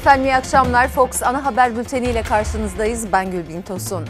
Efendim 0.00 0.24
iyi 0.24 0.34
akşamlar. 0.34 0.88
Fox 0.88 1.22
ana 1.22 1.44
haber 1.44 1.76
bülteni 1.76 2.06
ile 2.06 2.22
karşınızdayız. 2.22 3.12
Ben 3.12 3.30
Gülbin 3.30 3.62
Tosun. 3.62 4.04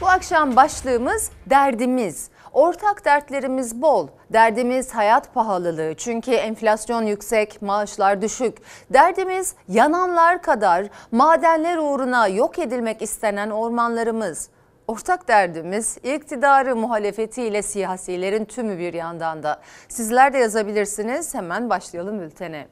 Bu 0.00 0.08
akşam 0.08 0.56
başlığımız 0.56 1.30
derdimiz. 1.46 2.30
Ortak 2.52 3.04
dertlerimiz 3.04 3.82
bol. 3.82 4.08
Derdimiz 4.32 4.94
hayat 4.94 5.34
pahalılığı 5.34 5.94
çünkü 5.96 6.30
enflasyon 6.30 7.02
yüksek, 7.02 7.62
maaşlar 7.62 8.22
düşük. 8.22 8.58
Derdimiz 8.90 9.54
yananlar 9.68 10.42
kadar 10.42 10.86
madenler 11.12 11.76
uğruna 11.76 12.28
yok 12.28 12.58
edilmek 12.58 13.02
istenen 13.02 13.50
ormanlarımız. 13.50 14.48
Ortak 14.88 15.28
derdimiz 15.28 15.98
iktidarı 16.02 16.76
muhalefetiyle 16.76 17.62
siyasilerin 17.62 18.44
tümü 18.44 18.78
bir 18.78 18.94
yandan 18.94 19.42
da. 19.42 19.60
Sizler 19.88 20.32
de 20.32 20.38
yazabilirsiniz. 20.38 21.34
Hemen 21.34 21.70
başlayalım 21.70 22.20
bültene. 22.20 22.66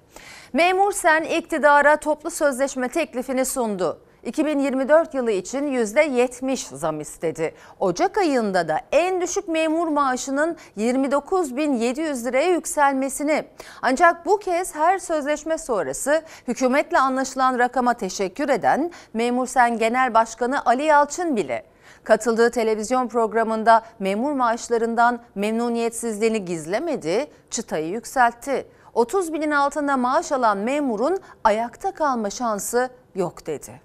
Memur 0.52 0.92
Sen 0.92 1.22
iktidara 1.22 1.96
toplu 1.96 2.30
sözleşme 2.30 2.88
teklifini 2.88 3.44
sundu. 3.44 4.00
2024 4.24 5.14
yılı 5.14 5.30
için 5.30 5.72
%70 5.72 6.76
zam 6.76 7.00
istedi. 7.00 7.54
Ocak 7.80 8.18
ayında 8.18 8.68
da 8.68 8.80
en 8.92 9.20
düşük 9.20 9.48
memur 9.48 9.88
maaşının 9.88 10.56
29.700 10.78 12.24
liraya 12.24 12.50
yükselmesini. 12.50 13.44
Ancak 13.82 14.26
bu 14.26 14.38
kez 14.38 14.74
her 14.74 14.98
sözleşme 14.98 15.58
sonrası 15.58 16.22
hükümetle 16.48 16.98
anlaşılan 16.98 17.58
rakama 17.58 17.94
teşekkür 17.94 18.48
eden 18.48 18.90
Memur 19.14 19.46
Sen 19.46 19.78
Genel 19.78 20.14
Başkanı 20.14 20.64
Ali 20.64 20.82
Yalçın 20.82 21.36
bile 21.36 21.72
Katıldığı 22.04 22.50
televizyon 22.50 23.08
programında 23.08 23.82
memur 23.98 24.32
maaşlarından 24.32 25.20
memnuniyetsizliğini 25.34 26.44
gizlemedi, 26.44 27.26
çıtayı 27.50 27.88
yükseltti. 27.88 28.66
30 28.94 29.32
binin 29.32 29.50
altında 29.50 29.96
maaş 29.96 30.32
alan 30.32 30.58
memurun 30.58 31.18
ayakta 31.44 31.94
kalma 31.94 32.30
şansı 32.30 32.90
yok 33.14 33.46
dedi. 33.46 33.80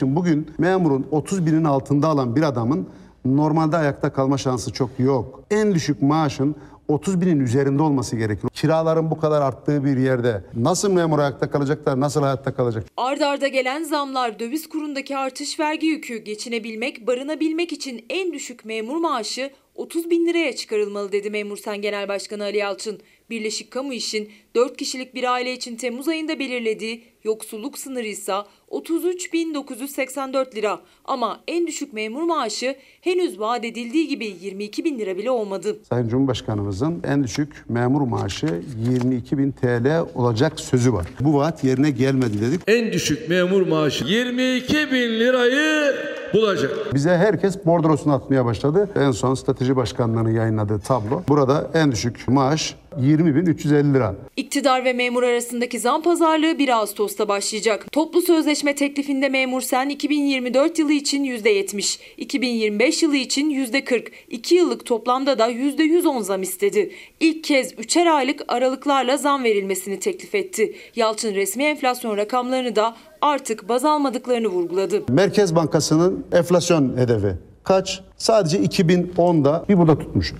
Şimdi 0.00 0.16
bugün 0.16 0.54
memurun 0.58 1.06
30 1.10 1.46
binin 1.46 1.64
altında 1.64 2.08
alan 2.08 2.36
bir 2.36 2.42
adamın 2.42 2.88
normalde 3.24 3.76
ayakta 3.76 4.12
kalma 4.12 4.38
şansı 4.38 4.72
çok 4.72 4.90
yok. 4.98 5.40
En 5.50 5.74
düşük 5.74 6.02
maaşın 6.02 6.56
30 6.88 7.20
binin 7.20 7.40
üzerinde 7.40 7.82
olması 7.82 8.16
gerekiyor. 8.16 8.50
Kiraların 8.54 9.10
bu 9.10 9.20
kadar 9.20 9.42
arttığı 9.42 9.84
bir 9.84 9.96
yerde 9.96 10.44
nasıl 10.56 10.92
memur 10.92 11.18
ayakta 11.18 11.50
kalacaklar, 11.50 12.00
nasıl 12.00 12.22
hayatta 12.22 12.54
kalacak? 12.54 12.84
Arda 12.96 13.28
arda 13.28 13.48
gelen 13.48 13.82
zamlar, 13.82 14.38
döviz 14.38 14.68
kurundaki 14.68 15.16
artış 15.16 15.60
vergi 15.60 15.86
yükü, 15.86 16.16
geçinebilmek, 16.16 17.06
barınabilmek 17.06 17.72
için 17.72 18.04
en 18.10 18.32
düşük 18.32 18.64
memur 18.64 18.96
maaşı 18.96 19.50
30 19.76 20.10
bin 20.10 20.26
liraya 20.26 20.56
çıkarılmalı 20.56 21.12
dedi 21.12 21.30
Memur 21.30 21.56
Sen 21.56 21.82
Genel 21.82 22.08
Başkanı 22.08 22.44
Ali 22.44 22.56
Yalçın. 22.56 23.00
Birleşik 23.30 23.70
Kamu 23.70 23.92
İş'in 23.92 24.30
4 24.54 24.76
kişilik 24.76 25.14
bir 25.14 25.32
aile 25.32 25.52
için 25.52 25.76
Temmuz 25.76 26.08
ayında 26.08 26.38
belirlediği 26.38 27.04
yoksulluk 27.24 27.78
sınırı 27.78 28.06
ise 28.06 28.32
33.984 28.70 30.54
lira. 30.54 30.80
Ama 31.04 31.40
en 31.48 31.66
düşük 31.66 31.92
memur 31.92 32.22
maaşı 32.22 32.76
henüz 33.00 33.40
vaat 33.40 33.64
edildiği 33.64 34.08
gibi 34.08 34.34
22 34.40 34.84
bin 34.84 34.98
lira 34.98 35.16
bile 35.16 35.30
olmadı. 35.30 35.76
Sayın 35.88 36.08
Cumhurbaşkanımızın 36.08 37.02
en 37.06 37.24
düşük 37.24 37.64
memur 37.68 38.00
maaşı 38.00 38.62
22 38.90 39.38
bin 39.38 39.52
TL 39.52 40.04
olacak 40.14 40.60
sözü 40.60 40.92
var. 40.92 41.06
Bu 41.20 41.34
vaat 41.34 41.64
yerine 41.64 41.90
gelmedi 41.90 42.40
dedik. 42.40 42.60
En 42.66 42.92
düşük 42.92 43.28
memur 43.28 43.66
maaşı 43.66 44.04
22 44.04 44.74
bin 44.92 45.20
lirayı 45.20 45.94
bulacak. 46.34 46.94
Bize 46.94 47.10
herkes 47.10 47.66
bordrosunu 47.66 48.12
atmaya 48.14 48.44
başladı. 48.44 48.88
En 48.96 49.10
son 49.10 49.34
strateji 49.34 49.76
başkanlığının 49.76 50.34
yayınladığı 50.34 50.78
tablo. 50.78 51.22
Burada 51.28 51.70
en 51.74 51.92
düşük 51.92 52.28
maaş 52.28 52.74
20.350 53.00 53.94
lira. 53.94 54.14
İktidar 54.36 54.84
ve 54.84 54.92
memur 54.92 55.22
arasındaki 55.22 55.78
zam 55.78 56.02
pazarlığı 56.02 56.58
1 56.58 56.68
Ağustos'ta 56.68 57.28
başlayacak. 57.28 57.92
Toplu 57.92 58.22
sözleşme 58.22 58.74
teklifinde 58.74 59.28
memur 59.28 59.60
sen 59.60 59.88
2024 59.88 60.78
yılı 60.78 60.92
için 60.92 61.24
%70, 61.24 62.00
2025 62.16 63.02
yılı 63.02 63.16
için 63.16 63.50
%40, 63.50 64.06
2 64.30 64.54
yıllık 64.54 64.86
toplamda 64.86 65.38
da 65.38 65.50
%110 65.50 66.22
zam 66.22 66.42
istedi. 66.42 66.90
İlk 67.20 67.44
kez 67.44 67.72
3'er 67.72 68.10
aylık 68.10 68.42
aralıklarla 68.48 69.16
zam 69.16 69.44
verilmesini 69.44 70.00
teklif 70.00 70.34
etti. 70.34 70.76
Yalçın 70.96 71.34
resmi 71.34 71.64
enflasyon 71.64 72.16
rakamlarını 72.16 72.76
da 72.76 72.96
artık 73.26 73.68
baz 73.68 73.84
almadıklarını 73.84 74.48
vurguladı. 74.48 75.02
Merkez 75.08 75.54
Bankası'nın 75.54 76.24
enflasyon 76.32 76.96
hedefi 76.96 77.34
kaç? 77.64 78.00
Sadece 78.16 78.58
2010'da 78.64 79.64
bir 79.68 79.78
burada 79.78 79.98
tutmuş. 79.98 80.34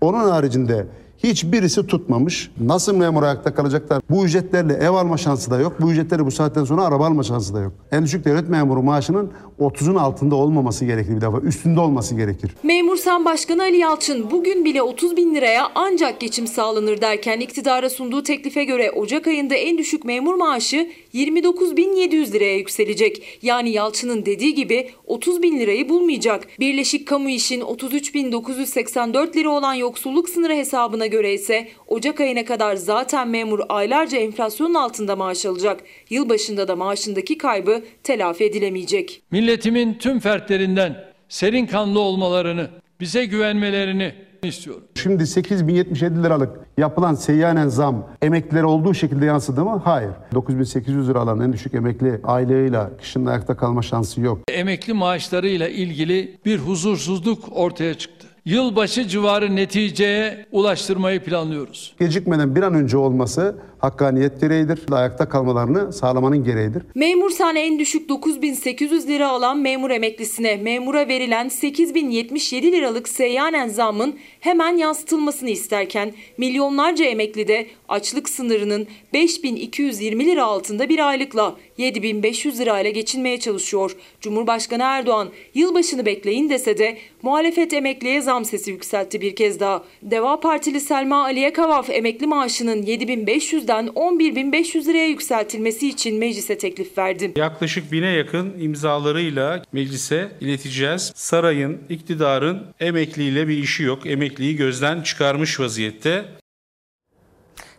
Onun 0.00 0.30
haricinde 0.30 0.86
Hiçbirisi 1.24 1.86
tutmamış. 1.86 2.50
Nasıl 2.60 2.96
memur 2.96 3.22
ayakta 3.22 3.54
kalacaklar? 3.54 4.02
Bu 4.10 4.24
ücretlerle 4.24 4.74
ev 4.74 4.90
alma 4.90 5.16
şansı 5.16 5.50
da 5.50 5.60
yok. 5.60 5.72
Bu 5.80 5.92
ücretleri 5.92 6.26
bu 6.26 6.30
saatten 6.30 6.64
sonra 6.64 6.82
araba 6.82 7.06
alma 7.06 7.22
şansı 7.22 7.54
da 7.54 7.60
yok. 7.60 7.72
En 7.92 8.04
düşük 8.04 8.24
devlet 8.24 8.48
memuru 8.48 8.82
maaşının 8.82 9.30
30'un 9.60 9.94
altında 9.94 10.34
olmaması 10.34 10.84
gerekir 10.84 11.16
bir 11.16 11.20
defa. 11.20 11.38
Üstünde 11.38 11.80
olması 11.80 12.14
gerekir. 12.14 12.50
Memur 12.62 12.96
Sen 12.96 13.24
Başkanı 13.24 13.62
Ali 13.62 13.76
Yalçın 13.76 14.30
bugün 14.30 14.64
bile 14.64 14.82
30 14.82 15.16
bin 15.16 15.34
liraya 15.34 15.68
ancak 15.74 16.20
geçim 16.20 16.46
sağlanır 16.46 17.00
derken 17.00 17.40
iktidara 17.40 17.90
sunduğu 17.90 18.22
teklife 18.22 18.64
göre 18.64 18.90
Ocak 18.90 19.26
ayında 19.26 19.54
en 19.54 19.78
düşük 19.78 20.04
memur 20.04 20.34
maaşı 20.34 20.88
29.700 21.14 22.32
liraya 22.32 22.56
yükselecek. 22.56 23.38
Yani 23.42 23.70
Yalçın'ın 23.70 24.26
dediği 24.26 24.54
gibi 24.54 24.90
30 25.06 25.42
bin 25.42 25.60
lirayı 25.60 25.88
bulmayacak. 25.88 26.48
Birleşik 26.60 27.08
Kamu 27.08 27.30
İş'in 27.30 27.60
33.984 27.60 29.36
lira 29.36 29.50
olan 29.50 29.74
yoksulluk 29.74 30.28
sınırı 30.28 30.54
hesabına 30.54 31.06
göre 31.12 31.34
ise 31.34 31.68
Ocak 31.88 32.20
ayına 32.20 32.44
kadar 32.44 32.76
zaten 32.76 33.28
memur 33.28 33.60
aylarca 33.68 34.18
enflasyonun 34.18 34.74
altında 34.74 35.16
maaş 35.16 35.46
alacak. 35.46 35.80
Yılbaşında 36.10 36.68
da 36.68 36.76
maaşındaki 36.76 37.38
kaybı 37.38 37.82
telafi 38.02 38.44
edilemeyecek. 38.44 39.22
Milletimin 39.30 39.94
tüm 39.94 40.20
fertlerinden 40.20 41.04
serin 41.28 41.66
kanlı 41.66 42.00
olmalarını, 42.00 42.70
bize 43.00 43.24
güvenmelerini 43.24 44.14
istiyorum. 44.42 44.82
Şimdi 44.94 45.26
8077 45.26 46.22
liralık 46.22 46.60
yapılan 46.78 47.14
seyyanen 47.14 47.68
zam 47.68 48.08
emeklilere 48.22 48.66
olduğu 48.66 48.94
şekilde 48.94 49.24
yansıdı 49.26 49.64
mı? 49.64 49.82
Hayır. 49.84 50.10
9800 50.34 51.08
lira 51.08 51.20
alan 51.20 51.40
en 51.40 51.52
düşük 51.52 51.74
emekli 51.74 52.20
aileyle 52.24 52.80
kışın 52.98 53.26
ayakta 53.26 53.56
kalma 53.56 53.82
şansı 53.82 54.20
yok. 54.20 54.38
Emekli 54.48 54.92
maaşlarıyla 54.92 55.68
ilgili 55.68 56.38
bir 56.44 56.58
huzursuzluk 56.58 57.44
ortaya 57.50 57.94
çıktı. 57.94 58.21
Yılbaşı 58.44 59.08
civarı 59.08 59.56
neticeye 59.56 60.46
ulaştırmayı 60.52 61.20
planlıyoruz. 61.20 61.94
Gecikmeden 62.00 62.56
bir 62.56 62.62
an 62.62 62.74
önce 62.74 62.96
olması 62.96 63.56
hakkaniyet 63.78 64.40
gereğidir. 64.40 64.80
Ayakta 64.90 65.28
kalmalarını 65.28 65.92
sağlamanın 65.92 66.44
gereğidir. 66.44 66.82
Memur 66.94 67.30
sahne 67.30 67.66
en 67.66 67.78
düşük 67.78 68.08
9800 68.08 69.08
lira 69.08 69.28
alan 69.28 69.58
memur 69.58 69.90
emeklisine 69.90 70.56
memura 70.56 71.08
verilen 71.08 71.48
8077 71.48 72.72
liralık 72.72 73.08
seyyanen 73.08 73.68
zammın 73.68 74.18
hemen 74.40 74.76
yansıtılmasını 74.76 75.50
isterken 75.50 76.12
milyonlarca 76.38 77.04
emekli 77.04 77.48
de 77.48 77.66
açlık 77.88 78.28
sınırının 78.28 78.86
5220 79.12 80.26
lira 80.26 80.44
altında 80.44 80.88
bir 80.88 81.08
aylıkla 81.08 81.56
7500 81.78 82.60
lirayla 82.60 82.90
geçinmeye 82.90 83.40
çalışıyor. 83.40 83.96
Cumhurbaşkanı 84.22 84.82
Erdoğan 84.82 85.30
yılbaşını 85.54 86.06
bekleyin 86.06 86.50
dese 86.50 86.78
de 86.78 86.98
muhalefet 87.22 87.72
emekliye 87.72 88.20
zam 88.20 88.44
sesi 88.44 88.70
yükseltti 88.70 89.20
bir 89.20 89.36
kez 89.36 89.60
daha. 89.60 89.84
Deva 90.02 90.40
Partili 90.40 90.80
Selma 90.80 91.22
Aliye 91.22 91.52
Kavaf 91.52 91.90
emekli 91.90 92.26
maaşının 92.26 92.82
7500'den 92.82 93.88
11500 93.94 94.88
liraya 94.88 95.06
yükseltilmesi 95.06 95.88
için 95.88 96.18
meclise 96.18 96.58
teklif 96.58 96.98
verdi. 96.98 97.32
Yaklaşık 97.36 97.92
bine 97.92 98.10
yakın 98.10 98.60
imzalarıyla 98.60 99.62
meclise 99.72 100.32
ileteceğiz. 100.40 101.12
Sarayın, 101.14 101.78
iktidarın 101.88 102.62
emekliyle 102.80 103.48
bir 103.48 103.58
işi 103.58 103.82
yok. 103.82 104.06
Emekliyi 104.06 104.56
gözden 104.56 105.02
çıkarmış 105.02 105.60
vaziyette. 105.60 106.24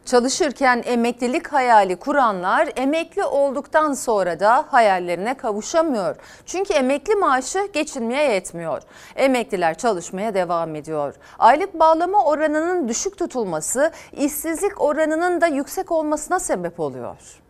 Çalışırken 0.05 0.83
emeklilik 0.85 1.47
hayali 1.47 1.95
kuranlar 1.95 2.69
emekli 2.75 3.23
olduktan 3.23 3.93
sonra 3.93 4.39
da 4.39 4.65
hayallerine 4.67 5.33
kavuşamıyor. 5.33 6.15
Çünkü 6.45 6.73
emekli 6.73 7.15
maaşı 7.15 7.67
geçinmeye 7.73 8.33
yetmiyor. 8.33 8.81
Emekliler 9.15 9.77
çalışmaya 9.77 10.33
devam 10.33 10.75
ediyor. 10.75 11.15
Aylık 11.39 11.79
bağlama 11.79 12.25
oranının 12.25 12.87
düşük 12.87 13.17
tutulması 13.17 13.91
işsizlik 14.11 14.81
oranının 14.81 15.41
da 15.41 15.47
yüksek 15.47 15.91
olmasına 15.91 16.39
sebep 16.39 16.79
oluyor. 16.79 17.42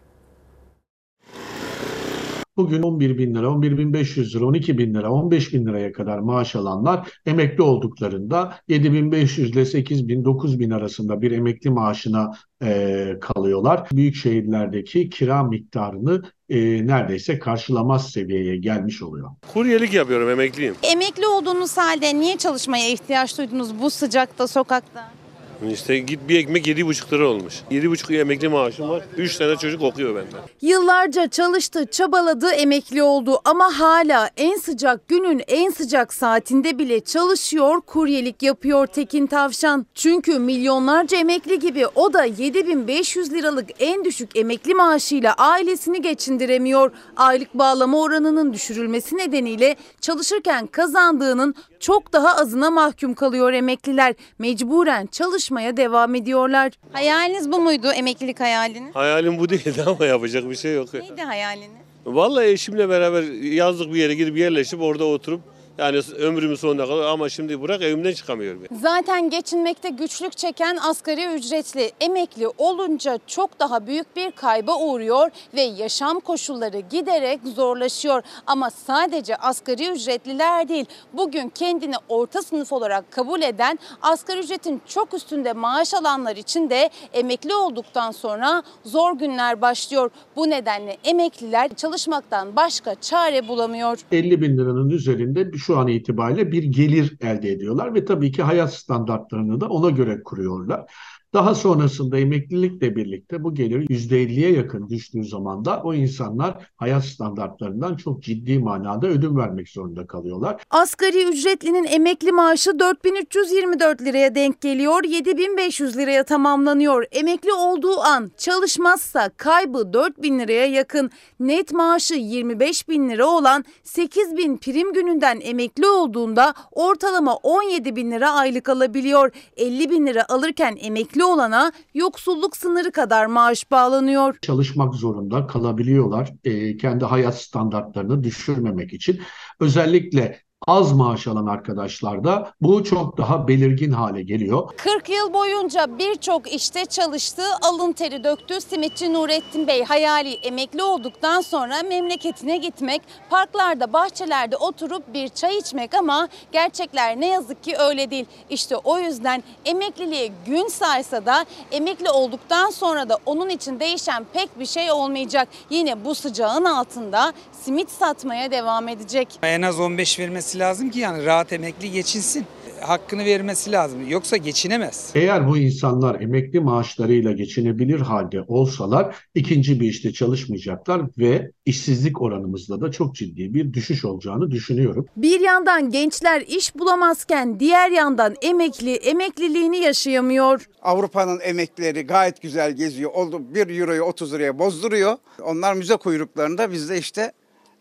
Bugün 2.58 2.82
11 2.82 3.18
bin 3.18 3.36
lira, 3.36 3.52
11 3.52 3.78
bin 3.78 3.94
500 3.94 4.36
lira, 4.36 4.46
12 4.46 4.78
bin 4.78 4.94
lira, 4.94 5.12
15 5.12 5.54
bin 5.54 5.66
liraya 5.66 5.92
kadar 5.92 6.20
maaş 6.20 6.56
alanlar 6.56 7.12
emekli 7.26 7.64
olduklarında 7.64 8.56
7 8.68 8.94
bin 8.94 9.12
500 9.12 9.50
ile 9.50 9.66
8 9.66 10.08
bin, 10.08 10.26
9 10.26 10.60
bin 10.60 10.70
arasında 10.70 11.22
bir 11.22 11.32
emekli 11.32 11.70
maaşına 11.70 12.32
e, 12.64 13.14
kalıyorlar. 13.22 13.88
Büyük 13.92 14.16
şehirlerdeki 14.16 15.10
kira 15.10 15.44
miktarını 15.44 16.22
e, 16.50 16.88
neredeyse 16.88 17.40
karşılamaz 17.40 18.12
seviyeye 18.12 18.58
gelmiş 18.58 19.02
oluyor. 19.02 19.30
Kuryelik 19.54 19.94
yapıyorum, 19.94 20.30
emekliyim. 20.30 20.76
Emekli 20.84 21.28
olduğunuz 21.28 21.78
halde 21.78 22.20
niye 22.20 22.38
çalışmaya 22.38 22.90
ihtiyaç 22.90 23.38
duydunuz 23.38 23.80
bu 23.82 23.90
sıcakta, 23.90 24.48
sokakta? 24.48 25.23
İşte 25.72 26.00
git 26.00 26.20
bir 26.30 26.40
ekmek 26.40 26.68
7,5 26.68 27.12
lira 27.12 27.28
olmuş. 27.28 27.54
7,5 27.72 28.20
emekli 28.20 28.50
maaşım 28.50 28.90
var. 28.90 29.04
3 29.18 29.38
tane 29.38 29.56
çocuk 29.56 29.82
okuyor 29.82 30.16
benden. 30.16 30.40
Yıllarca 30.62 31.28
çalıştı, 31.28 31.86
çabaladı, 31.92 32.50
emekli 32.50 33.04
oldu 33.04 33.42
ama 33.46 33.80
hala 33.80 34.30
en 34.38 34.58
sıcak 34.58 35.08
günün 35.08 35.42
en 35.48 35.72
sıcak 35.72 36.14
saatinde 36.14 36.80
bile 36.80 37.00
çalışıyor, 37.00 37.82
kuryelik 37.82 38.44
yapıyor 38.44 38.88
Tekin 38.88 39.28
Tavşan. 39.28 39.86
Çünkü 39.96 40.40
milyonlarca 40.40 41.18
emekli 41.18 41.60
gibi 41.60 41.88
o 41.88 42.14
da 42.14 42.24
7500 42.24 43.34
liralık 43.34 43.70
en 43.80 44.06
düşük 44.06 44.36
emekli 44.36 44.74
maaşıyla 44.74 45.34
ailesini 45.34 46.02
geçindiremiyor. 46.02 46.92
Aylık 47.16 47.54
bağlama 47.54 48.02
oranının 48.02 48.54
düşürülmesi 48.54 49.18
nedeniyle 49.18 49.76
çalışırken 50.02 50.68
kazandığının 50.68 51.56
çok 51.80 52.14
daha 52.14 52.36
azına 52.36 52.72
mahkum 52.72 53.14
kalıyor 53.14 53.54
emekliler. 53.54 54.16
Mecburen 54.40 55.06
çalışmaya 55.54 55.78
devam 55.78 56.16
ediyorlar. 56.16 56.72
Hayaliniz 56.92 57.52
bu 57.52 57.62
muydu 57.62 57.92
emeklilik 57.92 58.40
hayaliniz? 58.40 58.96
Hayalim 58.96 59.40
bu 59.40 59.50
değildi 59.50 59.84
ama 59.88 60.06
yapacak 60.06 60.50
bir 60.50 60.56
şey 60.56 60.74
yok. 60.76 60.94
Neydi 60.94 61.22
hayaliniz? 61.22 61.84
Vallahi 62.06 62.48
eşimle 62.48 62.90
beraber 62.90 63.24
yazlık 63.42 63.94
bir 63.94 64.00
yere 64.00 64.16
gidip 64.16 64.38
yerleşip 64.38 64.82
orada 64.82 65.06
oturup 65.06 65.42
yani 65.78 66.00
ömrümün 66.18 66.56
sonuna 66.56 66.88
kadar 66.88 67.04
ama 67.06 67.30
şimdi 67.30 67.62
bırak 67.62 67.82
evimden 67.82 68.14
çıkamıyorum. 68.14 68.64
Zaten 68.82 69.30
geçinmekte 69.30 69.90
güçlük 69.90 70.38
çeken 70.38 70.78
asgari 70.90 71.26
ücretli 71.36 71.92
emekli 72.02 72.48
olunca 72.58 73.20
çok 73.28 73.60
daha 73.60 73.88
büyük 73.88 74.16
bir 74.16 74.32
kayba 74.32 74.80
uğruyor 74.80 75.30
ve 75.56 75.62
yaşam 75.62 76.20
koşulları 76.20 76.80
giderek 76.80 77.40
zorlaşıyor. 77.56 78.22
Ama 78.48 78.70
sadece 78.70 79.36
asgari 79.36 79.88
ücretliler 79.92 80.70
değil, 80.70 80.86
bugün 81.14 81.50
kendini 81.50 81.96
orta 82.10 82.42
sınıf 82.42 82.74
olarak 82.74 83.12
kabul 83.12 83.42
eden 83.42 83.80
asgari 84.02 84.40
ücretin 84.40 84.82
çok 84.88 85.14
üstünde 85.14 85.54
maaş 85.54 85.94
alanlar 85.94 86.36
için 86.36 86.70
de 86.70 86.90
emekli 87.14 87.56
olduktan 87.56 88.12
sonra 88.12 88.64
zor 88.86 89.14
günler 89.18 89.62
başlıyor. 89.62 90.12
Bu 90.36 90.50
nedenle 90.50 90.98
emekliler 91.04 91.74
çalışmaktan 91.76 92.56
başka 92.56 92.96
çare 92.96 93.48
bulamıyor. 93.48 93.98
50 94.12 94.42
bin 94.42 94.58
liranın 94.58 94.90
üzerinde 94.90 95.54
şu 95.64 95.78
an 95.78 95.88
itibariyle 95.88 96.52
bir 96.52 96.64
gelir 96.64 97.18
elde 97.22 97.52
ediyorlar 97.52 97.94
ve 97.96 98.06
tabii 98.06 98.32
ki 98.32 98.44
hayat 98.44 98.74
standartlarını 98.74 99.62
da 99.62 99.70
ona 99.70 99.90
göre 99.90 100.24
kuruyorlar. 100.24 100.92
Daha 101.34 101.56
sonrasında 101.56 102.20
emeklilikle 102.20 102.96
birlikte 102.96 103.44
bu 103.44 103.54
gelir 103.54 103.88
%50'ye 103.90 104.52
yakın 104.52 104.90
düştüğü 104.90 105.24
zaman 105.24 105.66
da 105.66 105.82
o 105.84 105.94
insanlar 105.94 106.72
hayat 106.76 107.06
standartlarından 107.06 107.96
çok 107.96 108.24
ciddi 108.24 108.60
manada 108.60 109.08
ödün 109.08 109.38
vermek 109.38 109.70
zorunda 109.70 110.08
kalıyorlar. 110.08 110.62
Asgari 110.70 111.24
ücretlinin 111.30 111.84
emekli 111.84 112.32
maaşı 112.32 112.80
4324 112.80 114.02
liraya 114.02 114.36
denk 114.36 114.62
geliyor, 114.62 115.04
7500 115.04 115.98
liraya 115.98 116.24
tamamlanıyor. 116.24 117.06
Emekli 117.12 117.54
olduğu 117.54 118.00
an 118.00 118.32
çalışmazsa 118.38 119.30
kaybı 119.38 119.94
4000 119.94 120.40
liraya 120.40 120.66
yakın. 120.66 121.12
Net 121.40 121.74
maaşı 121.74 122.16
25 122.16 122.90
bin 122.90 123.10
lira 123.10 123.28
olan 123.28 123.66
8 123.84 124.38
bin 124.38 124.58
prim 124.58 124.94
gününden 124.94 125.40
emekli 125.44 125.88
olduğunda 125.88 126.54
ortalama 126.72 127.36
17 127.36 127.96
bin 127.96 128.12
lira 128.12 128.32
aylık 128.32 128.70
alabiliyor. 128.70 129.32
50 129.58 129.90
bin 129.90 130.08
lira 130.08 130.26
alırken 130.30 130.78
emekli 130.82 131.23
olana 131.24 131.72
yoksulluk 131.94 132.58
sınırı 132.58 132.92
kadar 132.92 133.26
maaş 133.26 133.72
bağlanıyor. 133.72 134.38
Çalışmak 134.42 134.96
zorunda 134.96 135.48
kalabiliyorlar 135.48 136.34
e, 136.44 136.78
kendi 136.78 137.06
hayat 137.06 137.42
standartlarını 137.42 138.24
düşürmemek 138.24 138.94
için. 138.94 139.22
Özellikle 139.60 140.43
az 140.68 140.92
maaş 140.92 141.28
alan 141.28 141.46
arkadaşlarda 141.46 142.52
bu 142.62 142.84
çok 142.84 143.18
daha 143.18 143.48
belirgin 143.48 143.92
hale 143.92 144.24
geliyor. 144.24 144.70
40 144.78 145.10
yıl 145.10 145.34
boyunca 145.34 146.00
birçok 146.00 146.54
işte 146.54 146.86
çalıştı, 146.86 147.44
alın 147.62 147.92
teri 147.92 148.24
döktü. 148.24 148.62
Simitçi 148.62 149.14
Nurettin 149.14 149.68
Bey 149.68 149.84
hayali 149.84 150.34
emekli 150.34 150.84
olduktan 150.84 151.42
sonra 151.42 151.84
memleketine 151.90 152.58
gitmek, 152.58 153.02
parklarda, 153.30 153.94
bahçelerde 153.94 154.58
oturup 154.58 155.14
bir 155.14 155.30
çay 155.30 155.58
içmek 155.58 155.94
ama 155.94 156.28
gerçekler 156.52 157.20
ne 157.20 157.28
yazık 157.28 157.64
ki 157.64 157.76
öyle 157.78 158.12
değil. 158.12 158.26
İşte 158.50 158.76
o 158.78 159.00
yüzden 159.00 159.44
emekliliğe 159.66 160.30
gün 160.46 160.68
saysa 160.68 161.26
da 161.26 161.46
emekli 161.72 162.10
olduktan 162.10 162.70
sonra 162.70 163.10
da 163.10 163.18
onun 163.26 163.50
için 163.50 163.80
değişen 163.80 164.26
pek 164.34 164.60
bir 164.60 164.66
şey 164.66 164.92
olmayacak. 164.92 165.48
Yine 165.70 166.06
bu 166.06 166.16
sıcağın 166.16 166.66
altında 166.66 167.34
simit 167.52 167.90
satmaya 167.92 168.52
devam 168.52 168.88
edecek. 168.88 169.28
En 169.44 169.62
az 169.62 169.80
15 169.80 170.20
vermesi 170.20 170.53
lazım 170.60 170.90
ki 170.90 171.00
yani 171.00 171.26
rahat 171.26 171.54
emekli 171.54 171.92
geçinsin. 171.92 172.46
Hakkını 172.82 173.26
vermesi 173.26 173.72
lazım. 173.72 174.10
Yoksa 174.10 174.38
geçinemez. 174.38 175.12
Eğer 175.16 175.48
bu 175.48 175.58
insanlar 175.58 176.22
emekli 176.22 176.60
maaşlarıyla 176.60 177.32
geçinebilir 177.32 178.00
halde 178.00 178.42
olsalar 178.48 179.16
ikinci 179.36 179.80
bir 179.80 179.90
işte 179.90 180.14
çalışmayacaklar 180.14 181.02
ve 181.18 181.52
işsizlik 181.66 182.22
oranımızda 182.22 182.82
da 182.82 182.92
çok 182.92 183.16
ciddi 183.16 183.54
bir 183.54 183.74
düşüş 183.74 184.06
olacağını 184.06 184.52
düşünüyorum. 184.52 185.06
Bir 185.18 185.40
yandan 185.40 185.90
gençler 185.90 186.42
iş 186.48 186.76
bulamazken 186.76 187.60
diğer 187.60 187.92
yandan 187.92 188.36
emekli 188.42 188.96
emekliliğini 188.96 189.78
yaşayamıyor. 189.78 190.70
Avrupa'nın 190.82 191.40
emeklileri 191.40 192.02
gayet 192.02 192.42
güzel 192.42 192.72
geziyor. 192.72 193.12
Oldu 193.12 193.42
1 193.56 193.80
euroyu 193.80 194.04
30 194.04 194.34
liraya 194.34 194.60
bozduruyor. 194.60 195.18
Onlar 195.44 195.74
müze 195.74 195.96
kuyruklarında 195.96 196.72
biz 196.72 196.90
de 196.90 196.98
işte 196.98 197.32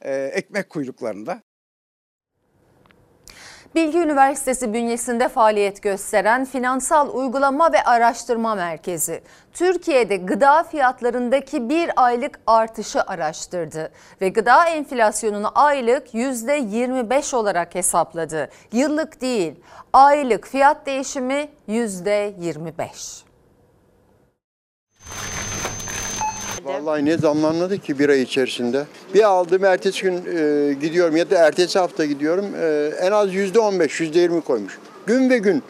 e, 0.01 0.15
ekmek 0.15 0.71
kuyruklarında. 0.71 1.43
Bilgi 3.75 3.99
Üniversitesi 3.99 4.73
bünyesinde 4.73 5.29
faaliyet 5.29 5.83
gösteren 5.83 6.45
Finansal 6.45 7.15
Uygulama 7.15 7.73
ve 7.73 7.83
Araştırma 7.85 8.55
Merkezi, 8.55 9.23
Türkiye'de 9.53 10.17
gıda 10.17 10.63
fiyatlarındaki 10.63 11.69
bir 11.69 11.91
aylık 11.97 12.41
artışı 12.47 13.03
araştırdı 13.03 13.93
ve 14.21 14.29
gıda 14.29 14.69
enflasyonunu 14.69 15.53
aylık 15.55 16.15
%25 16.15 17.37
olarak 17.37 17.75
hesapladı. 17.75 18.51
Yıllık 18.73 19.21
değil, 19.21 19.55
aylık 19.93 20.47
fiyat 20.47 20.87
değişimi 20.87 21.49
%25. 21.69 23.23
Vallahi 26.65 27.05
ne 27.05 27.19
zamlanmadı 27.19 27.79
ki 27.79 27.99
bir 27.99 28.09
ay 28.09 28.23
içerisinde. 28.23 28.85
Bir 29.15 29.23
aldım 29.23 29.65
ertesi 29.65 30.03
gün 30.03 30.15
e, 30.15 30.73
gidiyorum 30.73 31.17
ya 31.17 31.31
da 31.31 31.39
ertesi 31.39 31.79
hafta 31.79 32.05
gidiyorum 32.05 32.47
e, 32.63 32.91
en 33.01 33.13
az 33.13 33.35
yüzde 33.35 33.59
on 33.59 33.81
beş, 33.81 34.01
yüzde 34.01 34.21
yirmi 34.21 34.41
koymuş. 34.41 34.79
Gün 35.07 35.31
ve 35.31 35.39
gün. 35.39 35.63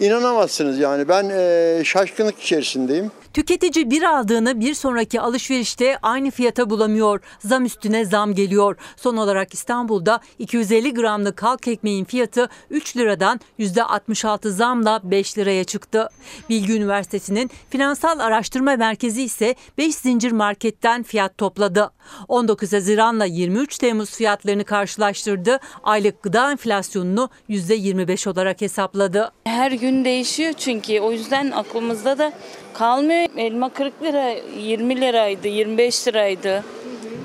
İnanamazsınız 0.00 0.78
yani 0.78 1.08
ben 1.08 1.30
e, 1.32 1.80
şaşkınlık 1.84 2.38
içerisindeyim. 2.40 3.10
Tüketici 3.38 3.90
bir 3.90 4.02
aldığını 4.02 4.60
bir 4.60 4.74
sonraki 4.74 5.20
alışverişte 5.20 5.98
aynı 6.02 6.30
fiyata 6.30 6.70
bulamıyor. 6.70 7.20
Zam 7.38 7.64
üstüne 7.64 8.04
zam 8.04 8.34
geliyor. 8.34 8.76
Son 8.96 9.16
olarak 9.16 9.54
İstanbul'da 9.54 10.20
250 10.38 10.94
gramlık 10.94 11.42
halk 11.42 11.68
ekmeğin 11.68 12.04
fiyatı 12.04 12.48
3 12.70 12.96
liradan 12.96 13.40
%66 13.58 14.50
zamla 14.50 15.00
5 15.04 15.38
liraya 15.38 15.64
çıktı. 15.64 16.08
Bilgi 16.48 16.72
Üniversitesi'nin 16.72 17.50
Finansal 17.70 18.18
Araştırma 18.18 18.76
Merkezi 18.76 19.22
ise 19.22 19.54
5 19.78 19.94
zincir 19.94 20.32
marketten 20.32 21.02
fiyat 21.02 21.38
topladı. 21.38 21.90
19 22.28 22.72
Haziran'la 22.72 23.24
23 23.24 23.78
Temmuz 23.78 24.10
fiyatlarını 24.10 24.64
karşılaştırdı. 24.64 25.60
Aylık 25.82 26.22
gıda 26.22 26.50
enflasyonunu 26.50 27.30
%25 27.48 28.28
olarak 28.28 28.60
hesapladı. 28.60 29.32
Her 29.44 29.72
gün 29.72 30.04
değişiyor 30.04 30.52
çünkü 30.52 31.00
o 31.00 31.12
yüzden 31.12 31.50
aklımızda 31.50 32.18
da 32.18 32.32
kalmıyor. 32.78 33.28
Elma 33.36 33.68
40 33.68 34.02
lira, 34.02 34.34
20 34.58 35.00
liraydı, 35.00 35.48
25 35.48 36.08
liraydı. 36.08 36.64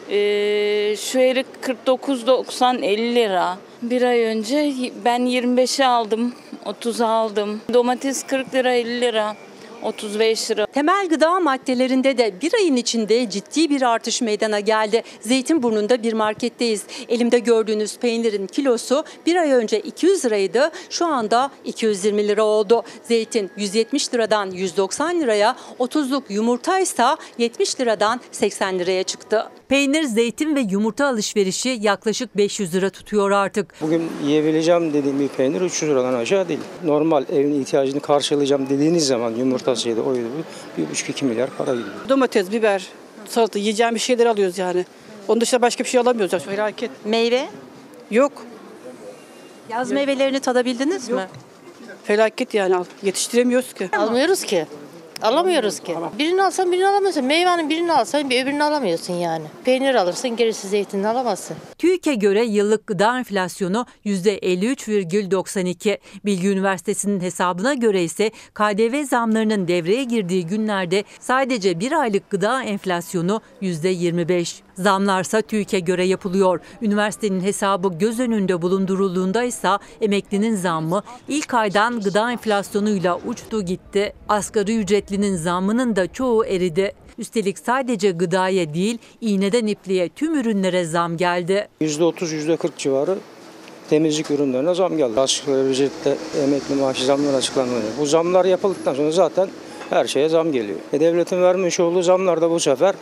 Ee, 0.10 0.96
şu 0.96 1.20
erik 1.20 1.46
49.90 1.62 2.84
50 2.86 3.16
lira. 3.16 3.58
Bir 3.82 4.02
ay 4.02 4.24
önce 4.24 4.74
ben 5.06 5.22
25'e 5.22 5.86
aldım, 5.86 6.34
30'a 6.66 7.08
aldım. 7.08 7.62
Domates 7.74 8.24
40 8.24 8.56
lira, 8.56 8.74
50 8.74 9.02
lira. 9.02 9.36
35 9.84 10.52
lira. 10.52 10.66
Temel 10.66 11.10
gıda 11.10 11.40
maddelerinde 11.40 12.18
de 12.18 12.42
bir 12.42 12.54
ayın 12.54 12.76
içinde 12.76 13.30
ciddi 13.30 13.70
bir 13.70 13.82
artış 13.82 14.22
meydana 14.22 14.60
geldi. 14.60 15.04
Zeytinburnu'nda 15.20 16.04
bir 16.04 16.14
marketteyiz. 16.14 16.84
Elimde 17.10 17.40
gördüğünüz 17.40 17.98
peynirin 17.98 18.48
kilosu 18.48 19.04
bir 19.26 19.36
ay 19.36 19.52
önce 19.52 19.80
200 19.80 20.26
liraydı. 20.26 20.72
Şu 20.90 21.06
anda 21.06 21.52
220 21.66 22.28
lira 22.28 22.44
oldu. 22.44 22.84
Zeytin 23.04 23.52
170 23.58 24.14
liradan 24.14 24.52
190 24.52 25.22
liraya, 25.22 25.56
30'luk 25.80 26.24
yumurta 26.30 26.80
ise 26.80 27.04
70 27.38 27.80
liradan 27.80 28.22
80 28.32 28.80
liraya 28.80 29.04
çıktı. 29.04 29.50
Peynir, 29.70 30.04
zeytin 30.04 30.56
ve 30.56 30.60
yumurta 30.60 31.08
alışverişi 31.08 31.78
yaklaşık 31.82 32.38
500 32.38 32.74
lira 32.76 32.90
tutuyor 32.90 33.32
artık. 33.32 33.74
Bugün 33.82 34.12
yiyebileceğim 34.26 34.94
dediğim 34.94 35.20
bir 35.20 35.28
peynir 35.28 35.62
300 35.62 35.92
liradan 35.92 36.14
aşağı 36.14 36.48
değil. 36.48 36.60
Normal 36.86 37.24
evin 37.34 37.62
ihtiyacını 37.62 38.00
karşılayacağım 38.00 38.70
dediğiniz 38.70 39.08
zaman 39.08 39.32
yumurtasıydı, 39.36 40.02
oydu 40.02 40.22
bu. 40.78 40.82
1,5-2 40.82 41.26
milyar 41.26 41.50
para 41.58 41.72
gidiyor. 41.72 42.10
Domates, 42.10 42.52
biber, 42.52 42.88
salata 43.30 43.60
yiyeceğim 43.60 43.96
bir 43.96 44.00
şeyler 44.00 44.26
alıyoruz 44.26 44.58
yani. 44.58 44.86
Onun 45.28 45.42
dışında 45.42 45.62
başka 45.62 45.84
bir 45.84 45.90
şey 45.90 46.00
alamıyoruz. 46.00 46.34
Yani 46.34 46.44
felaket. 46.44 46.92
Meyve? 47.06 47.50
Yok. 48.12 48.32
Yaz 49.70 49.92
meyvelerini 49.92 50.40
tadabildiniz 50.40 51.10
mi? 51.10 51.28
Felaket 52.04 52.54
yani 52.54 52.76
al- 52.76 52.86
yetiştiremiyoruz 53.04 53.74
ki. 53.74 53.90
Almıyoruz 53.98 54.44
ki. 54.44 54.66
Alamıyoruz 55.22 55.80
ki. 55.80 55.96
Birini 56.20 56.44
alsan 56.44 56.72
birini 56.72 56.88
alamıyorsun. 56.88 57.26
Meyvenin 57.26 57.70
birini 57.70 57.94
alsan 57.94 58.30
bir 58.30 58.44
öbürünü 58.44 58.64
alamıyorsun 58.64 59.14
yani. 59.14 59.46
Peynir 59.66 59.96
alırsın 59.96 60.36
gerisi 60.36 60.68
zeytinini 60.68 61.08
alamazsın. 61.08 61.58
TÜİK'e 61.78 62.14
göre 62.16 62.46
yıllık 62.46 62.88
gıda 62.88 63.18
enflasyonu 63.18 63.86
%53,92. 64.06 65.98
Bilgi 66.26 66.50
Üniversitesi'nin 66.50 67.20
hesabına 67.22 67.74
göre 67.74 68.04
ise 68.04 68.30
KDV 68.54 69.04
zamlarının 69.04 69.68
devreye 69.68 70.04
girdiği 70.04 70.48
günlerde 70.48 71.04
sadece 71.20 71.80
bir 71.80 71.92
aylık 71.92 72.30
gıda 72.30 72.64
enflasyonu 72.64 73.42
%25. 73.62 74.62
Zamlarsa 74.76 75.42
TÜİK'e 75.42 75.80
göre 75.80 76.06
yapılıyor. 76.06 76.60
Üniversitenin 76.82 77.42
hesabı 77.42 77.90
göz 78.00 78.20
önünde 78.20 78.62
bulundurulduğunda 78.62 79.44
ise 79.44 79.70
emeklinin 80.02 80.56
zammı 80.56 81.04
ilk 81.28 81.54
aydan 81.54 82.00
gıda 82.00 82.32
enflasyonuyla 82.32 83.20
uçtu 83.28 83.62
gitti. 83.62 84.14
Asgari 84.30 84.78
ücretlinin 84.78 85.36
zammının 85.36 85.96
da 85.96 86.14
çoğu 86.14 86.46
eridi. 86.46 86.94
Üstelik 87.18 87.60
sadece 87.60 88.12
gıdaya 88.12 88.74
değil, 88.74 88.98
iğneden 89.22 89.68
ipliğe 89.68 90.10
tüm 90.10 90.36
ürünlere 90.36 90.86
zam 90.86 91.18
geldi. 91.18 91.68
%30, 91.82 92.58
%40 92.58 92.70
civarı 92.78 93.18
temizlik 93.90 94.32
ürünlerine 94.32 94.76
zam 94.76 94.98
geldi. 94.98 95.20
Asgari 95.20 95.70
ücrette 95.70 96.18
emekli 96.44 96.76
maaşı 96.76 97.06
zamlar 97.06 97.34
açıklanıyor. 97.34 97.82
Bu 98.00 98.06
zamlar 98.06 98.46
yapıldıktan 98.46 98.94
sonra 98.94 99.12
zaten 99.12 99.50
her 99.90 100.06
şeye 100.08 100.30
zam 100.30 100.52
geliyor. 100.52 100.80
E 100.94 101.00
devletin 101.00 101.42
vermiş 101.42 101.80
olduğu 101.80 102.02
zamlar 102.02 102.42
da 102.42 102.52
bu 102.52 102.60
sefer 102.60 102.96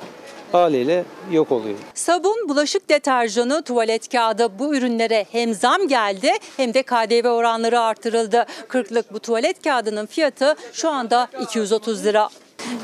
haliyle 0.51 1.03
yok 1.31 1.51
oluyor. 1.51 1.77
Sabun, 1.93 2.50
bulaşık 2.50 2.89
deterjanı, 2.89 3.62
tuvalet 3.63 4.10
kağıdı 4.10 4.60
bu 4.60 4.75
ürünlere 4.75 5.25
hem 5.31 5.53
zam 5.53 5.88
geldi 5.88 6.31
hem 6.58 6.74
de 6.74 6.84
KDV 6.84 7.27
oranları 7.27 7.79
artırıldı. 7.79 8.46
40'lık 8.70 9.13
bu 9.13 9.20
tuvalet 9.20 9.63
kağıdının 9.63 10.05
fiyatı 10.05 10.55
şu 10.74 10.89
anda 10.89 11.27
230 11.41 12.05
lira. 12.05 12.29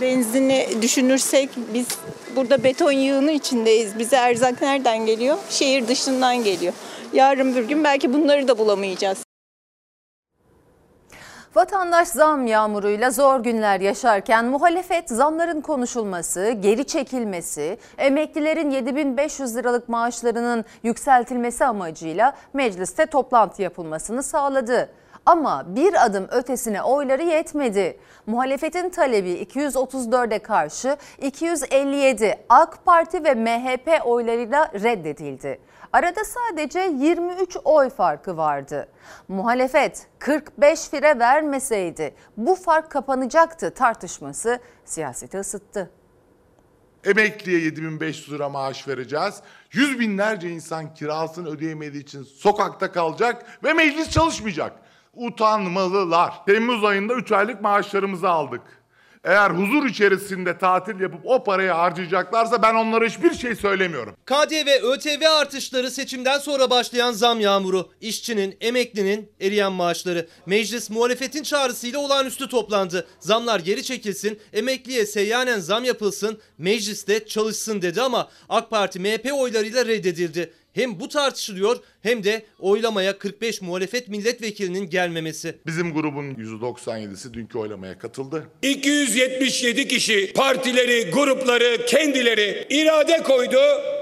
Benzini 0.02 0.68
düşünürsek 0.82 1.50
biz 1.74 1.88
burada 2.36 2.64
beton 2.64 2.92
yığını 2.92 3.32
içindeyiz. 3.32 4.00
Bize 4.00 4.16
erzak 4.16 4.62
nereden 4.62 5.06
geliyor? 5.06 5.38
Şehir 5.50 5.88
dışından 5.88 6.44
geliyor. 6.44 6.74
Yarın 7.14 7.56
bir 7.56 7.64
gün 7.64 7.84
belki 7.84 8.14
bunları 8.14 8.48
da 8.48 8.58
bulamayacağız. 8.58 9.27
Vatandaş 11.58 12.08
zam 12.08 12.48
yağmuruyla 12.48 13.12
zor 13.12 13.40
günler 13.40 13.80
yaşarken 13.80 14.46
muhalefet 14.46 15.10
zamların 15.10 15.62
konuşulması, 15.62 16.52
geri 16.52 16.86
çekilmesi, 16.86 17.78
emeklilerin 17.98 18.72
7500 18.72 19.56
liralık 19.56 19.90
maaşlarının 19.90 20.66
yükseltilmesi 20.84 21.66
amacıyla 21.66 22.34
mecliste 22.54 23.06
toplantı 23.06 23.62
yapılmasını 23.62 24.24
sağladı. 24.24 24.90
Ama 25.26 25.64
bir 25.68 26.06
adım 26.06 26.28
ötesine 26.32 26.84
oyları 26.84 27.24
yetmedi. 27.24 28.00
Muhalefetin 28.26 28.90
talebi 28.90 29.30
234'e 29.30 30.40
karşı 30.40 30.98
257 31.22 32.36
AK 32.50 32.86
Parti 32.86 33.24
ve 33.24 33.34
MHP 33.34 34.06
oylarıyla 34.06 34.72
reddedildi. 34.74 35.60
Arada 35.98 36.22
sadece 36.26 36.80
23 36.80 37.58
oy 37.64 37.90
farkı 37.90 38.38
vardı. 38.38 38.88
Muhalefet 39.28 40.08
45 40.20 40.90
fire 40.90 41.20
vermeseydi 41.20 42.16
bu 42.38 42.56
fark 42.56 42.92
kapanacaktı 42.92 43.74
tartışması 43.74 44.60
siyaseti 44.86 45.40
ısıttı. 45.40 45.92
Emekliye 47.04 47.60
7500 47.60 48.32
lira 48.32 48.50
maaş 48.50 48.88
vereceğiz. 48.88 49.42
Yüz 49.72 50.00
binlerce 50.00 50.50
insan 50.50 50.94
kirasını 50.94 51.50
ödeyemediği 51.50 52.04
için 52.04 52.24
sokakta 52.24 52.92
kalacak 52.92 53.46
ve 53.64 53.74
meclis 53.74 54.10
çalışmayacak. 54.10 54.74
Utanmalılar. 55.14 56.46
Temmuz 56.46 56.84
ayında 56.84 57.14
3 57.14 57.32
aylık 57.32 57.62
maaşlarımızı 57.62 58.30
aldık. 58.30 58.62
Eğer 59.28 59.50
huzur 59.50 59.86
içerisinde 59.86 60.58
tatil 60.58 61.00
yapıp 61.00 61.20
o 61.24 61.44
parayı 61.44 61.72
harcayacaklarsa 61.72 62.62
ben 62.62 62.76
onlara 62.76 63.06
hiçbir 63.06 63.34
şey 63.34 63.56
söylemiyorum. 63.56 64.16
KDV, 64.26 64.84
ÖTV 64.84 65.26
artışları 65.40 65.92
seçimden 65.92 66.40
sonra 66.40 66.70
başlayan 66.70 67.12
zam 67.12 67.40
yağmuru, 67.40 67.90
işçinin, 68.02 68.58
emeklinin 68.62 69.32
eriyen 69.42 69.72
maaşları. 69.72 70.28
Meclis 70.46 70.90
muhalefetin 70.90 71.44
çağrısıyla 71.44 72.00
olağanüstü 72.00 72.50
toplandı. 72.50 73.08
Zamlar 73.20 73.60
geri 73.60 73.84
çekilsin, 73.84 74.40
emekliye 74.54 75.06
seyyanen 75.06 75.60
zam 75.60 75.84
yapılsın, 75.84 76.40
mecliste 76.58 77.26
çalışsın 77.26 77.82
dedi 77.82 78.02
ama 78.02 78.30
AK 78.50 78.70
Parti 78.70 79.00
MHP 79.00 79.34
oylarıyla 79.34 79.86
reddedildi. 79.86 80.54
Hem 80.78 81.00
bu 81.00 81.10
tartışılıyor 81.10 81.78
hem 82.02 82.24
de 82.24 82.46
oylamaya 82.60 83.18
45 83.18 83.62
muhalefet 83.62 84.08
milletvekilinin 84.08 84.90
gelmemesi. 84.90 85.56
Bizim 85.66 85.94
grubun 85.94 86.34
%97'si 86.34 87.34
dünkü 87.34 87.58
oylamaya 87.58 88.00
katıldı. 88.00 88.48
277 88.62 89.88
kişi 89.88 90.34
partileri, 90.34 91.12
grupları, 91.12 91.86
kendileri 91.86 92.68
irade 92.70 93.24
koydu, 93.24 93.60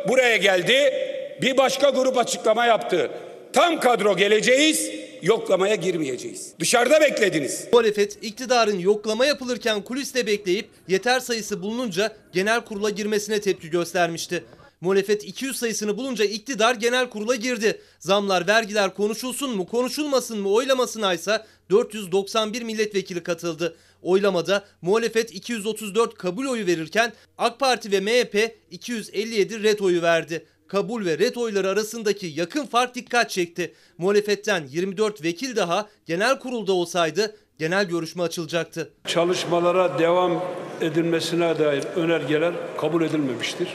buraya 0.08 0.38
geldi. 0.38 0.94
Bir 1.42 1.58
başka 1.58 1.90
grup 1.90 2.18
açıklama 2.18 2.66
yaptı. 2.66 3.12
Tam 3.54 3.80
kadro 3.80 4.18
geleceğiz, 4.18 4.92
yoklamaya 5.22 5.76
girmeyeceğiz. 5.76 6.54
Dışarıda 6.60 7.02
beklediniz. 7.02 7.68
Muhalefet 7.74 8.24
iktidarın 8.24 8.80
yoklama 8.80 9.26
yapılırken 9.26 9.82
kuliste 9.82 10.28
bekleyip 10.28 10.70
yeter 10.88 11.20
sayısı 11.20 11.62
bulununca 11.62 12.16
genel 12.34 12.62
kurula 12.62 12.90
girmesine 12.90 13.42
tepki 13.42 13.70
göstermişti. 13.70 14.44
Muhalefet 14.86 15.24
200 15.24 15.58
sayısını 15.58 15.98
bulunca 15.98 16.26
iktidar 16.26 16.76
genel 16.76 17.10
kurula 17.10 17.36
girdi. 17.36 17.82
Zamlar, 18.00 18.48
vergiler 18.48 18.94
konuşulsun 18.94 19.56
mu, 19.56 19.66
konuşulmasın 19.68 20.40
mı 20.40 20.50
oylamasına 20.50 21.14
ise 21.14 21.46
491 21.70 22.62
milletvekili 22.62 23.24
katıldı. 23.24 23.76
Oylamada 24.02 24.66
muhalefet 24.82 25.36
234 25.36 26.18
kabul 26.18 26.46
oyu 26.46 26.66
verirken 26.66 27.14
AK 27.38 27.60
Parti 27.60 27.92
ve 27.92 28.00
MHP 28.00 28.58
257 28.72 29.64
ret 29.64 29.82
oyu 29.82 30.02
verdi. 30.02 30.46
Kabul 30.68 31.06
ve 31.06 31.18
ret 31.18 31.38
oyları 31.38 31.70
arasındaki 31.70 32.28
yakın 32.28 32.66
fark 32.66 32.96
dikkat 32.96 33.30
çekti. 33.30 33.74
Muhalefetten 33.98 34.68
24 34.70 35.24
vekil 35.24 35.56
daha 35.56 35.90
genel 36.06 36.40
kurulda 36.40 36.74
olsaydı 36.74 37.36
genel 37.58 37.86
görüşme 37.86 38.24
açılacaktı. 38.24 38.92
Çalışmalara 39.08 40.00
devam 40.00 40.44
edilmesine 40.82 41.60
dair 41.60 41.84
önergeler 41.96 42.54
kabul 42.78 43.04
edilmemiştir. 43.04 43.68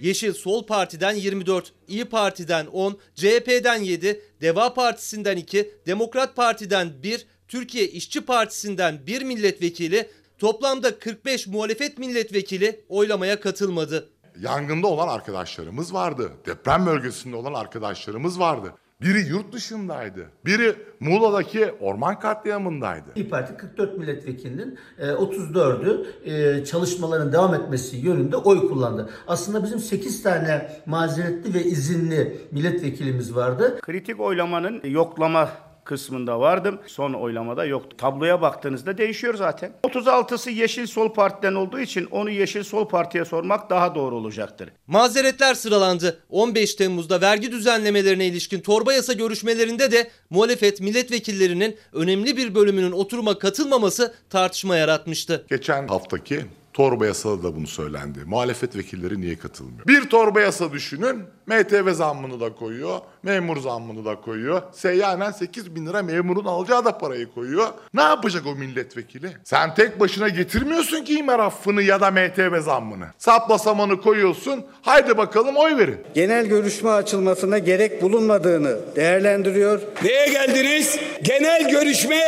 Yeşil 0.00 0.32
Sol 0.32 0.66
Parti'den 0.66 1.14
24, 1.14 1.72
İyi 1.88 2.04
Parti'den 2.04 2.66
10, 2.66 2.98
CHP'den 3.14 3.82
7, 3.82 4.22
Deva 4.40 4.74
Partisi'nden 4.74 5.36
2, 5.36 5.74
Demokrat 5.86 6.36
Parti'den 6.36 7.02
1, 7.02 7.26
Türkiye 7.48 7.88
İşçi 7.88 8.20
Partisi'nden 8.20 9.06
1 9.06 9.22
milletvekili, 9.22 10.10
toplamda 10.38 10.98
45 10.98 11.46
muhalefet 11.46 11.98
milletvekili 11.98 12.80
oylamaya 12.88 13.40
katılmadı. 13.40 14.10
Yangında 14.40 14.86
olan 14.86 15.08
arkadaşlarımız 15.08 15.94
vardı. 15.94 16.32
Deprem 16.46 16.86
bölgesinde 16.86 17.36
olan 17.36 17.54
arkadaşlarımız 17.54 18.40
vardı. 18.40 18.74
Biri 19.02 19.28
yurt 19.28 19.52
dışındaydı. 19.52 20.26
Biri 20.44 20.74
Muğla'daki 21.00 21.72
orman 21.80 22.20
katliamındaydı. 22.20 23.10
İYİ 23.16 23.28
Parti 23.28 23.56
44 23.56 23.98
milletvekilinin 23.98 24.78
e, 24.98 25.06
34'ü 25.06 26.06
e, 26.24 26.64
çalışmaların 26.64 27.32
devam 27.32 27.54
etmesi 27.54 27.96
yönünde 27.96 28.36
oy 28.36 28.68
kullandı. 28.68 29.10
Aslında 29.28 29.64
bizim 29.64 29.78
8 29.78 30.22
tane 30.22 30.72
mazeretli 30.86 31.54
ve 31.54 31.64
izinli 31.64 32.36
milletvekilimiz 32.50 33.34
vardı. 33.34 33.78
Kritik 33.82 34.20
oylamanın 34.20 34.80
yoklama 34.84 35.48
kısmında 35.90 36.40
vardım. 36.40 36.78
Son 36.86 37.12
oylamada 37.12 37.64
yoktu. 37.64 37.96
Tabloya 37.96 38.42
baktığınızda 38.42 38.98
değişiyor 38.98 39.34
zaten. 39.34 39.72
36'sı 39.84 40.50
Yeşil 40.50 40.86
Sol 40.86 41.12
Parti'den 41.14 41.54
olduğu 41.54 41.80
için 41.80 42.08
onu 42.10 42.30
Yeşil 42.30 42.62
Sol 42.62 42.88
Parti'ye 42.88 43.24
sormak 43.24 43.70
daha 43.70 43.94
doğru 43.94 44.16
olacaktır. 44.16 44.68
Mazeretler 44.86 45.54
sıralandı. 45.54 46.20
15 46.28 46.74
Temmuz'da 46.74 47.20
vergi 47.20 47.52
düzenlemelerine 47.52 48.26
ilişkin 48.26 48.60
torba 48.60 48.92
yasa 48.92 49.12
görüşmelerinde 49.12 49.92
de 49.92 50.10
muhalefet 50.30 50.80
milletvekillerinin 50.80 51.76
önemli 51.92 52.36
bir 52.36 52.54
bölümünün 52.54 52.92
oturuma 52.92 53.38
katılmaması 53.38 54.14
tartışma 54.30 54.76
yaratmıştı. 54.76 55.46
Geçen 55.48 55.88
haftaki 55.88 56.44
torba 56.72 57.06
yasada 57.06 57.42
da 57.42 57.56
bunu 57.56 57.66
söylendi. 57.66 58.18
Muhalefet 58.26 58.76
vekilleri 58.76 59.20
niye 59.20 59.38
katılmıyor? 59.38 59.86
Bir 59.86 60.08
torba 60.10 60.40
yasa 60.40 60.72
düşünün. 60.72 61.22
MTV 61.50 61.92
zammını 61.92 62.40
da 62.40 62.54
koyuyor. 62.54 62.98
Memur 63.22 63.60
zammını 63.60 64.04
da 64.04 64.20
koyuyor. 64.20 64.62
Seyyanen 64.72 65.30
8 65.30 65.74
bin 65.74 65.86
lira 65.86 66.02
memurun 66.02 66.44
alacağı 66.44 66.84
da 66.84 66.98
parayı 66.98 67.32
koyuyor. 67.34 67.66
Ne 67.94 68.02
yapacak 68.02 68.46
o 68.46 68.54
milletvekili? 68.54 69.30
Sen 69.44 69.74
tek 69.74 70.00
başına 70.00 70.28
getirmiyorsun 70.28 71.04
ki 71.04 71.18
İmer 71.18 71.38
affını 71.38 71.82
ya 71.82 72.00
da 72.00 72.10
MTV 72.10 72.60
zammını. 72.60 73.06
Sapla 73.18 73.58
samanı 73.58 74.00
koyuyorsun. 74.00 74.64
Haydi 74.82 75.18
bakalım 75.18 75.56
oy 75.56 75.76
verin. 75.76 76.00
Genel 76.14 76.46
görüşme 76.46 76.90
açılmasına 76.90 77.58
gerek 77.58 78.02
bulunmadığını 78.02 78.76
değerlendiriyor. 78.96 79.80
Neye 80.04 80.26
geldiniz? 80.26 80.98
Genel 81.22 81.70
görüşme 81.70 82.20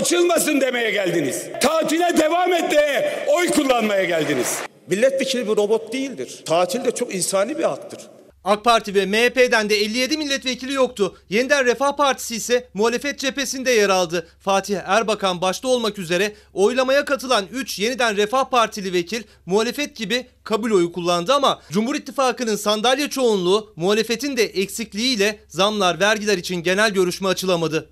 açılmasın 0.00 0.60
demeye 0.60 0.90
geldiniz. 0.90 1.46
Tatile 1.62 2.18
devam 2.18 2.52
etmeye, 2.52 3.26
oy 3.36 3.48
kullanmaya 3.48 4.04
geldiniz. 4.04 4.58
Milletvekili 4.86 5.48
bir 5.48 5.56
robot 5.56 5.92
değildir. 5.92 6.42
Tatil 6.46 6.84
de 6.84 6.90
çok 6.90 7.14
insani 7.14 7.58
bir 7.58 7.64
haktır. 7.64 8.00
AK 8.44 8.64
Parti 8.64 8.94
ve 8.94 9.06
MHP'den 9.06 9.70
de 9.70 9.76
57 9.76 10.16
milletvekili 10.16 10.72
yoktu. 10.72 11.16
Yeniden 11.28 11.64
Refah 11.64 11.96
Partisi 11.96 12.36
ise 12.36 12.68
muhalefet 12.74 13.18
cephesinde 13.18 13.70
yer 13.70 13.90
aldı. 13.90 14.28
Fatih 14.40 14.78
Erbakan 14.84 15.40
başta 15.40 15.68
olmak 15.68 15.98
üzere 15.98 16.34
oylamaya 16.52 17.04
katılan 17.04 17.44
3 17.52 17.78
yeniden 17.78 18.16
Refah 18.16 18.44
Partili 18.44 18.92
vekil 18.92 19.22
muhalefet 19.46 19.96
gibi 19.96 20.26
kabul 20.44 20.70
oyu 20.70 20.92
kullandı 20.92 21.34
ama 21.34 21.60
Cumhur 21.70 21.94
İttifakı'nın 21.94 22.56
sandalye 22.56 23.10
çoğunluğu 23.10 23.72
muhalefetin 23.76 24.36
de 24.36 24.42
eksikliğiyle 24.42 25.38
zamlar 25.48 26.00
vergiler 26.00 26.38
için 26.38 26.56
genel 26.56 26.90
görüşme 26.90 27.28
açılamadı. 27.28 27.90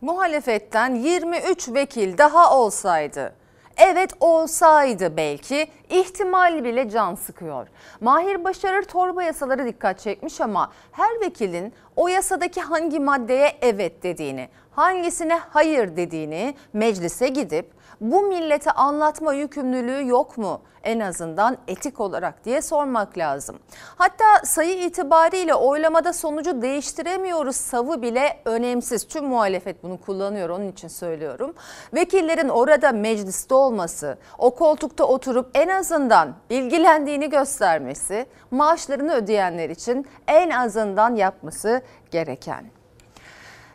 Muhalefetten 0.00 0.94
23 0.94 1.68
vekil 1.68 2.18
daha 2.18 2.58
olsaydı 2.58 3.37
Evet 3.78 4.10
olsaydı 4.20 5.16
belki 5.16 5.68
ihtimal 5.90 6.64
bile 6.64 6.90
can 6.90 7.14
sıkıyor. 7.14 7.68
Mahir 8.00 8.44
Başarır 8.44 8.82
torba 8.82 9.22
yasaları 9.22 9.66
dikkat 9.66 10.00
çekmiş 10.00 10.40
ama 10.40 10.72
her 10.92 11.20
vekilin 11.20 11.72
o 11.96 12.08
yasadaki 12.08 12.60
hangi 12.60 13.00
maddeye 13.00 13.58
evet 13.60 14.02
dediğini, 14.02 14.48
hangisine 14.78 15.38
hayır 15.50 15.96
dediğini 15.96 16.54
meclise 16.72 17.28
gidip 17.28 17.72
bu 18.00 18.22
millete 18.22 18.70
anlatma 18.70 19.34
yükümlülüğü 19.34 20.08
yok 20.08 20.38
mu? 20.38 20.60
En 20.82 21.00
azından 21.00 21.56
etik 21.68 22.00
olarak 22.00 22.44
diye 22.44 22.62
sormak 22.62 23.18
lazım. 23.18 23.58
Hatta 23.96 24.24
sayı 24.44 24.84
itibariyle 24.84 25.54
oylamada 25.54 26.12
sonucu 26.12 26.62
değiştiremiyoruz 26.62 27.56
savı 27.56 28.02
bile 28.02 28.40
önemsiz. 28.44 29.08
Tüm 29.08 29.24
muhalefet 29.24 29.82
bunu 29.82 30.00
kullanıyor 30.00 30.48
onun 30.48 30.68
için 30.68 30.88
söylüyorum. 30.88 31.54
Vekillerin 31.94 32.48
orada 32.48 32.92
mecliste 32.92 33.54
olması, 33.54 34.18
o 34.38 34.54
koltukta 34.54 35.04
oturup 35.04 35.50
en 35.54 35.68
azından 35.68 36.34
ilgilendiğini 36.50 37.30
göstermesi, 37.30 38.26
maaşlarını 38.50 39.14
ödeyenler 39.14 39.70
için 39.70 40.06
en 40.28 40.50
azından 40.50 41.14
yapması 41.14 41.82
gereken. 42.10 42.77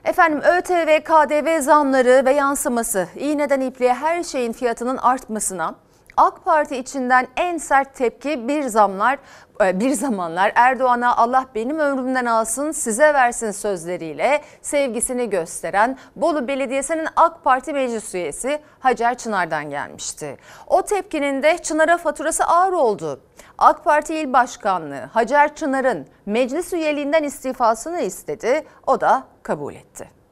Efendim 0.03 0.41
ÖTV, 0.41 1.00
KDV 1.03 1.62
zamları 1.62 2.25
ve 2.25 2.31
yansıması 2.31 3.07
iğneden 3.15 3.62
ipliğe 3.62 3.93
her 3.93 4.24
şeyin 4.24 4.53
fiyatının 4.53 4.98
artmasına 4.98 5.75
AK 6.17 6.46
Parti 6.46 6.77
içinden 6.77 7.27
en 7.38 7.58
sert 7.58 7.96
tepki 7.96 8.48
bir 8.48 8.63
zamlar 8.63 9.20
bir 9.62 9.89
zamanlar 9.91 10.51
Erdoğan'a 10.55 11.17
Allah 11.17 11.46
benim 11.55 11.79
ömrümden 11.79 12.25
alsın 12.25 12.72
size 12.72 13.13
versin 13.13 13.51
sözleriyle 13.51 14.41
sevgisini 14.62 15.29
gösteren 15.29 15.98
Bolu 16.15 16.48
Belediyesi'nin 16.48 17.08
AK 17.15 17.43
Parti 17.43 17.74
meclis 17.74 18.15
üyesi 18.15 18.62
Hacer 18.79 19.17
Çınar'dan 19.17 19.70
gelmişti. 19.70 20.38
O 20.67 20.82
tepkinin 20.82 21.43
de 21.43 21.58
Çınar'a 21.58 21.98
faturası 21.98 22.43
ağır 22.43 22.74
oldu. 22.74 23.22
AK 23.58 23.84
Parti 23.84 24.15
İl 24.15 24.34
Başkanlığı 24.34 25.03
Hacer 25.13 25.55
Çınar'ın 25.55 26.08
meclis 26.25 26.74
üyeliğinden 26.74 27.24
istifasını 27.24 28.01
istedi. 28.01 28.65
O 28.88 29.01
da 29.01 29.24
kabul 29.43 29.74
etti. 29.74 30.23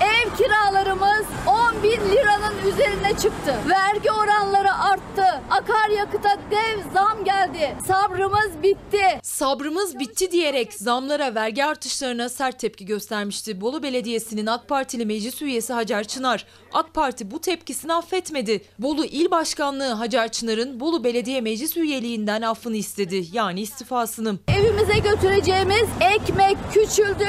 Ev 0.00 0.36
kiralarımız 0.36 1.26
10 1.46 1.82
bin 1.82 1.90
liranın 1.90 2.58
üzerine 2.72 3.10
çıktı. 3.10 3.54
Vergi 3.68 4.10
oranları 4.12 4.74
arttı. 4.74 5.24
Akaryakıta 5.50 6.38
dev 6.50 6.92
zam 6.94 7.24
geldi. 7.24 7.76
Sabrımız 7.86 8.62
bitti. 8.62 9.02
Sabrımız 9.22 9.98
bitti 9.98 10.32
diyerek 10.32 10.72
zamlara, 10.72 11.34
vergi 11.34 11.64
artışlarına 11.64 12.28
sert 12.28 12.58
tepki 12.58 12.86
göstermişti. 12.86 13.60
Bolu 13.60 13.82
Belediyesi'nin 13.82 14.46
AK 14.46 14.68
Partili 14.68 15.06
meclis 15.06 15.42
üyesi 15.42 15.72
Hacer 15.72 16.04
Çınar. 16.04 16.46
AK 16.72 16.94
Parti 16.94 17.30
bu 17.30 17.40
tepkisini 17.40 17.92
affetmedi. 17.92 18.62
Bolu 18.78 19.04
İl 19.04 19.30
Başkanlığı 19.30 19.92
Hacer 19.92 20.32
Çınar'ın 20.32 20.80
Bolu 20.80 21.04
Belediye 21.04 21.40
Meclis 21.40 21.76
üyeliğinden 21.76 22.42
affını 22.42 22.76
istedi. 22.76 23.24
Yani 23.32 23.60
istifasını. 23.60 24.38
Evimize 24.48 24.98
götüreceğimiz 24.98 25.88
ekmek 26.00 26.56
küçüldü 26.74 27.28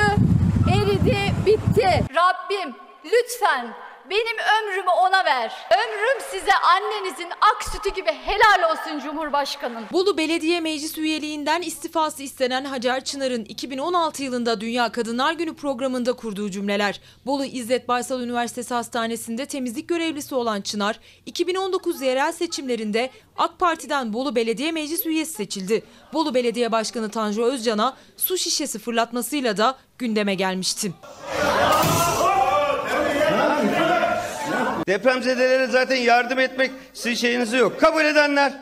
eridi, 0.70 1.34
bitti. 1.46 2.04
Rabbim 2.16 2.76
lütfen 3.06 3.74
benim 4.10 4.38
ömrümü 4.38 4.90
ona 4.90 5.26
ver. 5.26 5.52
Ömrüm 5.72 6.22
size 6.32 6.52
annenizin 6.54 7.30
ak 7.42 7.64
sütü 7.64 7.96
gibi 7.96 8.12
helal 8.12 8.72
olsun 8.72 9.00
Cumhurbaşkanım. 9.00 9.84
Bolu 9.92 10.18
Belediye 10.18 10.60
Meclis 10.60 10.98
üyeliğinden 10.98 11.62
istifası 11.62 12.24
istenen 12.24 12.66
Hacer 12.66 13.04
Çınar'ın 13.04 13.46
2016 13.46 14.24
yılında 14.24 14.62
Dünya 14.62 14.92
Kadınlar 14.92 15.34
Günü 15.34 15.56
programında 15.56 16.14
kurduğu 16.14 16.52
cümleler. 16.52 17.02
Bolu 17.26 17.46
İzzet 17.46 17.88
Baysal 17.88 18.22
Üniversitesi 18.22 18.74
Hastanesi'nde 18.74 19.46
temizlik 19.46 19.90
görevlisi 19.90 20.36
olan 20.36 20.62
Çınar, 20.62 21.00
2019 21.26 22.02
yerel 22.02 22.32
seçimlerinde 22.32 23.10
AK 23.38 23.60
Parti'den 23.60 24.14
Bolu 24.14 24.36
Belediye 24.36 24.72
Meclis 24.72 25.06
üyesi 25.06 25.34
seçildi. 25.34 25.84
Bolu 26.14 26.34
Belediye 26.34 26.72
Başkanı 26.72 27.10
Tanju 27.12 27.44
Özcan'a 27.44 27.98
su 28.18 28.38
şişesi 28.38 28.80
fırlatmasıyla 28.80 29.58
da 29.58 29.76
gündeme 29.98 30.36
gelmişti. 30.36 30.94
Depremzedelere 34.88 35.68
zaten 35.68 35.96
yardım 35.96 36.40
etmek 36.40 36.72
sizin 36.94 37.16
şeyinizi 37.16 37.58
yok. 37.58 37.80
Kabul 37.80 38.06
edenler. 38.06 38.54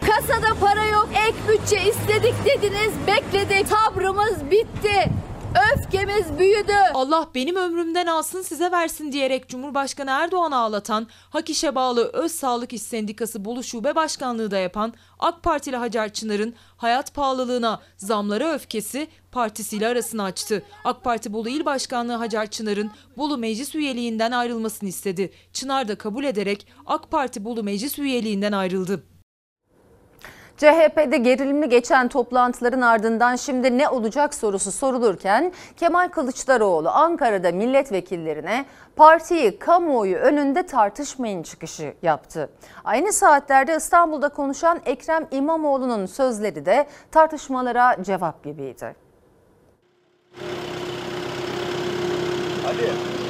Kasada 0.00 0.54
para 0.60 0.84
yok, 0.84 1.08
ek 1.28 1.34
bütçe 1.48 1.76
istedik 1.88 2.34
dediniz, 2.44 2.92
bekledik. 3.06 3.66
Sabrımız 3.68 4.50
bitti. 4.50 5.10
Öfkemiz 5.54 6.38
büyüdü. 6.38 6.72
Allah 6.94 7.28
benim 7.34 7.56
ömrümden 7.56 8.06
alsın 8.06 8.42
size 8.42 8.70
versin 8.70 9.12
diyerek 9.12 9.48
Cumhurbaşkanı 9.48 10.10
Erdoğan'ı 10.10 10.56
ağlatan, 10.56 11.06
Hak 11.30 11.50
İş'e 11.50 11.74
bağlı 11.74 12.10
Öz 12.12 12.32
Sağlık 12.32 12.72
İş 12.72 12.82
Sendikası 12.82 13.44
Bolu 13.44 13.62
Şube 13.62 13.94
Başkanlığı 13.94 14.50
da 14.50 14.58
yapan 14.58 14.94
AK 15.18 15.42
Partili 15.42 15.76
Hacer 15.76 16.12
Çınar'ın 16.12 16.54
hayat 16.76 17.14
pahalılığına, 17.14 17.80
zamlara 17.96 18.52
öfkesi 18.52 19.08
partisiyle 19.32 19.88
arasını 19.88 20.22
açtı. 20.22 20.62
AK 20.84 21.04
Parti 21.04 21.32
Bolu 21.32 21.48
İl 21.48 21.64
Başkanlığı 21.64 22.14
Hacer 22.14 22.50
Çınar'ın 22.50 22.90
Bolu 23.16 23.38
Meclis 23.38 23.74
üyeliğinden 23.74 24.30
ayrılmasını 24.30 24.88
istedi. 24.88 25.32
Çınar 25.52 25.88
da 25.88 25.98
kabul 25.98 26.24
ederek 26.24 26.66
AK 26.86 27.10
Parti 27.10 27.44
Bolu 27.44 27.62
Meclis 27.62 27.98
üyeliğinden 27.98 28.52
ayrıldı. 28.52 29.13
CHP'de 30.56 31.16
gerilimli 31.16 31.68
geçen 31.68 32.08
toplantıların 32.08 32.80
ardından 32.80 33.36
şimdi 33.36 33.78
ne 33.78 33.88
olacak 33.88 34.34
sorusu 34.34 34.72
sorulurken 34.72 35.52
Kemal 35.76 36.08
Kılıçdaroğlu 36.08 36.88
Ankara'da 36.88 37.52
milletvekillerine 37.52 38.64
partiyi 38.96 39.58
kamuoyu 39.58 40.16
önünde 40.16 40.66
tartışmayın 40.66 41.42
çıkışı 41.42 41.94
yaptı. 42.02 42.50
Aynı 42.84 43.12
saatlerde 43.12 43.76
İstanbul'da 43.76 44.28
konuşan 44.28 44.80
Ekrem 44.86 45.26
İmamoğlu'nun 45.30 46.06
sözleri 46.06 46.66
de 46.66 46.86
tartışmalara 47.10 47.96
cevap 48.02 48.44
gibiydi. 48.44 48.96
Hadi. 52.64 53.23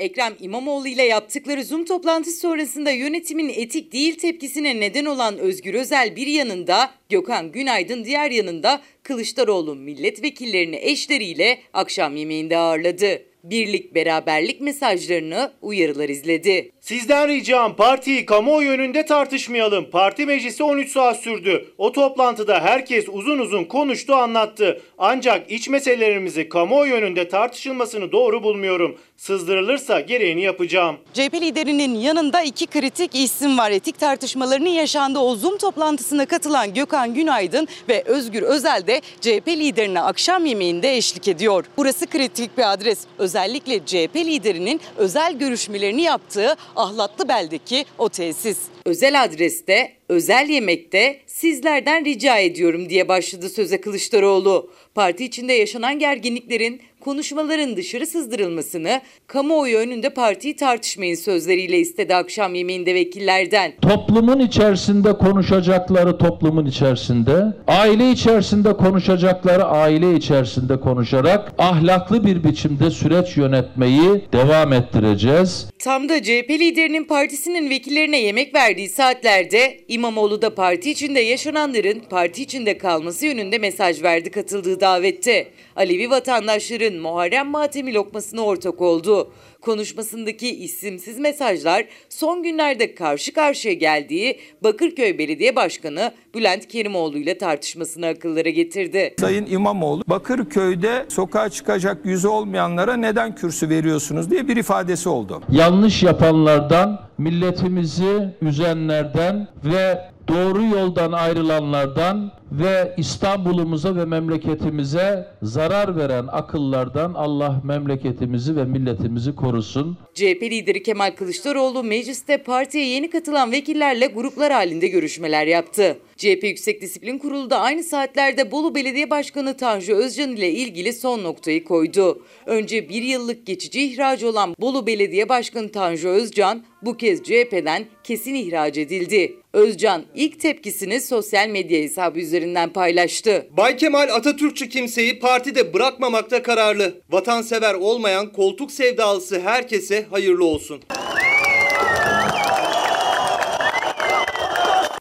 Ekrem 0.00 0.36
İmamoğlu 0.40 0.88
ile 0.88 1.02
yaptıkları 1.02 1.64
Zoom 1.64 1.84
toplantısı 1.84 2.40
sonrasında 2.40 2.90
yönetimin 2.90 3.48
etik 3.48 3.92
değil 3.92 4.18
tepkisine 4.18 4.80
neden 4.80 5.04
olan 5.04 5.38
Özgür 5.38 5.74
Özel 5.74 6.16
bir 6.16 6.26
yanında, 6.26 6.90
Gökhan 7.08 7.52
Günaydın 7.52 8.04
diğer 8.04 8.30
yanında 8.30 8.80
Kılıçdaroğlu 9.02 9.74
milletvekillerini 9.74 10.76
eşleriyle 10.76 11.58
akşam 11.72 12.16
yemeğinde 12.16 12.56
ağırladı. 12.56 13.22
Birlik 13.44 13.94
beraberlik 13.94 14.60
mesajlarını 14.60 15.52
uyarılar 15.62 16.08
izledi. 16.08 16.72
Sizden 16.80 17.28
ricam 17.28 17.76
partiyi 17.76 18.26
kamuoyu 18.26 18.70
önünde 18.70 19.06
tartışmayalım. 19.06 19.90
Parti 19.90 20.26
meclisi 20.26 20.62
13 20.62 20.92
saat 20.92 21.20
sürdü. 21.20 21.66
O 21.78 21.92
toplantıda 21.92 22.60
herkes 22.60 23.08
uzun 23.08 23.38
uzun 23.38 23.64
konuştu 23.64 24.14
anlattı. 24.14 24.80
Ancak 24.98 25.52
iç 25.52 25.68
meselelerimizi 25.68 26.48
kamuoyu 26.48 26.94
önünde 26.94 27.28
tartışılmasını 27.28 28.12
doğru 28.12 28.42
bulmuyorum. 28.42 28.98
Sızdırılırsa 29.18 30.00
gereğini 30.00 30.42
yapacağım. 30.42 30.96
CHP 31.14 31.34
liderinin 31.34 31.94
yanında 31.94 32.42
iki 32.42 32.66
kritik 32.66 33.14
isim 33.14 33.58
var. 33.58 33.70
Etik 33.70 33.98
tartışmalarının 33.98 34.68
yaşandığı 34.68 35.18
o 35.18 35.34
Zoom 35.34 35.58
toplantısına 35.58 36.26
katılan 36.26 36.74
Gökhan 36.74 37.14
Günaydın 37.14 37.68
ve 37.88 38.02
Özgür 38.06 38.42
Özel 38.42 38.86
de 38.86 39.00
CHP 39.20 39.48
liderine 39.48 40.00
akşam 40.00 40.46
yemeğinde 40.46 40.96
eşlik 40.96 41.28
ediyor. 41.28 41.64
Burası 41.76 42.06
kritik 42.06 42.58
bir 42.58 42.72
adres. 42.72 42.98
Özellikle 43.18 43.86
CHP 43.86 44.16
liderinin 44.16 44.80
özel 44.96 45.38
görüşmelerini 45.38 46.02
yaptığı 46.02 46.56
Ahlatlı 46.76 47.28
Bel'deki 47.28 47.84
o 47.98 48.08
tesis. 48.08 48.58
Özel 48.84 49.24
adreste, 49.24 49.92
özel 50.08 50.48
yemekte 50.48 51.20
sizlerden 51.26 52.04
rica 52.04 52.38
ediyorum 52.38 52.88
diye 52.88 53.08
başladı 53.08 53.48
söze 53.48 53.80
Kılıçdaroğlu. 53.80 54.70
Parti 54.94 55.24
içinde 55.24 55.52
yaşanan 55.52 55.98
gerginliklerin 55.98 56.80
konuşmaların 57.08 57.76
dışarı 57.76 58.06
sızdırılmasını, 58.06 59.00
kamuoyu 59.26 59.78
önünde 59.78 60.10
partiyi 60.10 60.56
tartışmayın 60.56 61.14
sözleriyle 61.14 61.78
istedi 61.78 62.14
akşam 62.14 62.54
yemeğinde 62.54 62.94
vekillerden. 62.94 63.72
Toplumun 63.82 64.38
içerisinde 64.38 65.12
konuşacakları 65.12 66.18
toplumun 66.18 66.66
içerisinde, 66.66 67.44
aile 67.66 68.10
içerisinde 68.10 68.72
konuşacakları 68.72 69.64
aile 69.64 70.14
içerisinde 70.14 70.80
konuşarak 70.80 71.52
ahlaklı 71.58 72.26
bir 72.26 72.44
biçimde 72.44 72.90
süreç 72.90 73.36
yönetmeyi 73.36 74.24
devam 74.32 74.72
ettireceğiz. 74.72 75.68
Tam 75.78 76.08
da 76.08 76.22
CHP 76.22 76.50
liderinin 76.50 77.04
partisinin 77.04 77.70
vekillerine 77.70 78.20
yemek 78.20 78.54
verdiği 78.54 78.88
saatlerde 78.88 79.80
İmamoğlu 79.88 80.42
da 80.42 80.54
parti 80.54 80.90
içinde 80.90 81.20
yaşananların 81.20 82.02
parti 82.10 82.42
içinde 82.42 82.78
kalması 82.78 83.26
yönünde 83.26 83.58
mesaj 83.58 84.02
verdi 84.02 84.30
katıldığı 84.30 84.80
davette. 84.80 85.48
Alevi 85.78 86.10
vatandaşların 86.10 86.94
Muharrem 86.94 87.46
Matemi 87.46 87.94
lokmasına 87.94 88.40
ortak 88.40 88.80
oldu. 88.80 89.32
Konuşmasındaki 89.60 90.56
isimsiz 90.64 91.18
mesajlar 91.18 91.84
son 92.08 92.42
günlerde 92.42 92.94
karşı 92.94 93.32
karşıya 93.32 93.74
geldiği 93.74 94.38
Bakırköy 94.62 95.18
Belediye 95.18 95.56
Başkanı 95.56 96.12
Bülent 96.34 96.68
Kerimoğlu 96.68 97.18
ile 97.18 97.38
tartışmasını 97.38 98.06
akıllara 98.06 98.48
getirdi. 98.48 99.14
Sayın 99.20 99.46
İmamoğlu 99.46 100.02
Bakırköy'de 100.06 101.06
sokağa 101.08 101.48
çıkacak 101.48 102.06
yüzü 102.06 102.28
olmayanlara 102.28 102.96
neden 102.96 103.34
kürsü 103.34 103.68
veriyorsunuz 103.68 104.30
diye 104.30 104.48
bir 104.48 104.56
ifadesi 104.56 105.08
oldu. 105.08 105.42
Yanlış 105.52 106.02
yapanlardan, 106.02 107.00
milletimizi 107.18 108.34
üzenlerden 108.42 109.48
ve 109.64 109.98
doğru 110.28 110.64
yoldan 110.64 111.12
ayrılanlardan 111.12 112.37
ve 112.52 112.94
İstanbul'umuza 112.96 113.96
ve 113.96 114.04
memleketimize 114.04 115.26
zarar 115.42 115.96
veren 115.96 116.26
akıllardan 116.32 117.14
Allah 117.14 117.60
memleketimizi 117.64 118.56
ve 118.56 118.64
milletimizi 118.64 119.34
korusun. 119.34 119.98
CHP 120.14 120.42
lideri 120.42 120.82
Kemal 120.82 121.10
Kılıçdaroğlu 121.16 121.84
mecliste 121.84 122.36
partiye 122.36 122.86
yeni 122.86 123.10
katılan 123.10 123.52
vekillerle 123.52 124.06
gruplar 124.06 124.52
halinde 124.52 124.88
görüşmeler 124.88 125.46
yaptı. 125.46 125.98
CHP 126.16 126.44
Yüksek 126.44 126.82
Disiplin 126.82 127.18
Kurulu 127.18 127.50
da 127.50 127.60
aynı 127.60 127.82
saatlerde 127.82 128.50
Bolu 128.50 128.74
Belediye 128.74 129.10
Başkanı 129.10 129.56
Tanju 129.56 129.94
Özcan 129.94 130.36
ile 130.36 130.50
ilgili 130.50 130.92
son 130.92 131.22
noktayı 131.24 131.64
koydu. 131.64 132.22
Önce 132.46 132.88
bir 132.88 133.02
yıllık 133.02 133.46
geçici 133.46 133.82
ihracı 133.82 134.28
olan 134.28 134.54
Bolu 134.60 134.86
Belediye 134.86 135.28
Başkanı 135.28 135.72
Tanju 135.72 136.08
Özcan 136.08 136.62
bu 136.82 136.96
kez 136.96 137.22
CHP'den 137.22 137.84
kesin 138.04 138.34
ihraç 138.34 138.78
edildi. 138.78 139.36
Özcan 139.52 140.04
ilk 140.14 140.40
tepkisini 140.40 141.00
sosyal 141.00 141.48
medya 141.48 141.82
hesabı 141.82 142.20
üzerinden 142.20 142.37
paylaştı. 142.72 143.48
Bay 143.50 143.76
Kemal 143.76 144.08
Atatürkçü 144.08 144.68
kimseyi 144.68 145.18
partide 145.18 145.74
bırakmamakta 145.74 146.42
kararlı. 146.42 147.02
Vatansever 147.10 147.74
olmayan 147.74 148.32
koltuk 148.32 148.72
sevdalısı 148.72 149.40
herkese 149.40 150.06
hayırlı 150.10 150.44
olsun. 150.44 150.80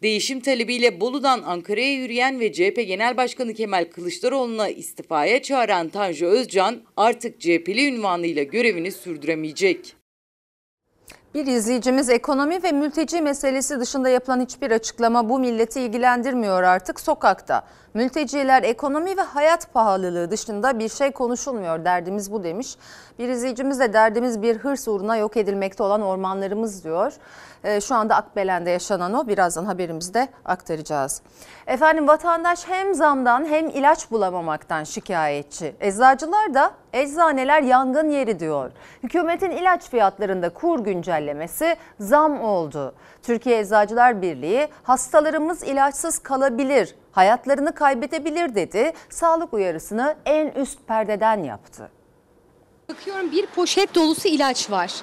Değişim 0.03 0.39
talebiyle 0.39 1.01
Bolu'dan 1.01 1.41
Ankara'ya 1.45 1.93
yürüyen 1.93 2.39
ve 2.39 2.53
CHP 2.53 2.75
Genel 2.87 3.17
Başkanı 3.17 3.53
Kemal 3.53 3.85
Kılıçdaroğlu'na 3.85 4.69
istifaya 4.69 5.41
çağıran 5.41 5.89
Tanju 5.89 6.25
Özcan 6.25 6.81
artık 6.97 7.41
CHP'li 7.41 7.87
ünvanıyla 7.87 8.43
görevini 8.43 8.91
sürdüremeyecek. 8.91 9.96
Bir 11.37 11.47
izleyicimiz 11.47 12.09
ekonomi 12.09 12.63
ve 12.63 12.71
mülteci 12.71 13.21
meselesi 13.21 13.79
dışında 13.79 14.09
yapılan 14.09 14.41
hiçbir 14.41 14.71
açıklama 14.71 15.29
bu 15.29 15.39
milleti 15.39 15.81
ilgilendirmiyor 15.81 16.63
artık 16.63 16.99
sokakta. 16.99 17.63
Mülteciler 17.93 18.63
ekonomi 18.63 19.17
ve 19.17 19.21
hayat 19.21 19.73
pahalılığı 19.73 20.31
dışında 20.31 20.79
bir 20.79 20.89
şey 20.89 21.11
konuşulmuyor 21.11 21.85
derdimiz 21.85 22.31
bu 22.31 22.43
demiş. 22.43 22.75
Bir 23.19 23.29
izleyicimiz 23.29 23.79
de 23.79 23.93
derdimiz 23.93 24.41
bir 24.41 24.57
hırs 24.57 24.87
uğruna 24.87 25.17
yok 25.17 25.37
edilmekte 25.37 25.83
olan 25.83 26.01
ormanlarımız 26.01 26.83
diyor. 26.83 27.13
Ee, 27.63 27.81
şu 27.81 27.95
anda 27.95 28.15
Akbelen'de 28.15 28.69
yaşanan 28.69 29.13
o 29.13 29.27
birazdan 29.27 29.65
haberimizde 29.65 30.27
aktaracağız. 30.45 31.21
Efendim 31.67 32.07
vatandaş 32.07 32.67
hem 32.67 32.95
zamdan 32.95 33.45
hem 33.45 33.69
ilaç 33.69 34.11
bulamamaktan 34.11 34.83
şikayetçi. 34.83 35.75
Eczacılar 35.79 36.53
da 36.53 36.71
eczaneler 36.93 37.61
yangın 37.61 38.09
yeri 38.09 38.39
diyor. 38.39 38.71
Hükümetin 39.03 39.51
ilaç 39.51 39.89
fiyatlarında 39.89 40.49
kur 40.49 40.79
güncellemesi 40.79 41.75
zam 41.99 42.41
oldu. 42.41 42.95
Türkiye 43.23 43.59
Eczacılar 43.59 44.21
Birliği 44.21 44.67
hastalarımız 44.83 45.63
ilaçsız 45.63 46.19
kalabilir, 46.19 46.95
hayatlarını 47.11 47.75
kaybedebilir 47.75 48.55
dedi. 48.55 48.93
Sağlık 49.09 49.53
uyarısını 49.53 50.15
en 50.25 50.47
üst 50.47 50.87
perdeden 50.87 51.43
yaptı. 51.43 51.89
Bakıyorum 52.89 53.31
bir 53.31 53.45
poşet 53.47 53.95
dolusu 53.95 54.27
ilaç 54.27 54.71
var. 54.71 54.93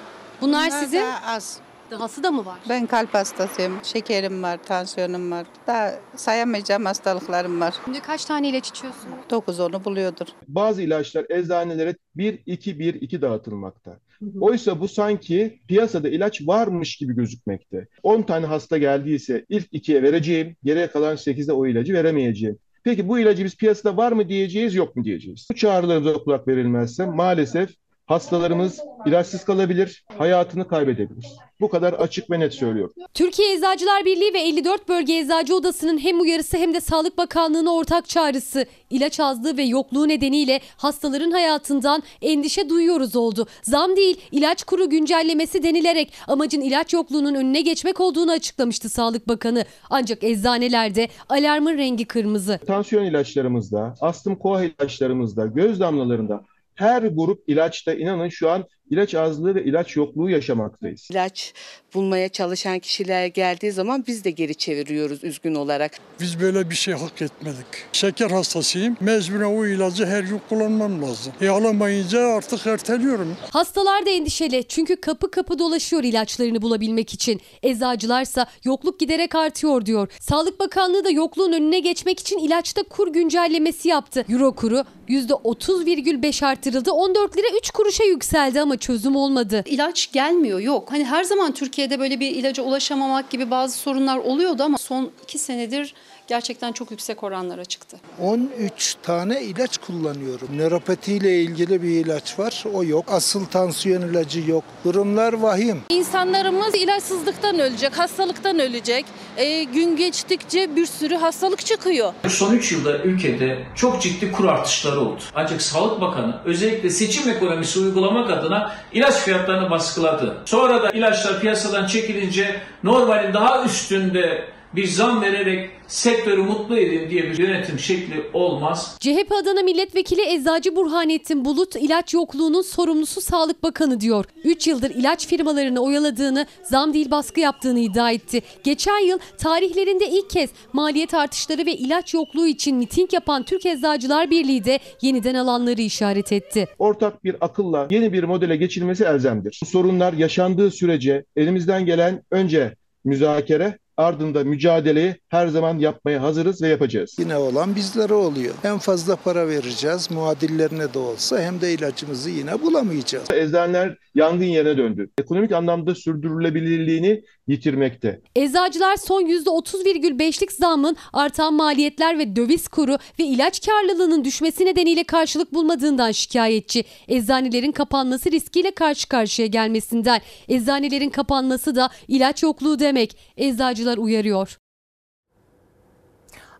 Bunlar, 0.40 0.66
Bunlar 0.66 0.80
sizin 0.80 1.00
daha 1.00 1.34
az. 1.34 1.58
Dahası 1.98 2.22
da 2.22 2.30
mı 2.30 2.44
var? 2.44 2.58
Ben 2.68 2.86
kalp 2.86 3.14
hastasıyım. 3.14 3.72
Şekerim 3.82 4.42
var, 4.42 4.62
tansiyonum 4.62 5.30
var. 5.30 5.46
Daha 5.66 5.94
sayamayacağım 6.16 6.84
hastalıklarım 6.84 7.60
var. 7.60 7.74
Şimdi 7.84 8.00
kaç 8.00 8.24
tane 8.24 8.48
ilaç 8.48 8.68
içiyorsun? 8.68 9.08
9-10'u 9.30 9.84
buluyordur. 9.84 10.26
Bazı 10.48 10.82
ilaçlar 10.82 11.26
eczanelere 11.28 11.94
1-2-1-2 12.16 13.22
dağıtılmakta. 13.22 13.98
Oysa 14.40 14.80
bu 14.80 14.88
sanki 14.88 15.60
piyasada 15.68 16.08
ilaç 16.08 16.46
varmış 16.46 16.96
gibi 16.96 17.14
gözükmekte. 17.14 17.86
10 18.02 18.22
tane 18.22 18.46
hasta 18.46 18.78
geldiyse 18.78 19.44
ilk 19.48 19.68
ikiye 19.72 20.02
vereceğim, 20.02 20.56
geriye 20.64 20.86
kalan 20.86 21.16
8'de 21.16 21.52
o 21.52 21.66
ilacı 21.66 21.94
veremeyeceğim. 21.94 22.58
Peki 22.84 23.08
bu 23.08 23.18
ilacı 23.18 23.44
biz 23.44 23.56
piyasada 23.56 23.96
var 23.96 24.12
mı 24.12 24.28
diyeceğiz, 24.28 24.74
yok 24.74 24.96
mu 24.96 25.04
diyeceğiz? 25.04 25.46
Bu 25.50 25.54
çağrılarımıza 25.54 26.12
kulak 26.12 26.48
verilmezse 26.48 27.06
maalesef 27.06 27.70
hastalarımız 28.06 28.80
ilaçsız 29.06 29.44
kalabilir, 29.44 30.04
hayatını 30.18 30.68
kaybedebilir. 30.68 31.26
Bu 31.60 31.68
kadar 31.68 31.92
açık 31.92 32.30
ve 32.30 32.40
net 32.40 32.54
söylüyorum. 32.54 32.94
Türkiye 33.14 33.54
Eczacılar 33.54 34.04
Birliği 34.04 34.34
ve 34.34 34.38
54 34.38 34.88
Bölge 34.88 35.18
Eczacı 35.18 35.56
Odası'nın 35.56 35.98
hem 35.98 36.20
uyarısı 36.20 36.56
hem 36.56 36.74
de 36.74 36.80
Sağlık 36.80 37.18
Bakanlığı'na 37.18 37.74
ortak 37.74 38.08
çağrısı. 38.08 38.66
ilaç 38.90 39.20
azlığı 39.20 39.56
ve 39.56 39.62
yokluğu 39.62 40.08
nedeniyle 40.08 40.60
hastaların 40.76 41.30
hayatından 41.30 42.02
endişe 42.22 42.68
duyuyoruz 42.68 43.16
oldu. 43.16 43.46
Zam 43.62 43.96
değil 43.96 44.20
ilaç 44.32 44.64
kuru 44.64 44.90
güncellemesi 44.90 45.62
denilerek 45.62 46.12
amacın 46.28 46.60
ilaç 46.60 46.92
yokluğunun 46.92 47.34
önüne 47.34 47.60
geçmek 47.60 48.00
olduğunu 48.00 48.32
açıklamıştı 48.32 48.88
Sağlık 48.88 49.28
Bakanı. 49.28 49.64
Ancak 49.90 50.24
eczanelerde 50.24 51.08
alarmın 51.28 51.78
rengi 51.78 52.04
kırmızı. 52.04 52.60
Tansiyon 52.66 53.04
ilaçlarımızda, 53.04 53.94
astım 54.00 54.36
koa 54.36 54.64
ilaçlarımızda, 54.64 55.46
göz 55.46 55.80
damlalarında 55.80 56.44
her 56.74 57.02
grup 57.02 57.48
ilaçta 57.48 57.94
inanın 57.94 58.28
şu 58.28 58.50
an 58.50 58.64
ilaç 58.94 59.14
azlığı 59.14 59.54
ve 59.54 59.64
ilaç 59.64 59.96
yokluğu 59.96 60.30
yaşamaktayız. 60.30 61.08
İlaç 61.10 61.54
bulmaya 61.94 62.28
çalışan 62.28 62.78
kişiler 62.78 63.26
geldiği 63.26 63.72
zaman 63.72 64.04
biz 64.06 64.24
de 64.24 64.30
geri 64.30 64.54
çeviriyoruz 64.54 65.24
üzgün 65.24 65.54
olarak. 65.54 65.92
Biz 66.20 66.40
böyle 66.40 66.70
bir 66.70 66.74
şey 66.74 66.94
hak 66.94 67.22
etmedik. 67.22 67.66
Şeker 67.92 68.30
hastasıyım. 68.30 68.96
Mecburen 69.00 69.58
o 69.58 69.66
ilacı 69.66 70.06
her 70.06 70.22
gün 70.22 70.40
kullanmam 70.48 71.02
lazım. 71.02 71.32
E 71.40 71.48
alamayınca 71.48 72.20
artık 72.20 72.66
erteliyorum. 72.66 73.36
Hastalar 73.50 74.06
da 74.06 74.10
endişeli 74.10 74.64
çünkü 74.68 74.96
kapı 74.96 75.30
kapı 75.30 75.58
dolaşıyor 75.58 76.02
ilaçlarını 76.04 76.62
bulabilmek 76.62 77.14
için. 77.14 77.40
Eczacılarsa 77.62 78.46
yokluk 78.64 79.00
giderek 79.00 79.34
artıyor 79.34 79.86
diyor. 79.86 80.08
Sağlık 80.20 80.60
Bakanlığı 80.60 81.04
da 81.04 81.10
yokluğun 81.10 81.52
önüne 81.52 81.78
geçmek 81.78 82.20
için 82.20 82.38
ilaçta 82.38 82.82
kur 82.82 83.12
güncellemesi 83.12 83.88
yaptı. 83.88 84.24
Euro 84.28 84.54
kuru 84.54 84.84
%30,5 85.08 86.46
artırıldı. 86.46 86.92
14 86.92 87.36
lira 87.36 87.46
3 87.58 87.70
kuruşa 87.70 88.04
yükseldi 88.04 88.60
ama 88.60 88.76
çözüm 88.84 89.16
olmadı. 89.16 89.62
İlaç 89.66 90.12
gelmiyor 90.12 90.60
yok. 90.60 90.92
Hani 90.92 91.04
her 91.04 91.24
zaman 91.24 91.52
Türkiye'de 91.52 92.00
böyle 92.00 92.20
bir 92.20 92.30
ilaca 92.30 92.62
ulaşamamak 92.62 93.30
gibi 93.30 93.50
bazı 93.50 93.76
sorunlar 93.78 94.16
oluyordu 94.16 94.62
ama 94.62 94.78
son 94.78 95.10
iki 95.22 95.38
senedir 95.38 95.94
gerçekten 96.26 96.72
çok 96.72 96.90
yüksek 96.90 97.22
oranlara 97.22 97.64
çıktı. 97.64 97.96
13 98.20 98.94
tane 99.02 99.42
ilaç 99.42 99.78
kullanıyorum. 99.78 100.48
Nöropati 100.58 101.12
ile 101.14 101.42
ilgili 101.42 101.82
bir 101.82 101.88
ilaç 101.88 102.38
var. 102.38 102.64
O 102.74 102.84
yok. 102.84 103.04
Asıl 103.08 103.46
tansiyon 103.46 104.02
ilacı 104.02 104.50
yok. 104.50 104.64
Durumlar 104.84 105.32
vahim. 105.32 105.82
İnsanlarımız 105.88 106.74
ilaçsızlıktan 106.74 107.58
ölecek, 107.58 107.98
hastalıktan 107.98 108.58
ölecek. 108.58 109.04
E, 109.36 109.64
gün 109.64 109.96
geçtikçe 109.96 110.76
bir 110.76 110.86
sürü 110.86 111.14
hastalık 111.16 111.66
çıkıyor. 111.66 112.12
Son 112.28 112.52
3 112.54 112.72
yılda 112.72 112.98
ülkede 112.98 113.64
çok 113.74 114.02
ciddi 114.02 114.32
kur 114.32 114.44
artışları 114.44 115.00
oldu. 115.00 115.20
Ancak 115.34 115.62
Sağlık 115.62 116.00
Bakanı 116.00 116.40
özellikle 116.44 116.90
seçim 116.90 117.28
ekonomisi 117.30 117.80
uygulamak 117.80 118.30
adına 118.30 118.74
ilaç 118.92 119.14
fiyatlarını 119.14 119.70
baskıladı. 119.70 120.42
Sonra 120.44 120.82
da 120.82 120.90
ilaçlar 120.90 121.40
piyasadan 121.40 121.86
çekilince 121.86 122.60
normalin 122.82 123.34
daha 123.34 123.64
üstünde 123.64 124.53
bir 124.76 124.86
zam 124.86 125.22
vererek 125.22 125.70
sektörü 125.86 126.42
mutlu 126.42 126.78
edin 126.78 127.10
diye 127.10 127.22
bir 127.22 127.38
yönetim 127.38 127.78
şekli 127.78 128.22
olmaz. 128.32 128.96
CHP 129.00 129.32
Adana 129.42 129.62
Milletvekili 129.62 130.20
Eczacı 130.34 130.76
Burhanettin 130.76 131.44
Bulut 131.44 131.76
ilaç 131.76 132.14
yokluğunun 132.14 132.62
sorumlusu 132.62 133.20
Sağlık 133.20 133.62
Bakanı 133.62 134.00
diyor. 134.00 134.24
3 134.44 134.66
yıldır 134.66 134.90
ilaç 134.90 135.26
firmalarını 135.26 135.80
oyaladığını, 135.80 136.46
zam 136.62 136.94
değil 136.94 137.10
baskı 137.10 137.40
yaptığını 137.40 137.78
iddia 137.78 138.10
etti. 138.10 138.42
Geçen 138.64 139.06
yıl 139.06 139.18
tarihlerinde 139.38 140.08
ilk 140.08 140.30
kez 140.30 140.50
maliyet 140.72 141.14
artışları 141.14 141.66
ve 141.66 141.72
ilaç 141.72 142.14
yokluğu 142.14 142.46
için 142.46 142.76
miting 142.76 143.12
yapan 143.12 143.42
Türk 143.42 143.66
Eczacılar 143.66 144.30
Birliği 144.30 144.64
de 144.64 144.78
yeniden 145.02 145.34
alanları 145.34 145.80
işaret 145.80 146.32
etti. 146.32 146.68
Ortak 146.78 147.24
bir 147.24 147.36
akılla 147.40 147.86
yeni 147.90 148.12
bir 148.12 148.24
modele 148.24 148.56
geçilmesi 148.56 149.04
elzemdir. 149.04 149.58
Bu 149.62 149.66
sorunlar 149.66 150.12
yaşandığı 150.12 150.70
sürece 150.70 151.24
elimizden 151.36 151.86
gelen 151.86 152.22
önce 152.30 152.74
müzakere 153.04 153.78
ardında 153.96 154.44
mücadeleyi 154.44 155.14
her 155.28 155.46
zaman 155.48 155.78
yapmaya 155.78 156.22
hazırız 156.22 156.62
ve 156.62 156.68
yapacağız. 156.68 157.16
Yine 157.18 157.36
olan 157.36 157.76
bizlere 157.76 158.14
oluyor. 158.14 158.54
Hem 158.62 158.78
fazla 158.78 159.16
para 159.16 159.48
vereceğiz 159.48 160.10
muadillerine 160.10 160.94
de 160.94 160.98
olsa 160.98 161.40
hem 161.40 161.60
de 161.60 161.74
ilacımızı 161.74 162.30
yine 162.30 162.62
bulamayacağız. 162.62 163.30
Eczaneler 163.32 163.96
yangın 164.14 164.44
yerine 164.44 164.76
döndü. 164.76 165.10
Ekonomik 165.18 165.52
anlamda 165.52 165.94
sürdürülebilirliğini 165.94 167.22
yitirmekte. 167.48 168.20
Eczacılar 168.36 168.96
son 168.96 169.22
%30,5'lik 169.22 170.52
zammın 170.52 170.96
artan 171.12 171.54
maliyetler 171.54 172.18
ve 172.18 172.36
döviz 172.36 172.68
kuru 172.68 172.98
ve 173.18 173.24
ilaç 173.24 173.66
karlılığının 173.66 174.24
düşmesi 174.24 174.64
nedeniyle 174.64 175.04
karşılık 175.04 175.54
bulmadığından 175.54 176.12
şikayetçi. 176.12 176.84
Eczanelerin 177.08 177.72
kapanması 177.72 178.30
riskiyle 178.30 178.70
karşı 178.70 179.08
karşıya 179.08 179.46
gelmesinden. 179.48 180.20
Eczanelerin 180.48 181.10
kapanması 181.10 181.74
da 181.74 181.90
ilaç 182.08 182.42
yokluğu 182.42 182.78
demek. 182.78 183.16
Eczacılar 183.36 183.98
uyarıyor. 183.98 184.58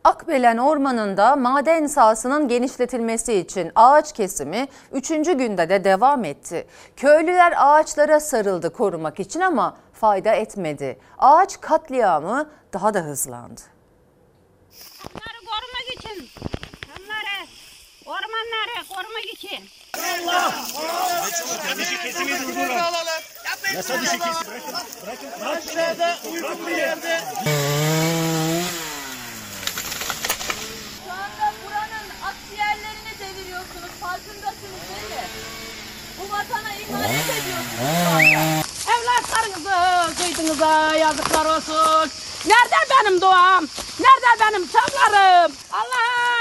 Akbelen 0.04 0.56
Ormanı'nda 0.58 1.36
maden 1.36 1.86
sahasının 1.86 2.48
genişletilmesi 2.48 3.34
için 3.34 3.72
ağaç 3.74 4.12
kesimi 4.12 4.68
3. 4.92 5.08
günde 5.08 5.68
de 5.68 5.84
devam 5.84 6.24
etti. 6.24 6.66
Köylüler 6.96 7.54
ağaçlara 7.56 8.20
sarıldı 8.20 8.72
korumak 8.72 9.20
için 9.20 9.40
ama 9.40 9.76
fayda 9.92 10.32
etmedi. 10.32 10.98
Ağaç 11.18 11.60
katliamı 11.60 12.50
daha 12.72 12.94
da 12.94 13.00
hızlandı. 13.00 13.60
Bunları 15.04 15.38
korumak 15.46 15.94
için, 15.96 16.28
bunları, 16.88 17.46
ormanları 18.06 18.88
korumak 18.88 19.24
için. 19.24 19.60
Yasa 21.56 21.76
dışı 21.76 22.02
kesimi 22.02 22.42
durdurun. 22.42 22.76
Yasa 23.74 24.00
dışı 24.00 24.18
kesim. 24.18 24.52
Bırakın. 25.06 25.28
Bırakın. 25.40 26.30
uygun 26.32 26.66
bir 26.66 26.76
yerde. 26.76 27.20
Şu 27.44 27.53
Farkındasınız 34.14 34.82
değil 34.88 35.10
mi? 35.10 35.26
Bu 36.18 36.32
vatana 36.32 36.74
ihanet 36.74 37.30
ediyorsunuz. 37.30 38.66
Evlatlarınızı 38.94 40.14
kıydığınıza 40.16 40.96
yazıklar 40.96 41.46
olsun. 41.56 42.10
Nerede 42.46 42.76
benim 42.90 43.20
doğam? 43.20 43.68
Nerede 44.00 44.40
benim 44.40 44.68
çamlarım? 44.68 45.52
Allah'ım 45.72 46.33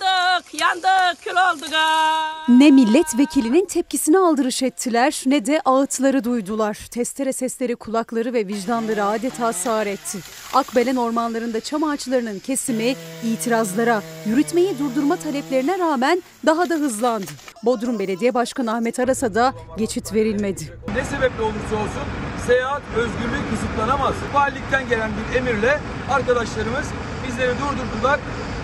yandık, 0.00 0.60
yandık, 0.60 1.22
kül 1.22 1.32
olduk 1.32 1.72
ha. 1.72 2.32
Ne 2.48 2.70
milletvekilinin 2.70 3.64
tepkisine 3.64 4.18
aldırış 4.18 4.62
ettiler 4.62 5.22
ne 5.26 5.46
de 5.46 5.60
ağıtları 5.64 6.24
duydular. 6.24 6.74
Testere 6.90 7.32
sesleri 7.32 7.76
kulakları 7.76 8.32
ve 8.32 8.46
vicdanları 8.46 9.04
adeta 9.04 9.52
sağır 9.52 9.86
etti. 9.86 10.18
Akbelen 10.54 10.96
ormanlarında 10.96 11.60
çam 11.60 11.84
ağaçlarının 11.84 12.38
kesimi 12.38 12.94
itirazlara, 13.24 14.02
yürütmeyi 14.26 14.78
durdurma 14.78 15.16
taleplerine 15.16 15.78
rağmen 15.78 16.22
daha 16.46 16.70
da 16.70 16.74
hızlandı. 16.74 17.30
Bodrum 17.62 17.98
Belediye 17.98 18.34
Başkanı 18.34 18.74
Ahmet 18.74 18.98
Aras'a 18.98 19.34
da 19.34 19.54
geçit 19.78 20.14
verilmedi. 20.14 20.78
Ne 20.96 21.04
sebeple 21.04 21.42
olursa 21.42 21.76
olsun 21.76 22.02
seyahat 22.46 22.82
özgürlüğü 22.96 23.50
kısıtlanamaz. 23.50 24.14
Valilikten 24.34 24.88
gelen 24.88 25.10
bir 25.16 25.36
emirle 25.36 25.80
arkadaşlarımız 26.10 26.86
bizleri 27.26 27.50
durdurdular. 27.50 28.20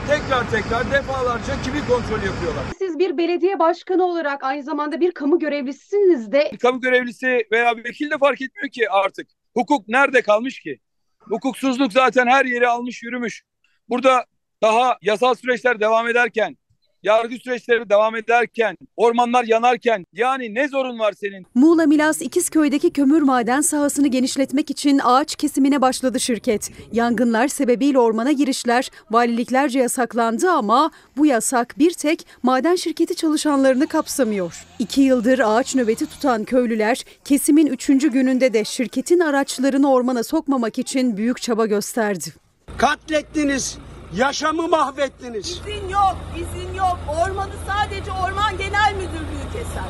Tekrar 0.08 0.50
tekrar 0.50 0.92
defalarca 0.92 1.62
kimi 1.64 1.80
kontrol 1.80 2.22
yapıyorlar. 2.26 2.64
Siz 2.78 2.98
bir 2.98 3.18
belediye 3.18 3.58
başkanı 3.58 4.04
olarak 4.04 4.44
aynı 4.44 4.62
zamanda 4.62 5.00
bir 5.00 5.12
kamu 5.12 5.38
görevlisisiniz 5.38 6.32
de 6.32 6.50
Kamu 6.62 6.80
görevlisi 6.80 7.46
veya 7.52 7.76
vekil 7.76 8.10
de 8.10 8.18
fark 8.18 8.42
etmiyor 8.42 8.68
ki 8.68 8.90
artık. 8.90 9.28
Hukuk 9.54 9.88
nerede 9.88 10.22
kalmış 10.22 10.60
ki? 10.60 10.80
Hukuksuzluk 11.20 11.92
zaten 11.92 12.26
her 12.26 12.44
yeri 12.44 12.68
almış 12.68 13.02
yürümüş. 13.02 13.42
Burada 13.88 14.24
daha 14.62 14.98
yasal 15.02 15.34
süreçler 15.34 15.80
devam 15.80 16.08
ederken, 16.08 16.56
yargı 17.02 17.36
süreçleri 17.36 17.88
devam 17.88 18.16
ederken, 18.16 18.76
ormanlar 18.96 19.44
yanarken 19.44 20.04
yani 20.12 20.54
ne 20.54 20.68
zorun 20.68 20.98
var 20.98 21.12
senin? 21.12 21.46
Muğla 21.54 21.86
Milas 21.86 22.22
İkizköy'deki 22.22 22.90
kömür 22.90 23.22
maden 23.22 23.60
sahasını 23.60 24.08
genişletmek 24.08 24.70
için 24.70 25.00
ağaç 25.04 25.36
kesimine 25.36 25.82
başladı 25.82 26.20
şirket. 26.20 26.70
Yangınlar 26.92 27.48
sebebiyle 27.48 27.98
ormana 27.98 28.32
girişler 28.32 28.90
valiliklerce 29.10 29.78
yasaklandı 29.78 30.50
ama 30.50 30.90
bu 31.16 31.26
yasak 31.26 31.78
bir 31.78 31.90
tek 31.90 32.26
maden 32.42 32.74
şirketi 32.74 33.16
çalışanlarını 33.16 33.86
kapsamıyor. 33.86 34.64
İki 34.78 35.00
yıldır 35.00 35.40
ağaç 35.44 35.74
nöbeti 35.74 36.06
tutan 36.06 36.44
köylüler 36.44 37.04
kesimin 37.24 37.66
üçüncü 37.66 38.12
gününde 38.12 38.52
de 38.52 38.64
şirketin 38.64 39.20
araçlarını 39.20 39.92
ormana 39.92 40.22
sokmamak 40.22 40.78
için 40.78 41.16
büyük 41.16 41.42
çaba 41.42 41.66
gösterdi. 41.66 42.32
Katlettiniz, 42.78 43.78
yaşamı 44.14 44.68
mahvettiniz. 44.68 45.50
İzin 45.50 45.88
yok, 45.88 46.16
izin 46.36 46.74
yok. 46.74 46.98
Ormanı 47.24 47.52
sadece 47.66 48.12
Orman 48.12 48.58
Genel 48.58 48.94
Müdürlüğü 48.94 49.52
keser. 49.52 49.88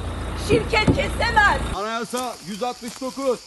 Şirket 0.49 0.87
kesemez. 0.87 1.61
Anayasa 1.77 2.35
169. 2.49 3.39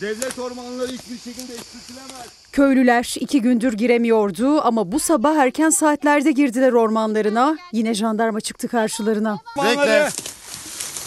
Devlet 0.00 0.38
ormanları 0.38 0.88
hiçbir 0.92 1.18
şekilde 1.18 1.54
eksiltilemez. 1.54 2.26
Köylüler 2.52 3.14
iki 3.20 3.40
gündür 3.42 3.72
giremiyordu 3.72 4.60
ama 4.62 4.92
bu 4.92 5.00
sabah 5.00 5.36
erken 5.36 5.70
saatlerde 5.70 6.32
girdiler 6.32 6.72
ormanlarına. 6.72 7.56
Yine 7.72 7.94
jandarma 7.94 8.40
çıktı 8.40 8.68
karşılarına. 8.68 9.38
Bekle. 9.56 10.08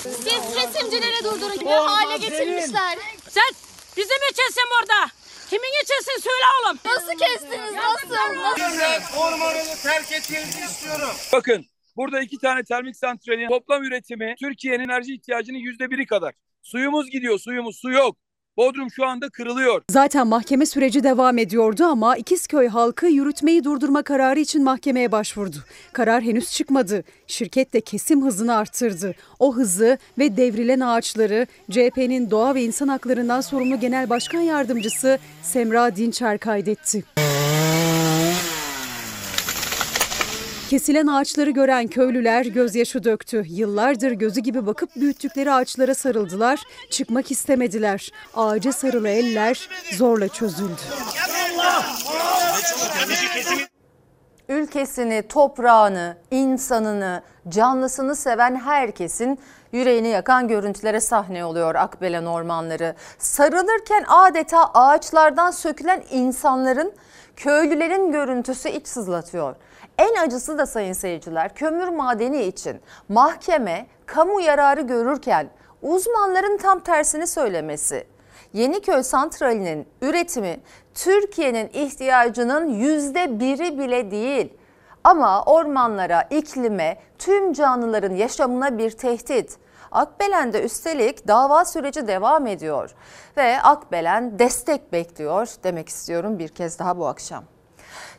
Biz 0.06 0.56
kesimcilere 0.56 1.24
durdurun. 1.24 1.66
Ne 1.66 1.74
hale 1.76 2.18
getirmişler. 2.18 2.98
Sen 3.30 3.50
bizi 3.98 4.14
mi 4.14 4.28
kesin 4.36 4.64
burada? 4.80 5.12
Kimin 5.52 5.84
içinsin 5.84 6.22
söyle 6.22 6.46
oğlum. 6.58 6.78
Nasıl 6.86 7.18
kestiniz? 7.18 7.74
Nasıl? 7.74 8.16
Ormanını 9.18 9.76
terk 9.84 10.12
etmenizi 10.12 10.60
istiyorum. 10.66 11.16
Bakın 11.34 11.66
burada 11.96 12.22
iki 12.22 12.38
tane 12.38 12.64
termik 12.64 12.98
santralin 12.98 13.48
toplam 13.48 13.84
üretimi 13.84 14.36
Türkiye'nin 14.40 14.84
enerji 14.84 15.14
ihtiyacının 15.14 15.58
yüzde 15.58 15.92
biri 15.92 16.06
kadar. 16.06 16.34
Suyumuz 16.62 17.10
gidiyor 17.10 17.40
suyumuz 17.40 17.80
su 17.80 17.92
yok. 17.92 18.18
Bodrum 18.62 18.92
şu 18.92 19.06
anda 19.06 19.30
kırılıyor. 19.30 19.82
Zaten 19.92 20.28
mahkeme 20.28 20.66
süreci 20.66 21.04
devam 21.04 21.38
ediyordu 21.38 21.84
ama 21.86 22.18
İkizköy 22.18 22.68
halkı 22.68 23.08
yürütmeyi 23.08 23.64
durdurma 23.64 24.04
kararı 24.04 24.40
için 24.40 24.64
mahkemeye 24.64 25.12
başvurdu. 25.12 25.56
Karar 25.94 26.22
henüz 26.22 26.52
çıkmadı. 26.52 27.04
Şirket 27.28 27.74
de 27.74 27.82
kesim 27.82 28.26
hızını 28.26 28.56
arttırdı. 28.56 29.16
O 29.40 29.56
hızı 29.56 29.98
ve 30.18 30.38
devrilen 30.38 30.80
ağaçları 30.80 31.48
CHP'nin 31.72 32.32
doğa 32.32 32.56
ve 32.56 32.64
insan 32.64 32.88
haklarından 32.88 33.42
sorumlu 33.42 33.80
Genel 33.80 34.10
Başkan 34.10 34.42
Yardımcısı 34.42 35.20
Semra 35.42 35.96
Dinçer 35.96 36.38
kaydetti. 36.38 37.04
Kesilen 40.72 41.08
ağaçları 41.08 41.50
gören 41.50 41.88
köylüler 41.88 42.46
gözyaşı 42.46 43.04
döktü. 43.04 43.44
Yıllardır 43.48 44.12
gözü 44.12 44.42
gibi 44.42 44.66
bakıp 44.66 44.96
büyüttükleri 44.96 45.52
ağaçlara 45.52 45.96
sarıldılar. 45.96 46.60
Çıkmak 46.90 47.32
istemediler. 47.32 48.12
Ağaca 48.34 48.72
sarılı 48.74 49.10
eller 49.10 49.70
zorla 49.94 50.28
çözüldü. 50.28 50.82
Ülkesini, 54.50 55.24
toprağını, 55.28 56.18
insanını, 56.32 57.22
canlısını 57.50 58.16
seven 58.16 58.56
herkesin 58.56 59.40
yüreğini 59.72 60.08
yakan 60.08 60.48
görüntülere 60.48 61.02
sahne 61.02 61.46
oluyor 61.46 61.76
Akbelen 61.76 62.26
ormanları. 62.26 62.96
Sarılırken 63.18 64.06
adeta 64.08 64.72
ağaçlardan 64.74 65.52
sökülen 65.52 66.04
insanların, 66.12 66.94
köylülerin 67.36 68.12
görüntüsü 68.12 68.70
iç 68.70 68.88
sızlatıyor. 68.88 69.56
En 69.98 70.16
acısı 70.16 70.58
da 70.58 70.66
sayın 70.66 70.94
seyirciler 70.94 71.56
kömür 71.56 71.88
madeni 71.88 72.44
için 72.44 72.82
mahkeme 73.10 73.88
kamu 74.06 74.42
yararı 74.42 74.82
görürken 74.82 75.50
uzmanların 75.82 76.58
tam 76.58 76.80
tersini 76.80 77.28
söylemesi. 77.28 78.08
Yeniköy 78.54 79.04
santralinin 79.04 79.88
üretimi 80.02 80.60
Türkiye'nin 80.94 81.70
ihtiyacının 81.74 82.68
yüzde 82.68 83.40
biri 83.40 83.80
bile 83.80 84.12
değil. 84.12 84.54
Ama 85.04 85.44
ormanlara, 85.44 86.22
iklime, 86.22 86.98
tüm 87.20 87.54
canlıların 87.54 88.16
yaşamına 88.16 88.78
bir 88.78 88.92
tehdit. 88.92 89.58
Akbelen'de 89.92 90.64
üstelik 90.64 91.28
dava 91.28 91.66
süreci 91.66 92.08
devam 92.08 92.48
ediyor 92.48 92.96
ve 93.38 93.62
Akbelen 93.62 94.40
destek 94.40 94.94
bekliyor 94.94 95.48
demek 95.64 95.90
istiyorum 95.90 96.40
bir 96.40 96.50
kez 96.50 96.80
daha 96.80 96.98
bu 96.98 97.08
akşam. 97.08 97.44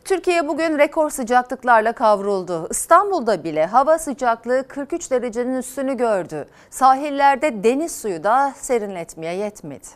Türkiye 0.05 0.47
bugün 0.47 0.77
rekor 0.77 1.09
sıcaklıklarla 1.09 1.93
kavruldu. 1.93 2.67
İstanbul'da 2.71 3.43
bile 3.43 3.65
hava 3.65 3.99
sıcaklığı 3.99 4.67
43 4.67 5.11
derecenin 5.11 5.57
üstünü 5.57 5.97
gördü. 5.97 6.47
Sahillerde 6.69 7.63
deniz 7.63 7.95
suyu 8.01 8.23
da 8.23 8.53
serinletmeye 8.57 9.33
yetmedi. 9.35 9.87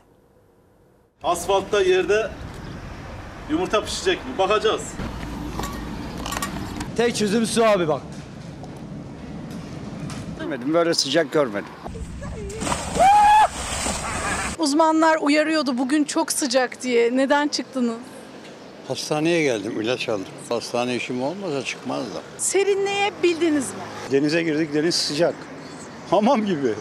Asfaltta 1.24 1.82
yerde 1.82 2.30
yumurta 3.50 3.84
pişecek 3.84 4.18
mi? 4.18 4.38
Bakacağız. 4.38 4.82
Tek 6.98 7.16
çözüm 7.16 7.46
su 7.46 7.66
abi 7.66 7.88
bak. 7.88 8.02
Görmedim 10.40 10.74
böyle 10.74 10.94
sıcak 10.94 11.32
görmedim. 11.32 11.70
Uzmanlar 14.60 15.18
uyarıyordu 15.22 15.78
bugün 15.78 16.04
çok 16.04 16.32
sıcak 16.32 16.82
diye. 16.82 17.18
Neden 17.18 17.48
çıktınız? 17.48 17.96
Hastaneye 18.88 19.44
geldim 19.44 19.82
ilaç 19.82 20.10
aldım. 20.10 20.26
Hastane 20.50 20.96
işim 20.96 21.24
olmasa 21.24 21.64
çıkmazdım. 21.64 22.22
Serinleyebildiniz 22.38 23.70
mi? 23.70 23.80
Denize 24.12 24.44
girdik 24.44 24.74
deniz 24.74 24.96
sıcak. 24.96 25.36
Hamam 26.10 26.46
gibi. 26.46 26.74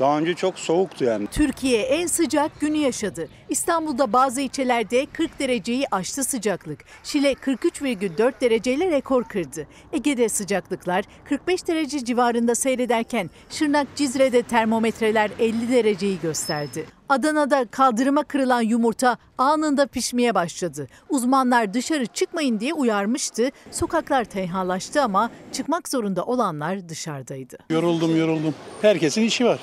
Daha 0.00 0.18
önce 0.18 0.34
çok 0.34 0.58
soğuktu 0.58 1.04
yani. 1.04 1.26
Türkiye 1.26 1.82
en 1.82 2.06
sıcak 2.06 2.60
günü 2.60 2.76
yaşadı. 2.76 3.28
İstanbul'da 3.52 4.12
bazı 4.12 4.40
ilçelerde 4.40 5.06
40 5.06 5.38
dereceyi 5.38 5.86
aştı 5.90 6.24
sıcaklık. 6.24 6.84
Şile 7.04 7.32
43,4 7.32 8.40
dereceyle 8.40 8.90
rekor 8.90 9.24
kırdı. 9.24 9.66
Ege'de 9.92 10.28
sıcaklıklar 10.28 11.04
45 11.24 11.68
derece 11.68 12.04
civarında 12.04 12.54
seyrederken 12.54 13.30
Şırnak 13.50 13.86
Cizre'de 13.96 14.42
termometreler 14.42 15.30
50 15.38 15.72
dereceyi 15.72 16.20
gösterdi. 16.20 16.86
Adana'da 17.08 17.64
kaldırıma 17.64 18.22
kırılan 18.22 18.62
yumurta 18.62 19.16
anında 19.38 19.86
pişmeye 19.86 20.34
başladı. 20.34 20.86
Uzmanlar 21.08 21.74
dışarı 21.74 22.06
çıkmayın 22.06 22.60
diye 22.60 22.74
uyarmıştı. 22.74 23.50
Sokaklar 23.70 24.24
tenhalaştı 24.24 25.02
ama 25.02 25.30
çıkmak 25.52 25.88
zorunda 25.88 26.24
olanlar 26.24 26.88
dışarıdaydı. 26.88 27.58
Yoruldum 27.70 28.16
yoruldum. 28.16 28.54
Herkesin 28.82 29.22
işi 29.22 29.44
var. 29.44 29.60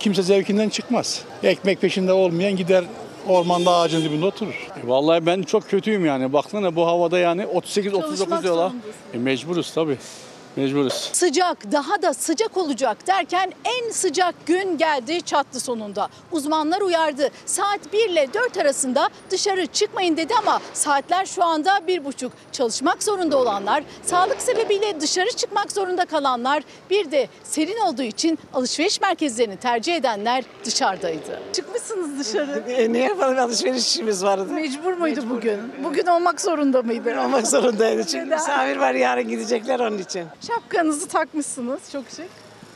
Kimse 0.00 0.22
zevkinden 0.22 0.68
çıkmaz. 0.68 1.22
Ekmek 1.42 1.80
peşinde 1.80 2.12
olmayan 2.12 2.56
gider 2.56 2.84
ormanda 3.28 3.70
ağacın 3.76 4.04
dibinde 4.04 4.24
oturur. 4.26 4.68
E, 4.84 4.88
Vallahi 4.88 5.26
ben 5.26 5.42
çok 5.42 5.70
kötüyüm 5.70 6.06
yani. 6.06 6.32
Baksana 6.32 6.76
bu 6.76 6.86
havada 6.86 7.18
yani 7.18 7.42
38-39 7.42 8.42
diyorlar. 8.42 8.72
E, 9.14 9.18
mecburuz 9.18 9.72
tabii. 9.74 9.96
Mecburuz. 10.56 11.10
Sıcak, 11.12 11.72
daha 11.72 12.02
da 12.02 12.14
sıcak 12.14 12.56
olacak 12.56 13.06
derken 13.06 13.52
en 13.64 13.90
sıcak 13.90 14.46
gün 14.46 14.78
geldi 14.78 15.22
çattı 15.22 15.60
sonunda. 15.60 16.08
Uzmanlar 16.32 16.80
uyardı. 16.80 17.28
Saat 17.46 17.92
1 17.92 18.08
ile 18.10 18.28
4 18.34 18.56
arasında 18.56 19.08
dışarı 19.30 19.66
çıkmayın 19.66 20.16
dedi 20.16 20.34
ama 20.38 20.60
saatler 20.72 21.26
şu 21.26 21.44
anda 21.44 21.78
1.30. 21.78 22.30
Çalışmak 22.52 23.02
zorunda 23.02 23.36
olanlar, 23.38 23.84
sağlık 24.02 24.42
sebebiyle 24.42 25.00
dışarı 25.00 25.30
çıkmak 25.30 25.72
zorunda 25.72 26.04
kalanlar, 26.04 26.62
bir 26.90 27.10
de 27.10 27.28
serin 27.44 27.78
olduğu 27.80 28.02
için 28.02 28.38
alışveriş 28.54 29.00
merkezlerini 29.00 29.56
tercih 29.56 29.94
edenler 29.96 30.44
dışarıdaydı. 30.64 31.40
Çıkmışsınız 31.52 32.18
dışarı. 32.18 32.64
E, 32.74 32.92
ne 32.92 32.98
yapalım 32.98 33.38
alışveriş 33.38 33.86
işimiz 33.86 34.24
vardı. 34.24 34.46
Mecbur 34.52 34.92
muydu 34.92 35.20
bugün? 35.30 35.60
Bugün 35.84 36.06
olmak 36.06 36.40
zorunda 36.40 36.82
mıydı? 36.82 37.20
Olmak 37.20 37.46
zorundaydı 37.46 38.04
çünkü 38.06 38.24
misafir 38.24 38.76
var 38.76 38.94
yarın 38.94 39.28
gidecekler 39.28 39.80
onun 39.80 39.98
için. 39.98 40.24
Şapkanızı 40.46 41.08
takmışsınız 41.08 41.80
çok 41.92 42.04
şık 42.16 42.28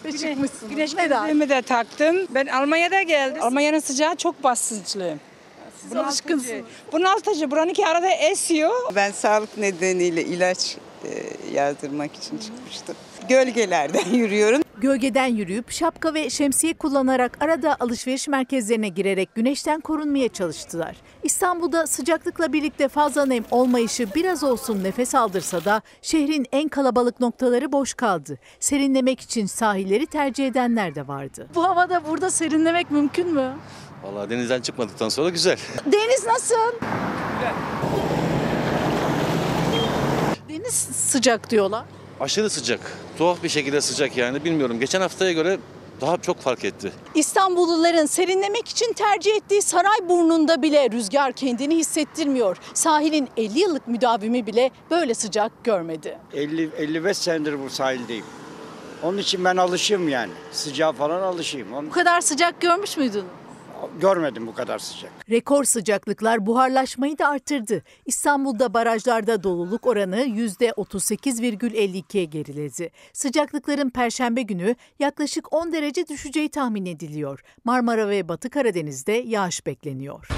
ve 0.05 0.13
çıkmışsınız. 0.13 0.71
Güneş 0.71 0.95
Neden? 0.95 1.21
gözlüğümü 1.27 1.49
de 1.49 1.63
taktım. 1.63 2.17
Ben 2.31 2.47
Almanya'da 2.47 3.03
geldim. 3.03 3.43
Almanya'nın 3.43 3.79
sıcağı 3.81 4.17
çok 4.17 4.45
basınçlı. 4.45 5.15
alışkınsınız. 5.97 6.65
Bunaltıcı. 6.93 7.51
Buranınki 7.51 7.87
arada 7.87 8.11
esiyor. 8.11 8.95
Ben 8.95 9.13
sağlık 9.13 9.59
nedeniyle 9.59 10.25
ilaç 10.25 10.77
e, 11.05 11.11
yazdırmak 11.55 12.17
için 12.17 12.39
çıkmıştım. 12.39 12.97
Gölgelerden 13.29 14.07
yürüyorum. 14.13 14.63
Gölgeden 14.81 15.27
yürüyüp 15.27 15.71
şapka 15.71 16.15
ve 16.15 16.31
şemsiye 16.31 16.75
kullanarak 16.75 17.39
arada 17.45 17.77
alışveriş 17.81 18.29
merkezlerine 18.29 18.89
girerek 18.89 19.35
güneşten 19.35 19.81
korunmaya 19.81 20.29
çalıştılar. 20.29 20.97
İstanbul'da 21.23 21.87
sıcaklıkla 21.87 22.53
birlikte 22.53 22.89
fazla 22.89 23.27
nem 23.27 23.45
olmayışı 23.51 24.15
biraz 24.15 24.45
olsun 24.45 24.85
nefes 24.85 25.15
aldırsa 25.15 25.65
da 25.65 25.83
şehrin 26.03 26.47
en 26.53 26.69
kalabalık 26.69 27.21
noktaları 27.21 27.73
boş 27.73 27.95
kaldı. 27.95 28.39
Serinlemek 28.61 29.21
için 29.21 29.47
sahilleri 29.47 30.07
tercih 30.07 30.47
edenler 30.47 30.95
de 30.95 31.09
vardı. 31.09 31.49
Bu 31.55 31.65
havada 31.65 32.07
burada 32.07 32.31
serinlemek 32.31 32.91
mümkün 32.91 33.35
mü? 33.35 33.53
Vallahi 34.03 34.31
denizden 34.31 34.61
çıkmadıktan 34.61 35.09
sonra 35.09 35.29
güzel. 35.29 35.59
Deniz 35.87 36.27
nasıl? 36.27 36.55
Deniz 40.49 40.75
sıcak 40.75 41.51
diyorlar. 41.51 41.85
Aşırı 42.21 42.51
sıcak. 42.51 42.81
Tuhaf 43.19 43.43
bir 43.43 43.49
şekilde 43.49 43.81
sıcak 43.81 44.17
yani. 44.17 44.45
Bilmiyorum. 44.45 44.81
Geçen 44.81 45.01
haftaya 45.01 45.33
göre 45.33 45.59
daha 46.01 46.17
çok 46.17 46.41
fark 46.41 46.65
etti. 46.65 46.93
İstanbulluların 47.15 48.07
serinlemek 48.07 48.69
için 48.69 48.93
tercih 48.93 49.37
ettiği 49.37 49.63
Sarayburnu'nda 49.63 50.63
bile 50.63 50.91
rüzgar 50.91 51.33
kendini 51.33 51.77
hissettirmiyor. 51.77 52.57
Sahilin 52.75 53.29
50 53.37 53.59
yıllık 53.59 53.89
müdavimi 53.89 54.47
bile 54.47 54.71
böyle 54.91 55.15
sıcak 55.15 55.65
görmedi. 55.65 56.19
50 56.35 56.71
55 56.77 57.17
senedir 57.19 57.65
bu 57.65 57.71
sahildeyim. 57.71 58.25
Onun 59.03 59.19
için 59.19 59.45
ben 59.45 59.57
alışığım 59.57 60.09
yani. 60.09 60.33
Sıcağa 60.53 60.93
falan 60.93 61.23
alışayım. 61.23 61.73
Onu 61.73 61.87
Bu 61.87 61.91
kadar 61.91 62.21
sıcak 62.21 62.61
görmüş 62.61 62.97
müydün? 62.97 63.25
Görmedim 64.01 64.47
bu 64.47 64.55
kadar 64.55 64.79
sıcak. 64.79 65.11
Rekor 65.31 65.65
sıcaklıklar 65.65 66.47
buharlaşmayı 66.47 67.19
da 67.19 67.29
arttırdı. 67.29 67.83
İstanbul'da 68.07 68.75
barajlarda 68.75 69.43
doluluk 69.43 69.87
oranı 69.87 70.21
%38,52'ye 70.21 72.25
geriledi. 72.25 72.91
Sıcaklıkların 73.13 73.91
perşembe 73.91 74.43
günü 74.43 74.75
yaklaşık 74.99 75.53
10 75.53 75.73
derece 75.73 76.09
düşeceği 76.09 76.49
tahmin 76.49 76.87
ediliyor. 76.87 77.41
Marmara 77.65 78.09
ve 78.09 78.29
Batı 78.29 78.51
Karadeniz'de 78.51 79.13
yağış 79.13 79.67
bekleniyor. 79.67 80.29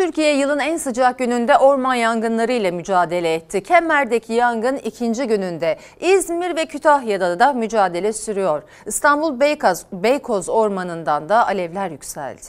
Türkiye 0.00 0.36
yılın 0.36 0.58
en 0.58 0.76
sıcak 0.76 1.18
gününde 1.18 1.56
orman 1.56 1.94
yangınları 1.94 2.52
ile 2.52 2.70
mücadele 2.70 3.34
etti. 3.34 3.62
Kemer'deki 3.62 4.32
yangın 4.32 4.76
ikinci 4.76 5.26
gününde. 5.26 5.78
İzmir 6.00 6.56
ve 6.56 6.66
Kütahya'da 6.66 7.38
da 7.38 7.52
mücadele 7.52 8.12
sürüyor. 8.12 8.62
İstanbul 8.86 9.40
Beykoz, 9.40 9.86
Beykoz 9.92 10.48
Ormanı'ndan 10.48 11.28
da 11.28 11.46
alevler 11.46 11.90
yükseldi. 11.90 12.40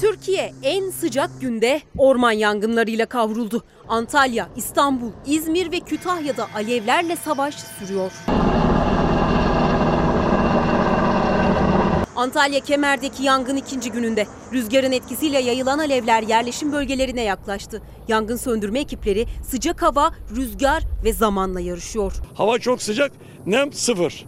Türkiye 0.00 0.52
en 0.62 0.90
sıcak 0.90 1.30
günde 1.40 1.80
orman 1.98 2.32
yangınlarıyla 2.32 3.06
kavruldu. 3.06 3.64
Antalya, 3.88 4.48
İstanbul, 4.56 5.10
İzmir 5.26 5.72
ve 5.72 5.80
Kütahya'da 5.80 6.46
alevlerle 6.54 7.16
savaş 7.16 7.54
sürüyor. 7.54 8.12
Antalya 12.16 12.60
Kemer'deki 12.60 13.22
yangın 13.22 13.56
ikinci 13.56 13.92
gününde. 13.92 14.26
Rüzgarın 14.52 14.92
etkisiyle 14.92 15.38
yayılan 15.38 15.78
alevler 15.78 16.22
yerleşim 16.22 16.72
bölgelerine 16.72 17.22
yaklaştı. 17.22 17.82
Yangın 18.08 18.36
söndürme 18.36 18.80
ekipleri 18.80 19.26
sıcak 19.50 19.82
hava, 19.82 20.10
rüzgar 20.36 20.82
ve 21.04 21.12
zamanla 21.12 21.60
yarışıyor. 21.60 22.12
Hava 22.34 22.58
çok 22.58 22.82
sıcak, 22.82 23.12
nem 23.46 23.72
sıfır. 23.72 24.26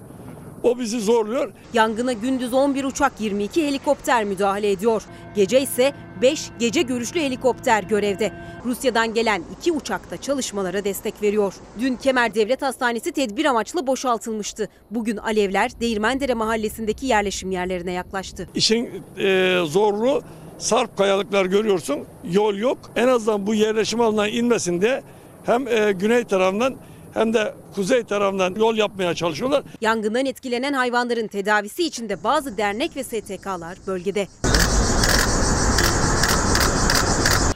O 0.64 0.78
bizi 0.78 1.00
zorluyor. 1.00 1.52
Yangına 1.74 2.12
gündüz 2.12 2.52
11 2.52 2.84
uçak 2.84 3.12
22 3.20 3.66
helikopter 3.66 4.24
müdahale 4.24 4.70
ediyor. 4.70 5.02
Gece 5.34 5.60
ise 5.60 5.92
5 6.22 6.50
gece 6.58 6.82
görüşlü 6.82 7.20
helikopter 7.20 7.82
görevde. 7.82 8.32
Rusya'dan 8.64 9.14
gelen 9.14 9.42
2 9.60 9.72
uçak 9.72 10.10
da 10.10 10.16
çalışmalara 10.16 10.84
destek 10.84 11.22
veriyor. 11.22 11.54
Dün 11.80 11.96
Kemer 11.96 12.34
Devlet 12.34 12.62
Hastanesi 12.62 13.12
tedbir 13.12 13.44
amaçlı 13.44 13.86
boşaltılmıştı. 13.86 14.68
Bugün 14.90 15.16
alevler 15.16 15.80
Değirmendere 15.80 16.34
mahallesindeki 16.34 17.06
yerleşim 17.06 17.50
yerlerine 17.50 17.92
yaklaştı. 17.92 18.48
İşin 18.54 18.90
e, 19.18 19.58
zorluğu 19.66 20.22
sarp 20.58 20.96
kayalıklar 20.96 21.46
görüyorsun. 21.46 21.98
Yol 22.30 22.54
yok. 22.54 22.78
En 22.96 23.08
azından 23.08 23.46
bu 23.46 23.54
yerleşim 23.54 24.00
alanına 24.00 24.28
inmesinde 24.28 25.02
hem 25.46 25.68
e, 25.68 25.92
güney 25.92 26.24
tarafından 26.24 26.74
hem 27.14 27.34
de 27.34 27.54
kuzey 27.74 28.04
tarafından 28.04 28.54
yol 28.54 28.76
yapmaya 28.76 29.14
çalışıyorlar. 29.14 29.62
Yangından 29.80 30.26
etkilenen 30.26 30.72
hayvanların 30.72 31.26
tedavisi 31.26 31.84
için 31.84 32.08
de 32.08 32.24
bazı 32.24 32.56
dernek 32.56 32.96
ve 32.96 33.04
STK'lar 33.04 33.78
bölgede. 33.86 34.26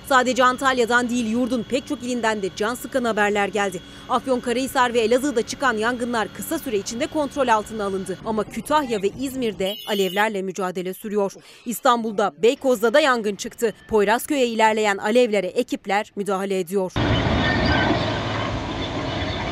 Sadece 0.09 0.45
Antalya'dan 0.45 1.11
değil 1.11 1.27
yurdun 1.27 1.67
pek 1.71 1.87
çok 1.87 2.03
ilinden 2.03 2.43
de 2.43 2.49
can 2.57 2.75
sıkan 2.75 3.05
haberler 3.05 3.49
geldi. 3.49 3.81
Afyonkarahisar 4.09 4.95
ve 4.95 5.01
Elazığ'da 5.01 5.43
çıkan 5.43 5.77
yangınlar 5.77 6.29
kısa 6.35 6.59
süre 6.59 6.77
içinde 6.77 7.07
kontrol 7.07 7.49
altına 7.49 7.85
alındı. 7.85 8.19
Ama 8.25 8.45
Kütahya 8.45 9.03
ve 9.03 9.11
İzmir'de 9.21 9.75
alevlerle 9.89 10.43
mücadele 10.43 10.95
sürüyor. 10.95 11.33
İstanbul'da 11.67 12.33
Beykoz'da 12.43 12.95
da 12.95 13.01
yangın 13.01 13.37
çıktı. 13.37 13.75
Poyrazköy'e 13.89 14.47
ilerleyen 14.47 14.97
alevlere 14.97 15.47
ekipler 15.47 16.13
müdahale 16.17 16.61
ediyor. 16.61 16.93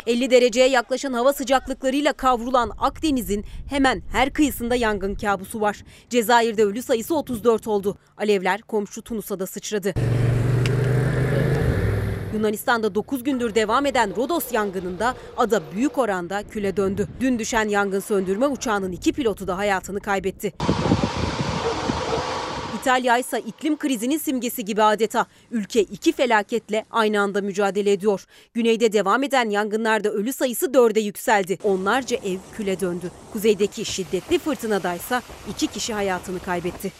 50 0.06 0.30
dereceye 0.30 0.68
yaklaşan 0.68 1.12
hava 1.12 1.32
sıcaklıklarıyla 1.32 2.12
kavrulan 2.12 2.72
Akdeniz'in 2.78 3.44
hemen 3.68 4.02
her 4.12 4.32
kıyısında 4.32 4.74
yangın 4.74 5.14
kabusu 5.14 5.60
var. 5.60 5.84
Cezayir'de 6.10 6.64
ölü 6.64 6.82
sayısı 6.82 7.16
34 7.16 7.66
oldu. 7.66 7.98
Alevler 8.16 8.62
komşu 8.62 9.02
Tunus'a 9.02 9.38
da 9.38 9.46
sıçradı. 9.46 9.94
Yunanistan'da 12.34 12.94
9 12.94 13.24
gündür 13.24 13.54
devam 13.54 13.86
eden 13.86 14.16
Rodos 14.16 14.52
yangınında 14.52 15.14
ada 15.36 15.62
büyük 15.74 15.98
oranda 15.98 16.42
küle 16.42 16.76
döndü. 16.76 17.08
Dün 17.20 17.38
düşen 17.38 17.68
yangın 17.68 18.00
söndürme 18.00 18.46
uçağının 18.46 18.92
iki 18.92 19.12
pilotu 19.12 19.46
da 19.46 19.58
hayatını 19.58 20.00
kaybetti. 20.00 20.52
İtalya 22.86 23.18
ise 23.18 23.40
iklim 23.40 23.76
krizinin 23.76 24.18
simgesi 24.18 24.64
gibi 24.64 24.82
adeta. 24.82 25.26
Ülke 25.50 25.82
iki 25.82 26.12
felaketle 26.12 26.84
aynı 26.90 27.20
anda 27.20 27.40
mücadele 27.40 27.92
ediyor. 27.92 28.26
Güneyde 28.54 28.92
devam 28.92 29.22
eden 29.22 29.50
yangınlarda 29.50 30.10
ölü 30.10 30.32
sayısı 30.32 30.74
dörde 30.74 31.00
yükseldi. 31.00 31.58
Onlarca 31.64 32.16
ev 32.16 32.38
küle 32.56 32.80
döndü. 32.80 33.10
Kuzeydeki 33.32 33.84
şiddetli 33.84 34.38
fırtınadaysa 34.38 35.22
iki 35.50 35.66
kişi 35.66 35.94
hayatını 35.94 36.38
kaybetti. 36.38 36.92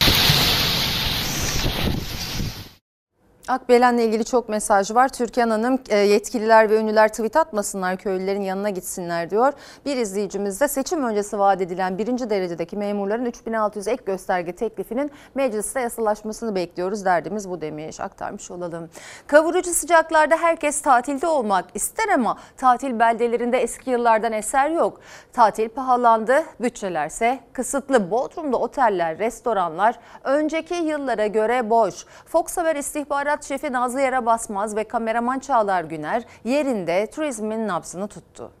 Akbelen'le 3.47 3.97
ilgili 3.97 4.25
çok 4.25 4.49
mesaj 4.49 4.91
var. 4.91 5.09
Türkan 5.09 5.49
Hanım 5.49 5.79
e, 5.89 5.97
yetkililer 5.97 6.69
ve 6.69 6.77
ünlüler 6.79 7.07
tweet 7.07 7.35
atmasınlar 7.35 7.97
köylülerin 7.97 8.41
yanına 8.41 8.69
gitsinler 8.69 9.29
diyor. 9.29 9.53
Bir 9.85 9.97
izleyicimiz 9.97 10.61
de 10.61 10.67
seçim 10.67 11.03
öncesi 11.03 11.39
vaat 11.39 11.61
edilen 11.61 11.97
birinci 11.97 12.29
derecedeki 12.29 12.77
memurların 12.77 13.25
3600 13.25 13.87
ek 13.87 14.03
gösterge 14.05 14.55
teklifinin 14.55 15.11
mecliste 15.35 15.79
yasalaşmasını 15.79 16.55
bekliyoruz 16.55 17.05
derdimiz 17.05 17.49
bu 17.49 17.61
demiş 17.61 17.99
aktarmış 17.99 18.51
olalım. 18.51 18.89
Kavurucu 19.27 19.73
sıcaklarda 19.73 20.37
herkes 20.37 20.81
tatilde 20.81 21.27
olmak 21.27 21.65
ister 21.73 22.09
ama 22.09 22.37
tatil 22.57 22.99
beldelerinde 22.99 23.57
eski 23.57 23.89
yıllardan 23.89 24.33
eser 24.33 24.69
yok. 24.69 24.99
Tatil 25.33 25.69
pahalandı, 25.69 26.43
bütçelerse 26.59 27.39
kısıtlı. 27.53 28.11
Bodrum'da 28.11 28.57
oteller, 28.57 29.17
restoranlar 29.17 29.99
önceki 30.23 30.75
yıllara 30.75 31.27
göre 31.27 31.69
boş. 31.69 32.05
Fox 32.25 32.57
Haber 32.57 32.75
istihbarat 32.75 33.36
şefi 33.43 33.71
Nazlı 33.71 34.01
Yara 34.01 34.25
Basmaz 34.25 34.75
ve 34.75 34.83
kameraman 34.83 35.39
Çağlar 35.39 35.83
Güner 35.83 36.23
yerinde 36.45 37.09
turizmin 37.15 37.67
nabzını 37.67 38.07
tuttu. 38.07 38.51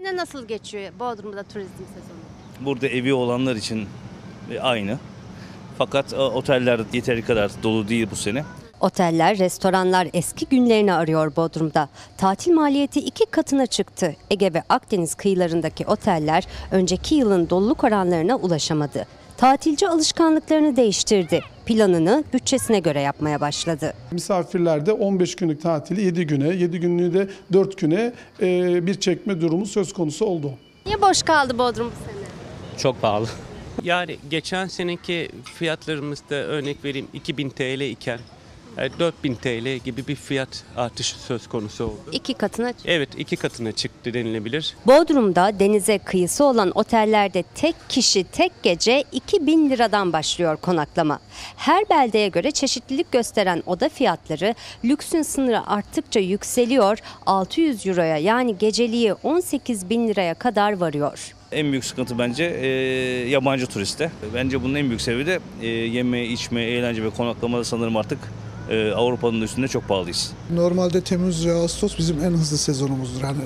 Ne 0.00 0.16
nasıl 0.16 0.48
geçiyor 0.48 0.92
Bodrum'da 1.00 1.42
turizm 1.42 1.70
sezonu? 1.76 2.66
Burada 2.66 2.86
evi 2.86 3.14
olanlar 3.14 3.56
için 3.56 3.88
e, 4.50 4.60
aynı. 4.60 4.98
Fakat 5.78 6.12
e, 6.12 6.16
oteller 6.16 6.80
yeteri 6.92 7.24
kadar 7.24 7.50
dolu 7.62 7.88
değil 7.88 8.08
bu 8.10 8.16
sene. 8.16 8.44
Oteller, 8.80 9.38
restoranlar 9.38 10.08
eski 10.14 10.46
günlerini 10.46 10.92
arıyor 10.92 11.36
Bodrum'da. 11.36 11.88
Tatil 12.18 12.52
maliyeti 12.52 13.00
iki 13.00 13.26
katına 13.26 13.66
çıktı. 13.66 14.16
Ege 14.30 14.54
ve 14.54 14.62
Akdeniz 14.68 15.14
kıyılarındaki 15.14 15.86
oteller 15.86 16.46
önceki 16.70 17.14
yılın 17.14 17.50
doluluk 17.50 17.84
oranlarına 17.84 18.36
ulaşamadı. 18.36 19.06
Tatilci 19.42 19.88
alışkanlıklarını 19.88 20.76
değiştirdi. 20.76 21.40
Planını 21.66 22.24
bütçesine 22.32 22.78
göre 22.78 23.00
yapmaya 23.00 23.40
başladı. 23.40 23.94
Misafirler 24.10 24.86
de 24.86 24.92
15 24.92 25.36
günlük 25.36 25.62
tatili 25.62 26.02
7 26.02 26.26
güne, 26.26 26.48
7 26.48 26.80
günlüğü 26.80 27.14
de 27.14 27.28
4 27.52 27.78
güne 27.78 28.12
e, 28.40 28.86
bir 28.86 28.94
çekme 28.94 29.40
durumu 29.40 29.66
söz 29.66 29.92
konusu 29.92 30.24
oldu. 30.24 30.52
Niye 30.86 31.00
boş 31.00 31.22
kaldı 31.22 31.58
Bodrum 31.58 31.86
bu 31.86 32.12
sene? 32.12 32.26
Çok 32.78 33.02
pahalı. 33.02 33.26
Yani 33.82 34.16
geçen 34.30 34.66
seneki 34.66 35.28
fiyatlarımızda 35.44 36.34
örnek 36.34 36.84
vereyim 36.84 37.06
2000 37.12 37.50
TL 37.50 37.80
iken 37.80 38.20
4000 38.76 39.34
TL 39.34 39.76
gibi 39.84 40.06
bir 40.08 40.14
fiyat 40.14 40.64
artışı 40.76 41.18
söz 41.18 41.46
konusu 41.46 41.84
oldu. 41.84 42.00
İki 42.12 42.34
katına 42.34 42.72
Evet 42.84 43.08
iki 43.18 43.36
katına 43.36 43.72
çıktı 43.72 44.14
denilebilir. 44.14 44.76
Bodrum'da 44.86 45.58
denize 45.58 45.98
kıyısı 45.98 46.44
olan 46.44 46.72
otellerde 46.74 47.44
tek 47.54 47.74
kişi 47.88 48.24
tek 48.24 48.52
gece 48.62 49.04
2000 49.12 49.70
liradan 49.70 50.12
başlıyor 50.12 50.56
konaklama. 50.56 51.18
Her 51.56 51.90
beldeye 51.90 52.28
göre 52.28 52.50
çeşitlilik 52.50 53.12
gösteren 53.12 53.62
oda 53.66 53.88
fiyatları 53.88 54.54
lüksün 54.84 55.22
sınırı 55.22 55.66
arttıkça 55.66 56.20
yükseliyor. 56.20 56.98
600 57.26 57.86
euroya 57.86 58.16
yani 58.16 58.58
geceliği 58.58 59.14
18 59.14 59.90
bin 59.90 60.08
liraya 60.08 60.34
kadar 60.34 60.72
varıyor. 60.72 61.34
En 61.52 61.70
büyük 61.70 61.84
sıkıntı 61.84 62.18
bence 62.18 62.44
e, 62.44 62.66
yabancı 63.28 63.66
turiste. 63.66 64.10
Bence 64.34 64.62
bunun 64.62 64.74
en 64.74 64.86
büyük 64.86 65.00
sebebi 65.00 65.26
de 65.26 65.40
e, 65.62 65.66
yeme, 65.66 66.24
içme, 66.26 66.62
eğlence 66.62 67.04
ve 67.04 67.10
konaklamada 67.10 67.64
sanırım 67.64 67.96
artık 67.96 68.18
e, 68.72 68.92
Avrupa'nın 68.92 69.40
üstünde 69.40 69.68
çok 69.68 69.88
pahalıyız. 69.88 70.32
Normalde 70.50 71.00
Temmuz 71.00 71.46
ve 71.46 71.52
Ağustos 71.52 71.98
bizim 71.98 72.24
en 72.24 72.30
hızlı 72.30 72.58
sezonumuzdur. 72.58 73.22
Hani 73.22 73.38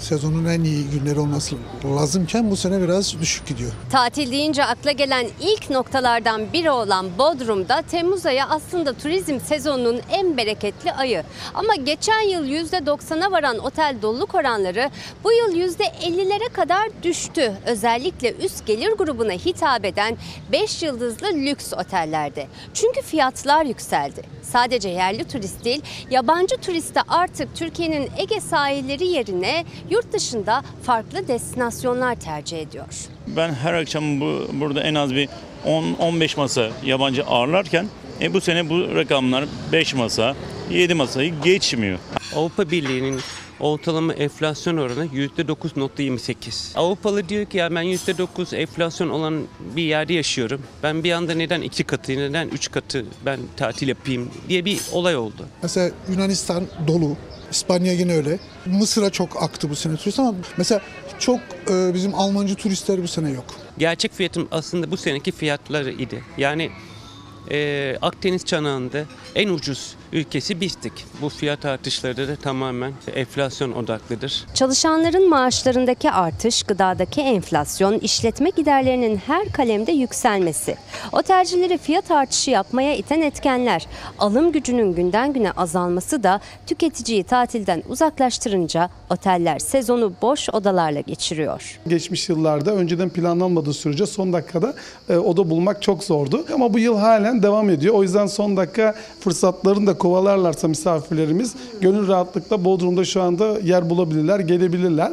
sezonun 0.00 0.44
en 0.44 0.64
iyi 0.64 0.84
günleri 0.90 1.20
olması 1.20 1.56
lazımken 1.84 2.50
bu 2.50 2.56
sene 2.56 2.82
biraz 2.82 3.20
düşük 3.20 3.46
gidiyor. 3.46 3.70
Tatil 3.90 4.32
deyince 4.32 4.64
akla 4.64 4.92
gelen 4.92 5.26
ilk 5.40 5.70
noktalardan 5.70 6.52
biri 6.52 6.70
olan 6.70 7.06
Bodrum'da 7.18 7.82
Temmuz 7.82 8.26
ayı 8.26 8.44
aslında 8.44 8.92
turizm 8.92 9.40
sezonunun 9.40 10.00
en 10.10 10.36
bereketli 10.36 10.92
ayı. 10.92 11.24
Ama 11.54 11.74
geçen 11.74 12.20
yıl 12.20 12.44
%90'a 12.44 13.30
varan 13.30 13.58
otel 13.58 13.96
doluluk 14.02 14.34
oranları 14.34 14.90
bu 15.24 15.32
yıl 15.32 15.70
%50'lere 15.70 16.52
kadar 16.52 16.88
düştü. 17.02 17.52
Özellikle 17.66 18.34
üst 18.34 18.66
gelir 18.66 18.92
grubuna 18.92 19.32
hitap 19.32 19.84
eden 19.84 20.16
5 20.52 20.82
yıldızlı 20.82 21.26
lüks 21.26 21.72
otellerde. 21.72 22.46
Çünkü 22.74 23.02
fiyatlar 23.02 23.64
yükseldi. 23.64 24.22
Sadece 24.42 24.71
yerli 24.88 25.24
turist 25.24 25.64
değil, 25.64 25.82
yabancı 26.10 26.56
turist 26.56 26.94
de 26.94 27.00
artık 27.08 27.56
Türkiye'nin 27.56 28.08
Ege 28.16 28.40
sahilleri 28.40 29.06
yerine 29.06 29.64
yurt 29.90 30.12
dışında 30.12 30.62
farklı 30.82 31.28
destinasyonlar 31.28 32.14
tercih 32.14 32.58
ediyor. 32.58 32.86
Ben 33.26 33.54
her 33.54 33.74
akşam 33.74 34.20
bu, 34.20 34.46
burada 34.52 34.82
en 34.82 34.94
az 34.94 35.14
bir 35.14 35.28
10-15 35.66 36.36
masa 36.36 36.70
yabancı 36.84 37.24
ağırlarken 37.24 37.86
e, 38.20 38.34
bu 38.34 38.40
sene 38.40 38.68
bu 38.68 38.94
rakamlar 38.94 39.44
5 39.72 39.94
masa, 39.94 40.36
7 40.70 40.94
masayı 40.94 41.34
geçmiyor. 41.44 41.98
Avrupa 42.36 42.70
Birliği'nin 42.70 43.20
ortalama 43.62 44.12
enflasyon 44.12 44.76
oranı 44.76 45.06
%9.28. 45.06 46.78
Avrupalı 46.78 47.28
diyor 47.28 47.46
ki 47.46 47.58
ya 47.58 47.74
ben 47.74 47.84
%9 47.84 48.56
enflasyon 48.56 49.08
olan 49.08 49.42
bir 49.76 49.82
yerde 49.82 50.14
yaşıyorum. 50.14 50.62
Ben 50.82 51.04
bir 51.04 51.12
anda 51.12 51.34
neden 51.34 51.60
iki 51.60 51.84
katı, 51.84 52.12
neden 52.12 52.48
üç 52.48 52.70
katı 52.70 53.06
ben 53.26 53.40
tatil 53.56 53.88
yapayım 53.88 54.30
diye 54.48 54.64
bir 54.64 54.80
olay 54.92 55.16
oldu. 55.16 55.46
Mesela 55.62 55.90
Yunanistan 56.10 56.66
dolu. 56.86 57.16
İspanya 57.50 57.92
yine 57.92 58.16
öyle. 58.16 58.38
Mısır'a 58.66 59.10
çok 59.10 59.42
aktı 59.42 59.70
bu 59.70 59.76
sene 59.76 59.96
turist 59.96 60.18
ama 60.18 60.34
mesela 60.56 60.80
çok 61.18 61.40
e, 61.70 61.94
bizim 61.94 62.14
Almancı 62.14 62.54
turistler 62.54 63.02
bu 63.02 63.08
sene 63.08 63.30
yok. 63.30 63.44
Gerçek 63.78 64.12
fiyatım 64.12 64.48
aslında 64.50 64.90
bu 64.90 64.96
seneki 64.96 65.32
fiyatları 65.32 65.92
idi. 65.92 66.24
Yani 66.38 66.70
e, 67.50 67.96
Akdeniz 68.02 68.44
çanağında 68.44 69.04
en 69.34 69.48
ucuz 69.48 69.94
ülkesi 70.12 70.60
bizdik. 70.60 70.92
Bu 71.20 71.28
fiyat 71.28 71.64
artışları 71.64 72.28
da 72.28 72.36
tamamen 72.36 72.92
enflasyon 73.14 73.72
odaklıdır. 73.72 74.44
Çalışanların 74.54 75.28
maaşlarındaki 75.28 76.10
artış, 76.10 76.62
gıdadaki 76.62 77.20
enflasyon, 77.20 77.98
işletme 77.98 78.50
giderlerinin 78.50 79.16
her 79.16 79.52
kalemde 79.52 79.92
yükselmesi. 79.92 80.76
Otelcileri 81.12 81.78
fiyat 81.78 82.10
artışı 82.10 82.50
yapmaya 82.50 82.96
iten 82.96 83.20
etkenler. 83.20 83.86
Alım 84.18 84.52
gücünün 84.52 84.94
günden 84.94 85.32
güne 85.32 85.52
azalması 85.52 86.22
da 86.22 86.40
tüketiciyi 86.66 87.24
tatilden 87.24 87.82
uzaklaştırınca 87.88 88.90
oteller 89.10 89.58
sezonu 89.58 90.12
boş 90.22 90.48
odalarla 90.50 91.00
geçiriyor. 91.00 91.80
Geçmiş 91.86 92.28
yıllarda 92.28 92.74
önceden 92.74 93.10
planlanmadığı 93.10 93.74
sürece 93.74 94.06
son 94.06 94.32
dakikada 94.32 94.74
e, 95.08 95.16
oda 95.16 95.50
bulmak 95.50 95.82
çok 95.82 96.04
zordu. 96.04 96.44
Ama 96.54 96.74
bu 96.74 96.78
yıl 96.78 96.98
halen 96.98 97.42
devam 97.42 97.70
ediyor. 97.70 97.94
O 97.94 98.02
yüzden 98.02 98.26
son 98.26 98.56
dakika 98.56 98.94
fırsatlarını 99.20 99.86
da 99.86 99.98
kovalarlarsa 100.02 100.68
misafirlerimiz 100.68 101.56
gönül 101.80 102.08
rahatlıkla 102.08 102.64
Bodrum'da 102.64 103.04
şu 103.04 103.22
anda 103.22 103.58
yer 103.58 103.90
bulabilirler, 103.90 104.40
gelebilirler. 104.40 105.12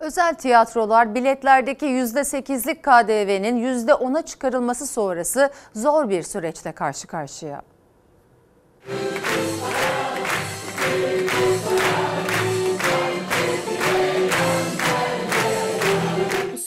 Özel 0.00 0.34
tiyatrolar 0.34 1.14
biletlerdeki 1.14 1.86
%8'lik 1.86 2.82
KDV'nin 2.82 3.86
%10'a 3.86 4.22
çıkarılması 4.22 4.86
sonrası 4.86 5.50
zor 5.74 6.10
bir 6.10 6.22
süreçle 6.22 6.72
karşı 6.72 7.06
karşıya. 7.06 7.62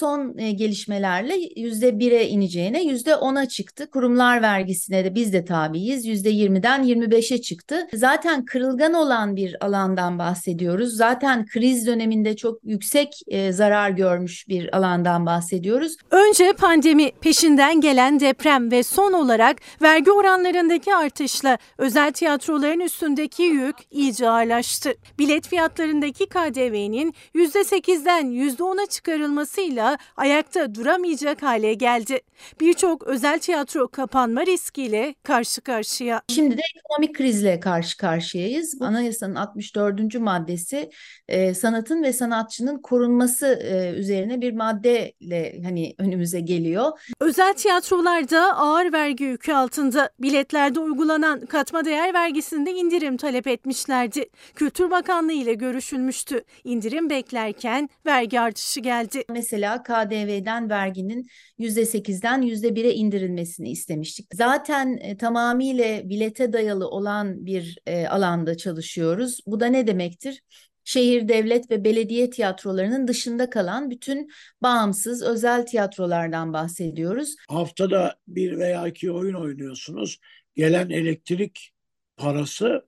Son 0.05 0.37
e, 0.37 0.51
gelişmelerle 0.51 1.35
%1'e 1.35 2.27
ineceğine 2.27 2.83
%10'a 2.83 3.45
çıktı. 3.45 3.89
Kurumlar 3.89 4.41
vergisine 4.41 5.05
de 5.05 5.15
biz 5.15 5.33
de 5.33 5.45
tabiiz. 5.45 6.05
%20'den 6.07 6.83
25'e 6.83 7.41
çıktı. 7.41 7.87
Zaten 7.93 8.45
kırılgan 8.45 8.93
olan 8.93 9.35
bir 9.35 9.65
alandan 9.65 10.19
bahsediyoruz. 10.19 10.97
Zaten 10.97 11.45
kriz 11.45 11.87
döneminde 11.87 12.35
çok 12.35 12.59
yüksek 12.63 13.21
e, 13.27 13.51
zarar 13.51 13.89
görmüş 13.89 14.47
bir 14.47 14.77
alandan 14.77 15.25
bahsediyoruz. 15.25 15.97
Önce 16.11 16.53
pandemi, 16.53 17.11
peşinden 17.11 17.81
gelen 17.81 18.19
deprem 18.19 18.71
ve 18.71 18.83
son 18.83 19.13
olarak 19.13 19.57
vergi 19.81 20.11
oranlarındaki 20.11 20.95
artışla 20.95 21.57
özel 21.77 22.11
tiyatroların 22.11 22.79
üstündeki 22.79 23.43
yük 23.43 23.75
iyice 23.91 24.29
ağırlaştı. 24.29 24.93
Bilet 25.19 25.47
fiyatlarındaki 25.47 26.25
KDV'nin 26.25 27.13
%8'den 27.35 28.25
%10'a 28.25 28.85
çıkarılmasıyla 28.85 29.94
ayakta 30.17 30.75
duramayacak 30.75 31.43
hale 31.43 31.73
geldi. 31.73 32.19
Birçok 32.59 33.03
özel 33.07 33.39
tiyatro 33.39 33.87
kapanma 33.87 34.45
riskiyle 34.45 35.15
karşı 35.23 35.61
karşıya. 35.61 36.21
Şimdi 36.29 36.57
de 36.57 36.61
ekonomik 36.75 37.15
krizle 37.15 37.59
karşı 37.59 37.97
karşıyayız. 37.97 38.81
Anayasanın 38.81 39.35
64. 39.35 40.19
maddesi 40.19 40.89
e, 41.27 41.53
sanatın 41.53 42.03
ve 42.03 42.13
sanatçının 42.13 42.81
korunması 42.81 43.45
e, 43.47 43.99
üzerine 43.99 44.41
bir 44.41 44.53
maddeyle 44.53 45.61
hani 45.63 45.95
önümüze 45.99 46.39
geliyor. 46.39 46.91
Özel 47.19 47.53
tiyatrolarda 47.53 48.57
ağır 48.57 48.93
vergi 48.93 49.23
yükü 49.23 49.53
altında 49.53 50.09
biletlerde 50.19 50.79
uygulanan 50.79 51.45
katma 51.45 51.85
değer 51.85 52.13
vergisinde 52.13 52.71
indirim 52.71 53.17
talep 53.17 53.47
etmişlerdi. 53.47 54.29
Kültür 54.55 54.91
Bakanlığı 54.91 55.33
ile 55.33 55.53
görüşülmüştü. 55.53 56.43
İndirim 56.63 57.09
beklerken 57.09 57.89
vergi 58.05 58.39
artışı 58.39 58.79
geldi. 58.79 59.23
Mesela 59.29 59.83
KDV'den 59.85 60.69
verginin 60.69 61.27
%8'den 61.59 62.41
%1'e 62.41 62.93
indirilmesini 62.93 63.71
istemiştik. 63.71 64.27
Zaten 64.33 64.97
e, 64.97 65.17
tamamıyla 65.17 66.09
bilete 66.09 66.53
dayalı 66.53 66.87
olan 66.87 67.45
bir 67.45 67.77
e, 67.85 68.07
alanda 68.07 68.57
çalışıyoruz. 68.57 69.39
Bu 69.47 69.59
da 69.59 69.65
ne 69.65 69.87
demektir? 69.87 70.41
şehir, 70.85 71.27
devlet 71.27 71.71
ve 71.71 71.83
belediye 71.83 72.29
tiyatrolarının 72.29 73.07
dışında 73.07 73.49
kalan 73.49 73.89
bütün 73.89 74.31
bağımsız 74.61 75.23
özel 75.23 75.65
tiyatrolardan 75.65 76.53
bahsediyoruz. 76.53 77.35
Haftada 77.49 78.15
bir 78.27 78.57
veya 78.57 78.87
iki 78.87 79.11
oyun 79.11 79.33
oynuyorsunuz. 79.33 80.19
Gelen 80.55 80.89
elektrik 80.89 81.71
parası 82.17 82.85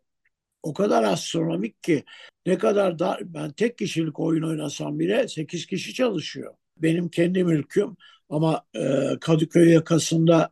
o 0.64 0.74
kadar 0.74 1.04
astronomik 1.04 1.84
ki 1.84 2.04
ne 2.46 2.58
kadar 2.58 3.00
da 3.00 3.20
ben 3.22 3.52
tek 3.52 3.78
kişilik 3.78 4.20
oyun 4.20 4.44
oynasam 4.44 5.00
bile 5.00 5.28
8 5.28 5.66
kişi 5.66 5.94
çalışıyor. 5.94 6.54
Benim 6.82 7.10
kendi 7.10 7.44
mülküm 7.44 7.98
ama 8.30 8.66
e, 8.76 9.20
Kadıköy 9.22 9.70
yakasında 9.74 10.50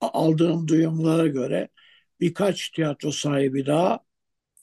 aldığım 0.00 0.68
duyumlara 0.68 1.26
göre 1.28 1.68
birkaç 2.20 2.70
tiyatro 2.70 3.12
sahibi 3.12 3.66
daha 3.66 4.00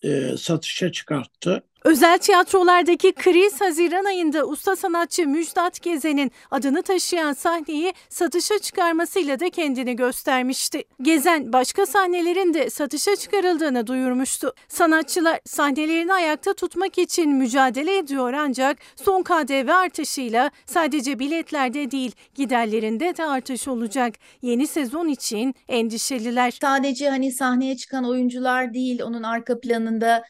e, 0.03 0.37
satışa 0.37 0.91
çıkarttı. 0.91 1.63
Özel 1.85 2.17
tiyatrolardaki 2.17 3.11
kriz 3.11 3.61
Haziran 3.61 4.05
ayında 4.05 4.45
usta 4.45 4.75
sanatçı 4.75 5.27
Müjdat 5.27 5.81
Gezen'in 5.81 6.31
adını 6.51 6.83
taşıyan 6.83 7.33
sahneyi 7.33 7.93
satışa 8.09 8.59
çıkarmasıyla 8.59 9.39
da 9.39 9.49
kendini 9.49 9.95
göstermişti. 9.95 10.83
Gezen 11.01 11.53
başka 11.53 11.85
sahnelerin 11.85 12.53
de 12.53 12.69
satışa 12.69 13.15
çıkarıldığını 13.15 13.87
duyurmuştu. 13.87 14.53
Sanatçılar 14.67 15.39
sahnelerini 15.45 16.13
ayakta 16.13 16.53
tutmak 16.53 16.97
için 16.97 17.35
mücadele 17.35 17.97
ediyor 17.97 18.33
ancak 18.33 18.77
son 18.95 19.23
KDV 19.23 19.69
artışıyla 19.69 20.51
sadece 20.65 21.19
biletlerde 21.19 21.91
değil 21.91 22.11
giderlerinde 22.35 23.17
de 23.17 23.25
artış 23.25 23.67
olacak. 23.67 24.13
Yeni 24.41 24.67
sezon 24.67 25.07
için 25.07 25.55
endişeliler. 25.69 26.51
Sadece 26.61 27.09
hani 27.09 27.31
sahneye 27.31 27.77
çıkan 27.77 28.09
oyuncular 28.09 28.73
değil 28.73 29.01
onun 29.01 29.23
arka 29.23 29.59
planında 29.59 30.23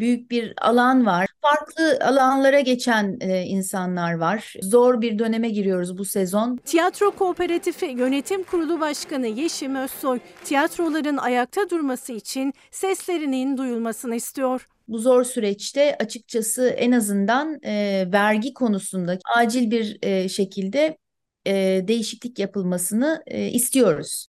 büyük 0.00 0.30
bir 0.30 0.54
alan 0.60 1.06
var. 1.06 1.26
Farklı 1.42 1.98
alanlara 2.04 2.60
geçen 2.60 3.16
e, 3.20 3.42
insanlar 3.42 4.14
var. 4.14 4.54
Zor 4.62 5.00
bir 5.00 5.18
döneme 5.18 5.48
giriyoruz 5.48 5.98
bu 5.98 6.04
sezon. 6.04 6.56
Tiyatro 6.56 7.10
Kooperatifi 7.10 7.86
Yönetim 7.86 8.42
Kurulu 8.42 8.80
Başkanı 8.80 9.26
Yeşim 9.26 9.74
Özsoy, 9.76 10.18
tiyatroların 10.44 11.16
ayakta 11.16 11.70
durması 11.70 12.12
için 12.12 12.52
seslerinin 12.70 13.56
duyulmasını 13.56 14.14
istiyor. 14.14 14.66
Bu 14.88 14.98
zor 14.98 15.24
süreçte 15.24 15.96
açıkçası 16.00 16.68
en 16.68 16.92
azından 16.92 17.58
e, 17.64 18.04
vergi 18.12 18.54
konusunda 18.54 19.18
acil 19.36 19.70
bir 19.70 19.98
e, 20.02 20.28
şekilde 20.28 20.98
e, 21.46 21.84
değişiklik 21.88 22.38
yapılmasını 22.38 23.22
e, 23.26 23.48
istiyoruz. 23.48 24.29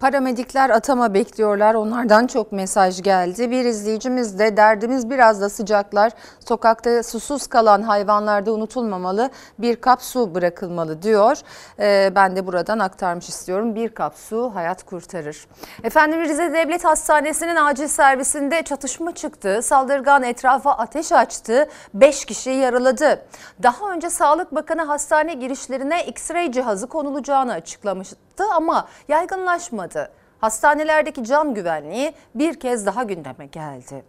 Paramedikler 0.00 0.70
atama 0.70 1.14
bekliyorlar. 1.14 1.74
Onlardan 1.74 2.26
çok 2.26 2.52
mesaj 2.52 3.02
geldi. 3.02 3.50
Bir 3.50 3.64
izleyicimiz 3.64 4.38
de 4.38 4.56
derdimiz 4.56 5.10
biraz 5.10 5.40
da 5.40 5.48
sıcaklar. 5.48 6.12
Sokakta 6.48 7.02
susuz 7.02 7.46
kalan 7.46 7.82
hayvanlarda 7.82 8.52
unutulmamalı. 8.52 9.30
Bir 9.58 9.76
kap 9.76 10.02
su 10.02 10.34
bırakılmalı 10.34 11.02
diyor. 11.02 11.38
Ee, 11.80 12.12
ben 12.14 12.36
de 12.36 12.46
buradan 12.46 12.78
aktarmış 12.78 13.28
istiyorum. 13.28 13.74
Bir 13.74 13.88
kap 13.88 14.14
su 14.16 14.50
hayat 14.54 14.82
kurtarır. 14.82 15.46
Efendim 15.84 16.20
Rize 16.20 16.52
Devlet 16.52 16.84
Hastanesi'nin 16.84 17.56
acil 17.56 17.88
servisinde 17.88 18.62
çatışma 18.62 19.14
çıktı. 19.14 19.60
Saldırgan 19.62 20.22
etrafa 20.22 20.72
ateş 20.72 21.12
açtı. 21.12 21.68
5 21.94 22.24
kişi 22.24 22.50
yaraladı. 22.50 23.26
Daha 23.62 23.92
önce 23.92 24.10
Sağlık 24.10 24.54
Bakanı 24.54 24.82
hastane 24.82 25.34
girişlerine 25.34 26.06
X-ray 26.06 26.52
cihazı 26.52 26.86
konulacağını 26.86 27.52
açıklamıştı 27.52 28.27
ama 28.44 28.88
yaygınlaşmadı. 29.08 30.10
Hastanelerdeki 30.40 31.24
can 31.24 31.54
güvenliği 31.54 32.14
bir 32.34 32.60
kez 32.60 32.86
daha 32.86 33.02
gündeme 33.02 33.46
geldi. 33.46 34.04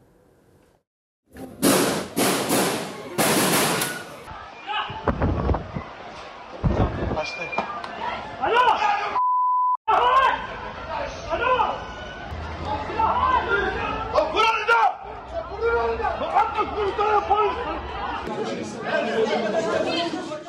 Alo! 8.43 8.77
Alo! 11.32 11.59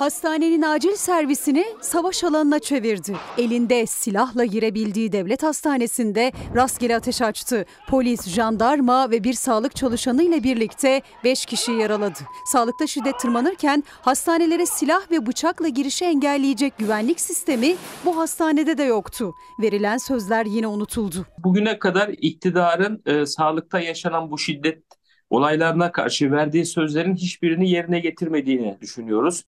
Hastanenin 0.00 0.62
acil 0.62 0.94
servisini 0.94 1.64
savaş 1.80 2.24
alanına 2.24 2.58
çevirdi. 2.58 3.16
Elinde 3.38 3.86
silahla 3.86 4.44
girebildiği 4.44 5.12
devlet 5.12 5.42
hastanesinde 5.42 6.32
rastgele 6.54 6.96
ateş 6.96 7.22
açtı. 7.22 7.64
Polis, 7.88 8.28
jandarma 8.28 9.10
ve 9.10 9.24
bir 9.24 9.32
sağlık 9.32 9.76
çalışanı 9.76 10.22
ile 10.22 10.44
birlikte 10.44 11.02
5 11.24 11.46
kişi 11.46 11.72
yaraladı. 11.72 12.18
Sağlıkta 12.52 12.86
şiddet 12.86 13.18
tırmanırken 13.18 13.84
hastanelere 14.02 14.66
silah 14.66 15.10
ve 15.10 15.26
bıçakla 15.26 15.68
girişi 15.68 16.04
engelleyecek 16.04 16.78
güvenlik 16.78 17.20
sistemi 17.20 17.76
bu 18.04 18.16
hastanede 18.16 18.78
de 18.78 18.82
yoktu. 18.82 19.34
Verilen 19.62 19.96
sözler 19.96 20.46
yine 20.46 20.66
unutuldu. 20.66 21.26
Bugüne 21.38 21.78
kadar 21.78 22.08
iktidarın 22.08 23.02
e, 23.06 23.26
sağlıkta 23.26 23.80
yaşanan 23.80 24.30
bu 24.30 24.38
şiddet 24.38 24.89
olaylarına 25.30 25.92
karşı 25.92 26.32
verdiği 26.32 26.66
sözlerin 26.66 27.14
hiçbirini 27.14 27.70
yerine 27.70 28.00
getirmediğini 28.00 28.78
düşünüyoruz. 28.80 29.44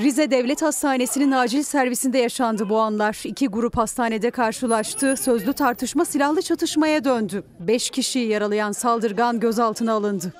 Rize 0.00 0.30
Devlet 0.30 0.62
Hastanesi'nin 0.62 1.32
acil 1.32 1.62
servisinde 1.62 2.18
yaşandı 2.18 2.68
bu 2.68 2.78
anlar. 2.78 3.20
İki 3.24 3.48
grup 3.48 3.76
hastanede 3.76 4.30
karşılaştı. 4.30 5.16
Sözlü 5.16 5.52
tartışma 5.52 6.04
silahlı 6.04 6.42
çatışmaya 6.42 7.04
döndü. 7.04 7.44
Beş 7.60 7.90
kişiyi 7.90 8.28
yaralayan 8.28 8.72
saldırgan 8.72 9.40
gözaltına 9.40 9.92
alındı. 9.92 10.32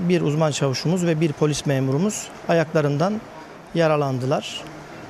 Bir 0.00 0.20
uzman 0.20 0.50
çavuşumuz 0.50 1.06
ve 1.06 1.20
bir 1.20 1.32
polis 1.32 1.66
memurumuz 1.66 2.28
ayaklarından 2.48 3.20
yaralandılar. 3.74 4.64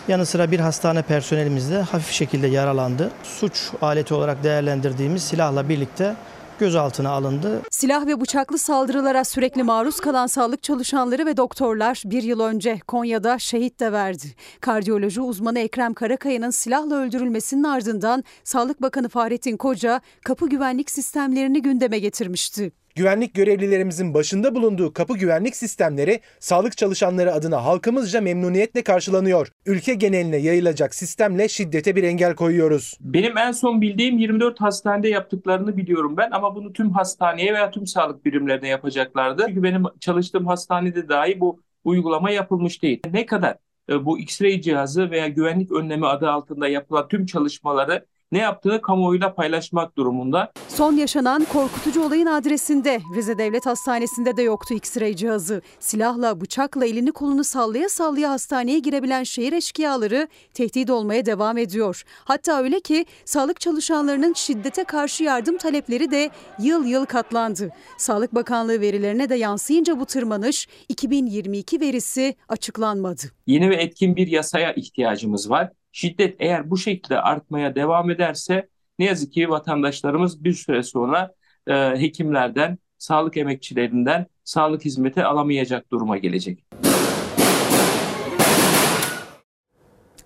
Yanı 0.08 0.26
sıra 0.26 0.50
bir 0.50 0.60
hastane 0.60 1.02
personelimiz 1.02 1.70
de 1.70 1.78
hafif 1.82 2.10
şekilde 2.10 2.46
yaralandı. 2.46 3.10
Suç 3.22 3.70
aleti 3.82 4.14
olarak 4.14 4.44
değerlendirdiğimiz 4.44 5.22
silahla 5.22 5.68
birlikte 5.68 6.14
gözaltına 6.58 7.10
alındı. 7.10 7.60
Silah 7.70 8.06
ve 8.06 8.20
bıçaklı 8.20 8.58
saldırılara 8.58 9.24
sürekli 9.24 9.62
maruz 9.62 10.00
kalan 10.00 10.26
sağlık 10.26 10.62
çalışanları 10.62 11.26
ve 11.26 11.36
doktorlar 11.36 12.02
bir 12.04 12.22
yıl 12.22 12.40
önce 12.40 12.78
Konya'da 12.86 13.38
şehit 13.38 13.80
de 13.80 13.92
verdi. 13.92 14.34
Kardiyoloji 14.60 15.20
uzmanı 15.20 15.58
Ekrem 15.58 15.94
Karakaya'nın 15.94 16.50
silahla 16.50 16.94
öldürülmesinin 16.94 17.64
ardından 17.64 18.24
Sağlık 18.44 18.82
Bakanı 18.82 19.08
Fahrettin 19.08 19.56
Koca 19.56 20.00
kapı 20.24 20.48
güvenlik 20.48 20.90
sistemlerini 20.90 21.62
gündeme 21.62 21.98
getirmişti. 21.98 22.72
Güvenlik 22.98 23.34
görevlilerimizin 23.34 24.14
başında 24.14 24.54
bulunduğu 24.54 24.92
kapı 24.92 25.16
güvenlik 25.16 25.56
sistemleri 25.56 26.20
sağlık 26.40 26.76
çalışanları 26.76 27.32
adına 27.32 27.64
halkımızca 27.64 28.20
memnuniyetle 28.20 28.82
karşılanıyor. 28.82 29.48
Ülke 29.66 29.94
geneline 29.94 30.36
yayılacak 30.36 30.94
sistemle 30.94 31.48
şiddete 31.48 31.96
bir 31.96 32.02
engel 32.02 32.34
koyuyoruz. 32.34 32.98
Benim 33.00 33.38
en 33.38 33.52
son 33.52 33.80
bildiğim 33.80 34.18
24 34.18 34.60
hastanede 34.60 35.08
yaptıklarını 35.08 35.76
biliyorum 35.76 36.16
ben 36.16 36.30
ama 36.30 36.54
bunu 36.54 36.72
tüm 36.72 36.90
hastaneye 36.90 37.54
veya 37.54 37.70
tüm 37.70 37.86
sağlık 37.86 38.24
birimlerine 38.24 38.68
yapacaklardı. 38.68 39.44
Çünkü 39.48 39.62
benim 39.62 39.82
çalıştığım 40.00 40.46
hastanede 40.46 41.08
dahi 41.08 41.40
bu 41.40 41.60
uygulama 41.84 42.30
yapılmış 42.30 42.82
değil. 42.82 43.02
Ne 43.12 43.26
kadar 43.26 43.56
e, 43.90 44.04
bu 44.04 44.18
X-ray 44.18 44.60
cihazı 44.60 45.10
veya 45.10 45.28
güvenlik 45.28 45.72
önlemi 45.72 46.06
adı 46.06 46.30
altında 46.30 46.68
yapılan 46.68 47.08
tüm 47.08 47.26
çalışmaları 47.26 48.06
ne 48.32 48.38
yaptığını 48.38 48.82
kamuoyuyla 48.82 49.34
paylaşmak 49.34 49.96
durumunda. 49.96 50.52
Son 50.68 50.92
yaşanan 50.92 51.44
korkutucu 51.44 52.02
olayın 52.02 52.26
adresinde 52.26 53.00
Rize 53.16 53.38
Devlet 53.38 53.66
Hastanesi'nde 53.66 54.36
de 54.36 54.42
yoktu 54.42 54.74
X-ray 54.74 55.16
cihazı. 55.16 55.62
Silahla, 55.80 56.40
bıçakla 56.40 56.86
elini 56.86 57.12
kolunu 57.12 57.44
sallaya 57.44 57.88
sallaya 57.88 58.30
hastaneye 58.30 58.78
girebilen 58.78 59.22
şehir 59.22 59.52
eşkıyaları 59.52 60.28
tehdit 60.54 60.90
olmaya 60.90 61.26
devam 61.26 61.58
ediyor. 61.58 62.02
Hatta 62.24 62.62
öyle 62.62 62.80
ki 62.80 63.06
sağlık 63.24 63.60
çalışanlarının 63.60 64.32
şiddete 64.32 64.84
karşı 64.84 65.24
yardım 65.24 65.56
talepleri 65.56 66.10
de 66.10 66.30
yıl 66.58 66.84
yıl 66.84 67.04
katlandı. 67.04 67.70
Sağlık 67.98 68.34
Bakanlığı 68.34 68.80
verilerine 68.80 69.28
de 69.28 69.34
yansıyınca 69.34 70.00
bu 70.00 70.06
tırmanış 70.06 70.68
2022 70.88 71.80
verisi 71.80 72.34
açıklanmadı. 72.48 73.22
Yeni 73.46 73.70
ve 73.70 73.74
etkin 73.76 74.16
bir 74.16 74.26
yasaya 74.26 74.72
ihtiyacımız 74.72 75.50
var. 75.50 75.70
Şiddet 75.92 76.36
eğer 76.38 76.70
bu 76.70 76.76
şekilde 76.76 77.20
artmaya 77.20 77.74
devam 77.74 78.10
ederse 78.10 78.68
ne 78.98 79.04
yazık 79.04 79.32
ki 79.32 79.50
vatandaşlarımız 79.50 80.44
bir 80.44 80.52
süre 80.52 80.82
sonra 80.82 81.32
e, 81.66 81.74
hekimlerden, 81.74 82.78
sağlık 82.98 83.36
emekçilerinden 83.36 84.26
sağlık 84.44 84.84
hizmeti 84.84 85.24
alamayacak 85.24 85.90
duruma 85.90 86.18
gelecek. 86.18 86.64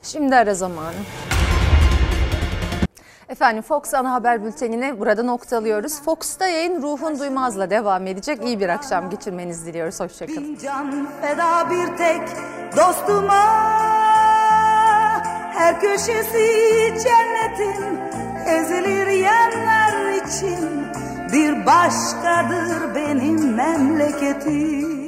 Şimdi 0.02 0.36
ara 0.36 0.54
zamanı. 0.54 0.96
Efendim 3.28 3.62
Fox 3.62 3.94
ana 3.94 4.12
haber 4.12 4.44
bültenini 4.44 5.00
burada 5.00 5.22
noktalıyoruz. 5.22 6.02
Fox'ta 6.02 6.48
yayın 6.48 6.82
Ruhun 6.82 7.18
Duymaz'la 7.18 7.70
devam 7.70 8.06
edecek. 8.06 8.44
İyi 8.44 8.60
bir 8.60 8.68
akşam 8.68 9.10
geçirmenizi 9.10 9.66
diliyoruz. 9.66 10.00
Hoşçakalın. 10.00 10.58
Can 10.62 11.08
feda 11.20 11.70
bir 11.70 11.96
tek 11.96 12.22
dostuma 12.76 14.01
her 15.54 15.80
köşesi 15.80 16.48
cennetin 17.04 17.98
ezilir 18.46 19.06
yerler 19.06 20.12
için 20.12 20.86
bir 21.32 21.66
başkadır 21.66 22.94
benim 22.94 23.54
memleketim. 23.54 25.01